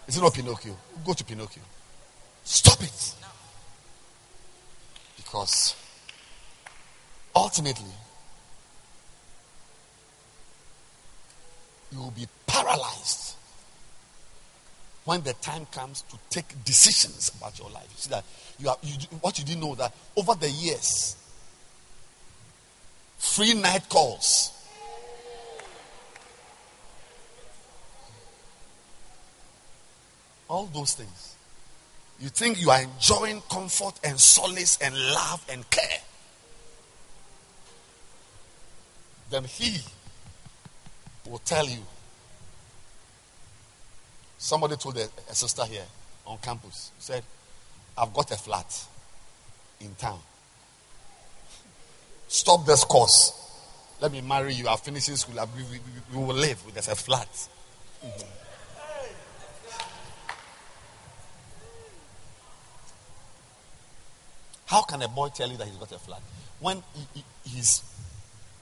Is 0.07 0.19
it 0.19 0.21
not 0.21 0.35
Pinocchio? 0.35 0.77
Go 1.05 1.15
to 1.15 1.25
Pinocchio. 1.25 1.63
Stop 2.45 2.83
it. 2.83 3.15
Because 5.17 5.75
ultimately, 7.35 7.91
you 11.93 11.99
will 11.99 12.11
be 12.11 12.27
paralyzed 12.47 13.26
when 15.07 15.23
the 15.23 15.33
time 15.35 15.65
comes 15.67 16.03
to 16.03 16.19
take 16.31 16.65
decisions 16.65 17.31
about 17.39 17.59
your 17.59 17.71
life. 17.71 17.87
You 17.91 17.97
see 17.97 18.11
that 18.11 18.25
you 18.59 18.69
are 18.69 18.77
you, 18.83 18.95
what 19.21 19.39
you 19.39 19.45
didn't 19.45 19.61
know 19.61 19.75
that 19.77 19.95
over 20.17 20.35
the 20.35 20.51
years, 20.51 21.17
free 23.17 23.55
night 23.55 23.89
calls. 23.89 24.53
All 30.49 30.67
those 30.67 30.95
things. 30.95 31.35
You 32.21 32.29
think 32.29 32.61
you 32.61 32.71
are 32.71 32.83
enjoying 32.83 33.43
comfort 33.51 34.01
and 34.03 34.19
solace 34.19 34.79
and 34.81 34.95
love 34.95 35.45
and 35.51 35.69
care. 35.71 36.01
Then 39.31 39.45
he 39.45 39.81
will 41.29 41.39
tell 41.39 41.67
you 41.67 41.83
Somebody 44.39 44.77
told 44.77 44.97
a, 44.99 45.09
a 45.31 45.35
sister 45.35 45.65
here 45.65 45.85
on 46.27 46.39
campus, 46.39 46.93
said, 46.99 47.23
I've 47.97 48.13
got 48.13 48.31
a 48.31 48.37
flat 48.37 48.87
in 49.81 49.95
town. 49.95 50.21
Stop 52.29 52.67
this 52.67 52.85
course. 52.85 53.33
Let 54.01 54.13
me 54.13 54.21
marry 54.21 54.53
you. 54.53 54.69
I'm 54.69 54.79
finishing 54.79 55.17
school. 55.17 55.37
We, 55.57 55.63
we, 55.63 55.81
we 56.13 56.25
will 56.25 56.35
live. 56.35 56.63
There's 56.75 56.89
a 56.89 56.95
flat. 56.95 57.29
Mm-hmm. 58.05 58.29
How 64.67 64.83
can 64.83 65.01
a 65.01 65.09
boy 65.09 65.29
tell 65.29 65.49
you 65.49 65.57
that 65.57 65.67
he's 65.67 65.77
got 65.77 65.93
a 65.93 65.99
flat? 65.99 66.21
When 66.61 66.83
he, 66.95 67.07
he, 67.15 67.25
he's 67.45 67.83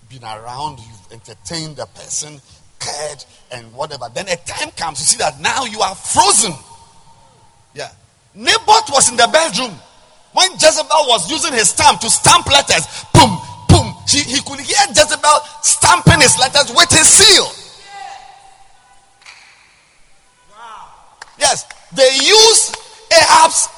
been 0.08 0.22
around, 0.22 0.78
you've 0.78 1.12
entertained 1.12 1.76
the 1.76 1.86
person, 1.86 2.40
cared 2.80 3.24
and 3.52 3.72
whatever. 3.72 4.08
Then 4.14 4.28
a 4.28 4.36
time 4.36 4.70
comes, 4.72 5.00
you 5.00 5.06
see 5.06 5.18
that 5.18 5.40
now 5.40 5.64
you 5.64 5.80
are 5.80 5.94
frozen. 5.94 6.52
Yeah. 7.74 7.90
Naboth 8.34 8.90
was 8.90 9.10
in 9.10 9.16
the 9.16 9.28
bedroom 9.32 9.74
when 10.32 10.50
Jezebel 10.52 11.06
was 11.06 11.30
using 11.30 11.52
his 11.52 11.70
stamp 11.70 12.00
to 12.00 12.10
stamp 12.10 12.46
letters. 12.46 12.86
Boom, 13.14 13.38
boom. 13.68 13.94
She, 14.06 14.18
he 14.18 14.40
could 14.42 14.60
hear 14.60 14.84
Jezebel 14.88 15.38
stamping 15.62 16.20
his 16.20 16.38
letters 16.38 16.70
with 16.74 16.90
his 16.90 17.06
seal. 17.06 17.46
Yes, 21.38 21.66
they 21.94 22.10
used 22.22 22.76
Ahab's 23.10 23.68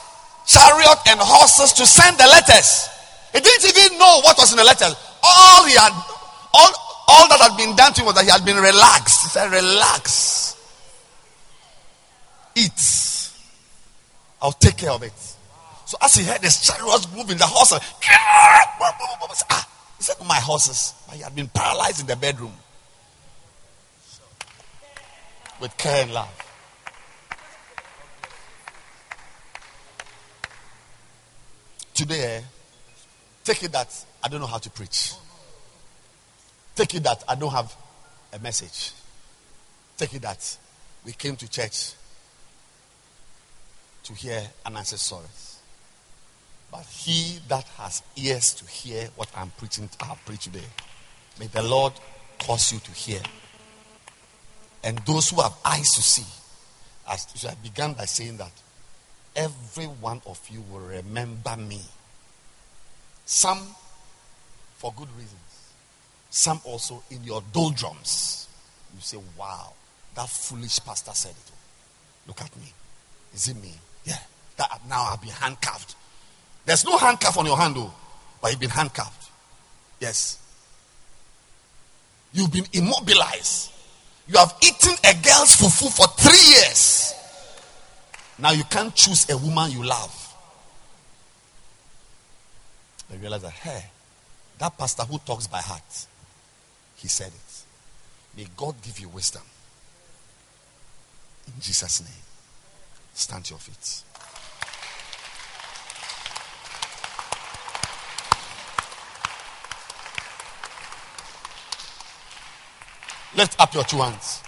chariot 0.47 0.99
and 1.09 1.20
horses 1.20 1.72
to 1.74 1.86
send 1.86 2.16
the 2.16 2.26
letters. 2.28 2.88
He 3.32 3.40
didn't 3.40 3.64
even 3.76 3.99
know 3.99 4.20
what 4.24 4.38
was 4.38 4.53
in 4.53 4.59
the 4.59 4.64
letters. 4.64 4.94
All 5.22 5.64
he 5.66 5.74
had, 5.74 5.92
all, 6.55 6.72
all 7.09 7.29
that 7.29 7.41
had 7.41 7.57
been 7.57 7.77
done 7.77 7.93
to 7.93 8.01
him 8.01 8.07
was 8.07 8.15
that 8.17 8.25
he 8.25 8.31
had 8.31 8.45
been 8.45 8.57
relaxed. 8.57 9.23
He 9.23 9.29
said, 9.29 9.51
Relax. 9.51 10.55
Eat. 12.55 13.31
I'll 14.41 14.53
take 14.53 14.77
care 14.77 14.91
of 14.91 15.03
it. 15.03 15.13
So 15.87 15.97
as 16.03 16.15
he 16.15 16.25
heard 16.25 16.41
the 16.41 16.49
chariots 16.49 17.07
moving, 17.15 17.39
the 17.39 17.47
horses, 17.47 17.79
ah, 19.51 19.69
he 19.99 20.05
said, 20.05 20.17
My 20.27 20.37
horses. 20.37 20.95
But 21.07 21.17
he 21.17 21.23
had 21.23 21.35
been 21.35 21.49
paralyzed 21.49 22.01
in 22.01 22.07
the 22.07 22.17
bedroom 22.17 22.53
with 25.61 25.77
care 25.77 26.03
and 26.03 26.13
love. 26.13 26.43
Today, 31.95 32.45
take 33.45 33.63
it 33.63 33.73
that 33.73 34.05
I 34.23 34.29
don't 34.29 34.41
know 34.41 34.47
how 34.47 34.59
to 34.59 34.71
preach. 34.71 35.13
Take 36.77 36.95
it 36.95 37.03
that 37.05 37.24
I 37.27 37.35
don't 37.35 37.53
have 37.53 37.74
a 38.35 38.39
message. 38.39 38.93
Take 39.97 40.14
it 40.14 40.22
that 40.22 40.59
we 41.07 41.12
came 41.12 41.35
to 41.37 41.49
church 41.49 41.95
to 44.05 44.12
hear 44.12 44.43
Ananse 44.66 44.99
stories. 44.99 45.59
But 46.70 46.85
he 46.85 47.39
that 47.49 47.64
has 47.79 48.03
ears 48.16 48.53
to 48.55 48.66
hear 48.66 49.09
what 49.16 49.31
I'm 49.35 49.51
preaching, 49.57 49.89
I 50.03 50.07
have 50.07 50.24
preached 50.27 50.45
today. 50.45 50.66
May 51.41 51.47
the 51.47 51.62
Lord 51.62 51.95
cause 52.39 52.72
you 52.72 52.79
to 52.81 52.91
hear. 52.91 53.20
And 54.85 54.99
those 54.99 55.31
who 55.31 55.41
have 55.41 55.55
eyes 55.64 55.89
to 55.95 56.03
see, 56.03 56.27
as 57.11 57.47
I 57.49 57.55
began 57.55 57.95
by 57.95 58.05
saying 58.05 58.37
that 58.37 58.53
every 59.35 59.87
one 59.87 60.20
of 60.27 60.39
you 60.51 60.62
will 60.70 60.81
remember 60.81 61.57
me. 61.57 61.81
Some 63.24 63.74
for 64.77 64.93
good 64.95 65.09
reasons. 65.16 65.45
Some 66.37 66.61
also 66.64 67.03
in 67.11 67.24
your 67.24 67.43
doldrums. 67.51 68.47
You 68.95 69.01
say, 69.01 69.16
wow, 69.39 69.72
that 70.14 70.28
foolish 70.28 70.84
pastor 70.84 71.12
said 71.14 71.30
it. 71.30 71.53
Look 72.28 72.43
at 72.43 72.55
me. 72.59 72.74
Is 73.32 73.49
it 73.49 73.57
me? 73.57 73.72
Yeah. 74.05 74.18
That 74.59 74.82
now 74.87 75.05
I've 75.05 75.22
been 75.22 75.30
handcuffed. 75.30 75.97
There's 76.66 76.84
no 76.84 76.99
handcuff 76.99 77.39
on 77.39 77.47
your 77.47 77.57
hand, 77.57 77.76
though, 77.76 77.91
but 78.43 78.51
you've 78.51 78.61
been 78.61 78.68
handcuffed. 78.68 79.30
Yes. 79.99 80.39
You've 82.34 82.53
been 82.53 82.66
immobilized. 82.74 83.72
You 84.28 84.37
have 84.37 84.55
eaten 84.62 84.93
a 84.93 85.14
girl's 85.14 85.57
fufu 85.57 85.91
for 85.91 86.07
three 86.22 86.55
years. 86.55 87.14
Now 88.39 88.51
you 88.51 88.64
can't 88.64 88.95
choose 88.95 89.26
a 89.30 89.39
woman 89.39 89.70
you 89.70 89.82
love. 89.82 90.34
I 93.11 93.16
realize 93.16 93.41
that, 93.41 93.53
hey, 93.53 93.87
that 94.59 94.76
pastor 94.76 95.05
who 95.05 95.16
talks 95.16 95.47
by 95.47 95.62
heart, 95.62 96.07
he 97.07 97.09
said 97.09 97.29
it. 97.29 98.37
May 98.37 98.49
God 98.57 98.75
give 98.83 98.99
you 98.99 99.09
wisdom. 99.09 99.43
In 101.47 101.53
Jesus' 101.61 102.01
name. 102.01 102.25
Stand 103.15 103.45
to 103.45 103.51
your 103.51 103.61
feet. 103.61 104.03
Lift 113.37 113.61
up 113.61 113.73
your 113.73 113.85
two 113.85 113.99
hands. 113.99 114.43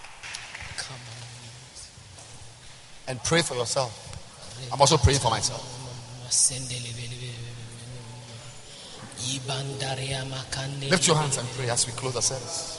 And 3.07 3.23
pray 3.23 3.43
for 3.43 3.55
yourself. 3.55 3.95
I'm 4.73 4.81
also 4.81 4.97
praying 4.97 5.21
for 5.21 5.31
myself. 5.31 5.63
Lift 10.91 11.07
your 11.07 11.17
hands 11.17 11.37
and 11.37 11.47
pray 11.49 11.69
as 11.69 11.87
we 11.87 11.93
close 11.93 12.15
the 12.15 12.23
service. 12.23 12.79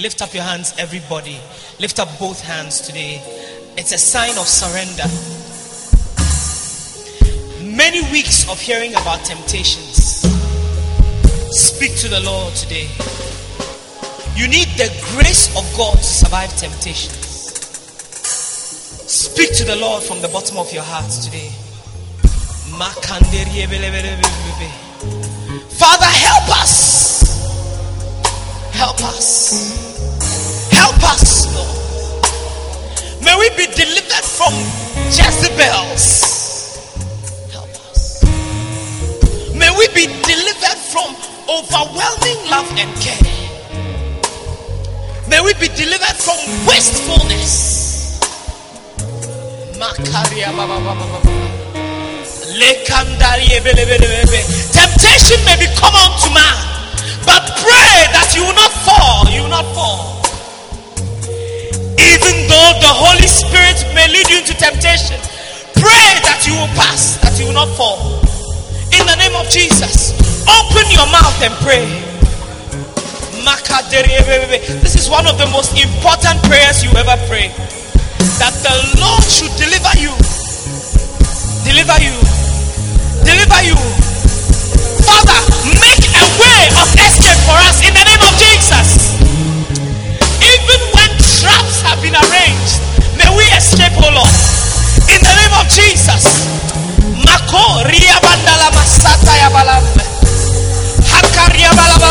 Lift 0.00 0.22
up 0.22 0.32
your 0.32 0.42
hands, 0.42 0.74
everybody. 0.78 1.38
Lift 1.80 1.98
up 1.98 2.08
both 2.18 2.40
hands 2.40 2.80
today. 2.80 3.20
It's 3.76 3.92
a 3.92 3.98
sign 3.98 4.38
of 4.38 4.46
surrender. 4.48 5.04
Many 7.76 8.00
weeks 8.10 8.48
of 8.50 8.58
hearing 8.58 8.92
about 8.92 9.22
temptations. 9.24 10.24
Speak 11.52 11.94
to 11.98 12.08
the 12.08 12.20
Lord 12.20 12.54
today. 12.54 12.88
You 14.34 14.48
need 14.48 14.68
the 14.78 14.88
grace 15.12 15.54
of 15.58 15.76
God 15.76 15.98
to 15.98 16.02
survive 16.02 16.56
temptations. 16.56 17.19
Speak 19.20 19.52
to 19.56 19.64
the 19.64 19.76
Lord 19.76 20.02
from 20.02 20.22
the 20.22 20.28
bottom 20.28 20.56
of 20.56 20.72
your 20.72 20.82
heart 20.82 21.10
today. 21.10 21.50
Father, 25.76 26.08
help 26.08 26.48
us. 26.56 27.20
Help 28.72 28.96
us. 29.04 30.70
Help 30.72 30.96
us, 31.04 31.52
Lord. 31.52 31.76
May 33.22 33.36
we 33.36 33.50
be 33.60 33.66
delivered 33.76 34.24
from 34.24 34.54
Jezebels. 35.12 36.80
Help 37.52 37.68
us. 37.92 38.24
May 39.52 39.68
we 39.76 39.86
be 39.92 40.06
delivered 40.24 40.80
from 40.88 41.12
overwhelming 41.44 42.40
love 42.48 42.72
and 42.72 42.88
care. 43.04 43.20
May 45.28 45.42
we 45.44 45.52
be 45.60 45.68
delivered 45.76 46.16
from 46.16 46.38
wastefulness. 46.66 47.79
Temptation 54.76 55.40
may 55.48 55.56
be 55.56 55.64
common 55.80 56.04
to 56.20 56.28
man, 56.36 56.58
but 57.24 57.40
pray 57.64 57.96
that 58.12 58.28
you 58.36 58.44
will 58.44 58.52
not 58.60 58.68
fall. 58.84 59.24
You 59.32 59.48
will 59.48 59.56
not 59.56 59.64
fall. 59.72 60.20
Even 61.96 62.34
though 62.44 62.70
the 62.84 62.92
Holy 62.92 63.24
Spirit 63.24 63.80
may 63.96 64.04
lead 64.12 64.28
you 64.28 64.44
into 64.44 64.52
temptation, 64.52 65.16
pray 65.80 66.12
that 66.28 66.44
you 66.44 66.52
will 66.60 66.68
pass, 66.76 67.16
that 67.24 67.40
you 67.40 67.48
will 67.48 67.56
not 67.56 67.72
fall. 67.72 68.20
In 68.92 69.08
the 69.08 69.16
name 69.16 69.32
of 69.32 69.48
Jesus, 69.48 70.12
open 70.44 70.84
your 70.92 71.08
mouth 71.08 71.40
and 71.40 71.56
pray. 71.64 71.88
This 74.84 74.94
is 74.94 75.08
one 75.08 75.24
of 75.24 75.38
the 75.40 75.48
most 75.48 75.72
important 75.72 76.36
prayers 76.44 76.84
you 76.84 76.92
ever 77.00 77.16
pray. 77.32 77.48
That 78.40 78.56
the 78.64 78.72
Lord 78.96 79.20
should 79.28 79.52
deliver 79.60 79.92
you. 80.00 80.16
Deliver 81.60 81.92
you. 82.00 82.16
Deliver 83.20 83.60
you. 83.68 83.76
Father, 85.04 85.40
make 85.76 86.04
a 86.08 86.24
way 86.40 86.62
of 86.80 86.88
escape 87.04 87.36
for 87.44 87.60
us 87.68 87.84
in 87.84 87.92
the 87.92 88.00
name 88.00 88.22
of 88.24 88.32
Jesus. 88.40 89.20
Even 90.40 90.80
when 90.96 91.10
traps 91.20 91.84
have 91.84 92.00
been 92.00 92.16
arranged, 92.16 92.80
may 93.20 93.28
we 93.36 93.44
escape, 93.60 93.92
oh 94.00 94.08
Lord. 94.08 94.36
In 95.12 95.20
the 95.20 95.34
name 95.36 95.54
of 95.60 95.68
Jesus. 95.68 96.24
Mako 97.20 97.84
ria 97.92 98.16
bandala 98.24 98.72
masata 98.72 99.36
ya 99.36 99.52
balam. 99.52 99.84
Hakaria 101.12 101.76
balaba 101.76 102.10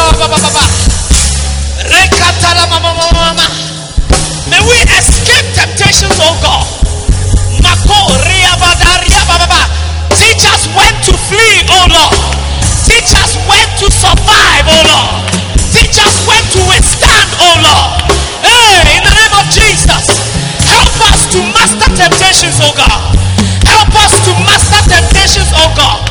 May 4.50 4.62
we 4.66 4.78
escape 4.98 5.46
temptations, 5.54 6.18
oh 6.20 6.34
God. 6.42 6.66
Teach 10.20 10.44
us 10.46 10.68
when 10.74 10.94
to 11.06 11.14
flee, 11.30 11.62
oh 11.70 11.86
Lord. 11.90 12.18
Teach 12.86 13.14
us 13.14 13.38
when 13.46 13.66
to 13.78 13.88
survive, 13.94 14.66
oh 14.68 14.84
Lord. 14.90 15.26
Teach 15.74 15.98
us 16.02 16.16
when 16.26 16.42
to 16.54 16.60
withstand, 16.70 17.30
oh 17.40 17.56
Lord. 17.62 17.90
Hey, 18.42 18.98
in 18.98 19.02
the 19.06 19.14
name 19.14 19.34
of 19.38 19.46
Jesus, 19.54 20.06
help 20.66 20.94
us 21.08 21.30
to 21.34 21.40
master 21.54 21.90
temptations, 21.94 22.58
oh 22.62 22.74
God. 22.74 23.16
Help 23.70 23.94
us 24.02 24.14
to 24.26 24.32
master 24.44 24.82
temptations, 24.90 25.52
oh 25.54 25.70
God. 25.78 26.10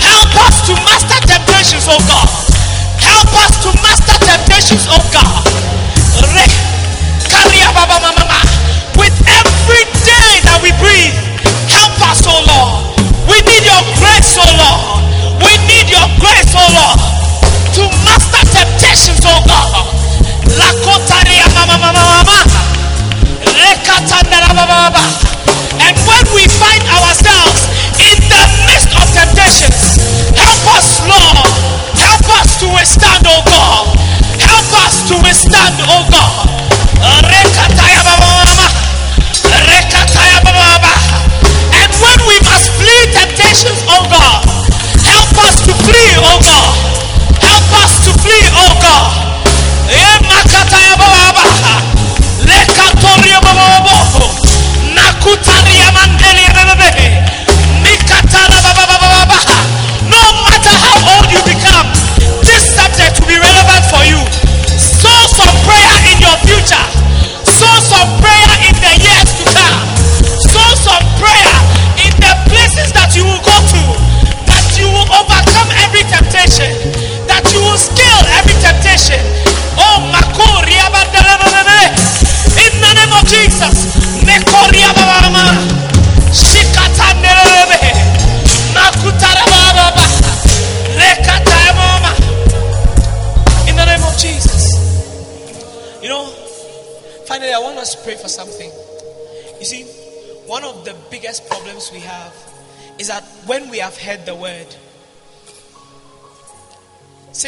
Help 0.00 0.32
us 0.46 0.66
to 0.68 0.72
master 0.88 1.20
temptations, 1.28 1.86
oh 1.88 2.00
God. 2.08 2.28
Help 3.00 3.32
us 3.44 3.52
to 3.64 3.70
master 3.84 4.16
temptations, 4.24 4.86
oh 4.88 5.02
God. 5.12 6.73
With 8.96 9.12
every 9.28 9.84
day 10.00 10.40
that 10.48 10.60
we 10.64 10.72
breathe, 10.80 11.12
help 11.68 11.92
us, 12.08 12.24
oh 12.24 12.40
Lord. 12.40 12.96
We 13.28 13.36
need 13.44 13.64
your 13.68 13.84
grace, 14.00 14.32
oh 14.40 14.48
Lord. 14.48 15.04
We 15.44 15.52
need 15.68 15.92
your 15.92 16.08
grace, 16.24 16.48
oh 16.56 16.63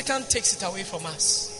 Satan 0.07 0.23
takes 0.29 0.55
it 0.55 0.63
away 0.63 0.85
from 0.85 1.05
us. 1.07 1.53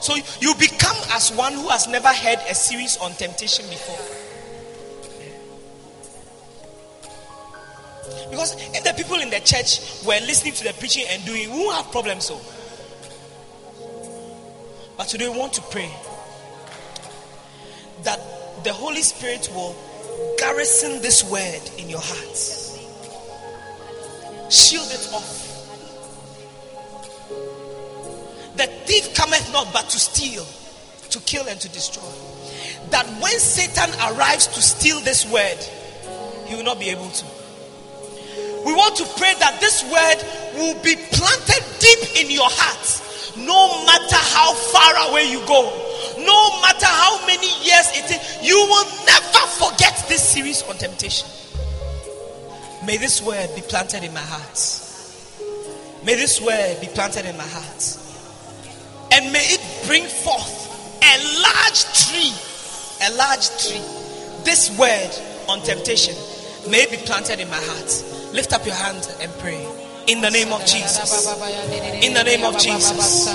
So 0.00 0.14
you 0.40 0.54
become 0.54 0.96
as 1.10 1.32
one 1.32 1.52
who 1.54 1.68
has 1.68 1.88
never 1.88 2.06
heard 2.06 2.38
a 2.48 2.54
series 2.54 2.96
on 2.98 3.10
temptation 3.14 3.68
before. 3.68 3.98
Because 8.30 8.54
if 8.76 8.84
the 8.84 8.92
people 8.96 9.16
in 9.16 9.28
the 9.28 9.40
church 9.40 9.80
were 10.06 10.20
listening 10.24 10.54
to 10.54 10.64
the 10.64 10.72
preaching 10.74 11.04
and 11.08 11.24
doing, 11.24 11.50
we 11.50 11.58
won't 11.58 11.82
have 11.82 11.90
problems. 11.90 12.26
So, 12.26 12.40
but 14.96 15.08
today 15.08 15.28
we 15.28 15.36
want 15.36 15.52
to 15.54 15.62
pray 15.62 15.90
that 18.04 18.20
the 18.62 18.72
Holy 18.72 19.02
Spirit 19.02 19.50
will 19.52 19.74
Garrison 20.38 21.02
this 21.02 21.24
word 21.24 21.60
in 21.76 21.90
your 21.90 22.00
heart. 22.00 22.36
Shield 24.52 24.86
it 24.92 25.10
off. 25.12 25.49
The 28.56 28.66
thief 28.84 29.14
cometh 29.14 29.52
not 29.52 29.72
but 29.72 29.88
to 29.90 29.98
steal, 29.98 30.44
to 31.10 31.18
kill, 31.20 31.46
and 31.48 31.60
to 31.60 31.68
destroy. 31.68 32.02
That 32.90 33.06
when 33.20 33.38
Satan 33.38 33.90
arrives 34.12 34.46
to 34.48 34.62
steal 34.62 35.00
this 35.00 35.30
word, 35.30 35.58
he 36.46 36.56
will 36.56 36.64
not 36.64 36.78
be 36.78 36.90
able 36.90 37.08
to. 37.08 37.24
We 38.66 38.74
want 38.74 38.96
to 38.96 39.04
pray 39.16 39.32
that 39.38 39.60
this 39.60 39.82
word 39.84 40.18
will 40.58 40.74
be 40.82 40.96
planted 40.96 41.64
deep 41.80 42.24
in 42.24 42.30
your 42.30 42.50
heart, 42.50 42.84
no 43.38 43.86
matter 43.86 44.20
how 44.36 44.52
far 44.52 45.10
away 45.10 45.30
you 45.30 45.40
go, 45.46 45.62
no 46.18 46.60
matter 46.60 46.86
how 46.86 47.24
many 47.26 47.48
years 47.64 47.88
it 47.94 48.10
is, 48.10 48.46
you 48.46 48.56
will 48.56 48.84
never 49.06 49.46
forget 49.56 50.04
this 50.08 50.22
series 50.22 50.62
on 50.64 50.76
temptation. 50.76 51.28
May 52.84 52.96
this 52.98 53.22
word 53.22 53.48
be 53.54 53.62
planted 53.62 54.04
in 54.04 54.12
my 54.12 54.20
heart. 54.20 54.89
May 56.04 56.14
this 56.14 56.40
word 56.40 56.80
be 56.80 56.86
planted 56.88 57.26
in 57.26 57.36
my 57.36 57.46
heart. 57.46 57.98
And 59.12 59.32
may 59.32 59.44
it 59.52 59.86
bring 59.86 60.04
forth 60.04 60.68
a 61.02 61.14
large 61.42 61.84
tree. 61.92 62.32
A 63.04 63.10
large 63.16 63.48
tree. 63.60 63.84
This 64.44 64.70
word 64.78 65.10
on 65.48 65.60
temptation 65.62 66.14
may 66.70 66.86
be 66.86 66.96
planted 67.04 67.40
in 67.40 67.48
my 67.48 67.60
heart. 67.60 67.90
Lift 68.32 68.52
up 68.52 68.64
your 68.64 68.74
hand 68.74 69.08
and 69.20 69.30
pray. 69.40 69.66
In 70.06 70.22
the 70.22 70.30
name 70.30 70.52
of 70.52 70.64
Jesus. 70.64 71.28
In 72.02 72.14
the 72.14 72.24
name 72.24 72.44
of 72.44 72.58
Jesus. 72.58 73.28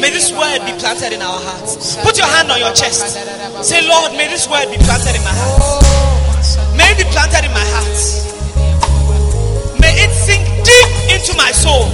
May 0.00 0.10
this 0.10 0.32
word 0.32 0.58
be 0.66 0.72
planted 0.78 1.12
in 1.12 1.22
our 1.22 1.38
hearts. 1.38 1.96
Put 2.02 2.18
your 2.18 2.26
hand 2.26 2.50
on 2.50 2.58
your 2.58 2.72
chest. 2.74 3.14
Say, 3.62 3.86
Lord, 3.88 4.12
may 4.12 4.26
this 4.28 4.48
word 4.50 4.66
be 4.70 4.76
planted 4.82 5.14
in 5.14 5.22
my 5.22 5.32
heart. 5.32 5.84
May 6.76 6.90
it 6.90 6.98
be 6.98 7.04
planted 7.14 7.46
in 7.46 7.52
my 7.54 7.62
heart. 7.62 8.37
Into 11.08 11.32
my 11.36 11.50
soul. 11.52 11.88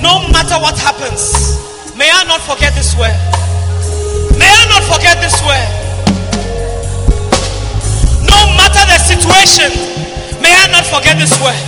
No 0.00 0.22
matter 0.30 0.56
what 0.62 0.78
happens, 0.78 1.58
may 1.98 2.06
I 2.06 2.24
not 2.24 2.40
forget 2.40 2.74
this 2.74 2.94
word. 2.94 3.18
May 4.38 4.46
I 4.46 4.64
not 4.70 4.86
forget 4.86 5.18
this 5.18 5.34
word. 5.42 5.68
No 8.22 8.40
matter 8.54 8.82
the 8.86 8.98
situation, 9.02 9.70
may 10.38 10.54
I 10.54 10.70
not 10.70 10.86
forget 10.86 11.18
this 11.18 11.34
word. 11.42 11.58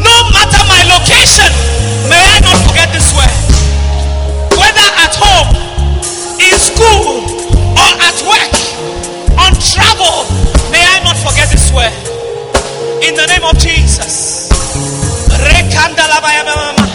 No 0.00 0.16
matter 0.32 0.62
my 0.64 0.82
location, 0.88 1.52
may 2.08 2.20
I 2.20 2.40
not 2.40 2.56
forget 2.64 2.88
this 2.96 3.12
word. 3.12 3.36
Whether 4.56 4.88
at 4.96 5.12
home, 5.20 5.52
in 6.40 6.56
school, 6.56 7.28
or 7.76 7.92
at 8.00 8.16
work, 8.24 8.52
on 9.36 9.52
travel, 9.60 10.24
may 10.72 10.80
I 10.80 11.04
not 11.04 11.16
forget 11.20 11.50
this 11.52 11.70
word. 11.72 12.09
In 13.02 13.14
the 13.14 13.26
name 13.26 13.42
of 13.44 13.56
Jesus. 13.58 14.48
Rekandalabayamama. 15.32 16.86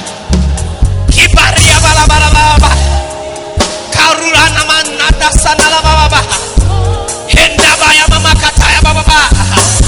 Kibariabalabalababa. 1.09 2.69
Karuranamanadasanalababa. 3.91 6.21
Hendabayamamakatayababa. 7.27 9.19
May 9.81 9.84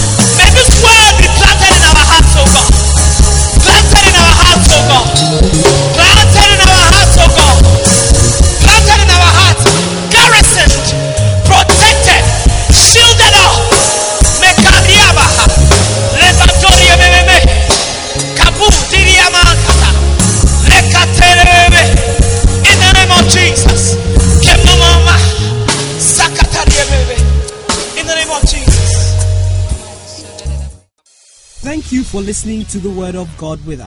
Thank 31.77 31.91
you 31.91 32.03
for 32.03 32.21
listening 32.21 32.65
to 32.73 32.79
the 32.79 32.89
Word 32.89 33.13
of 33.13 33.29
God 33.37 33.63
with 33.63 33.79
us. 33.79 33.85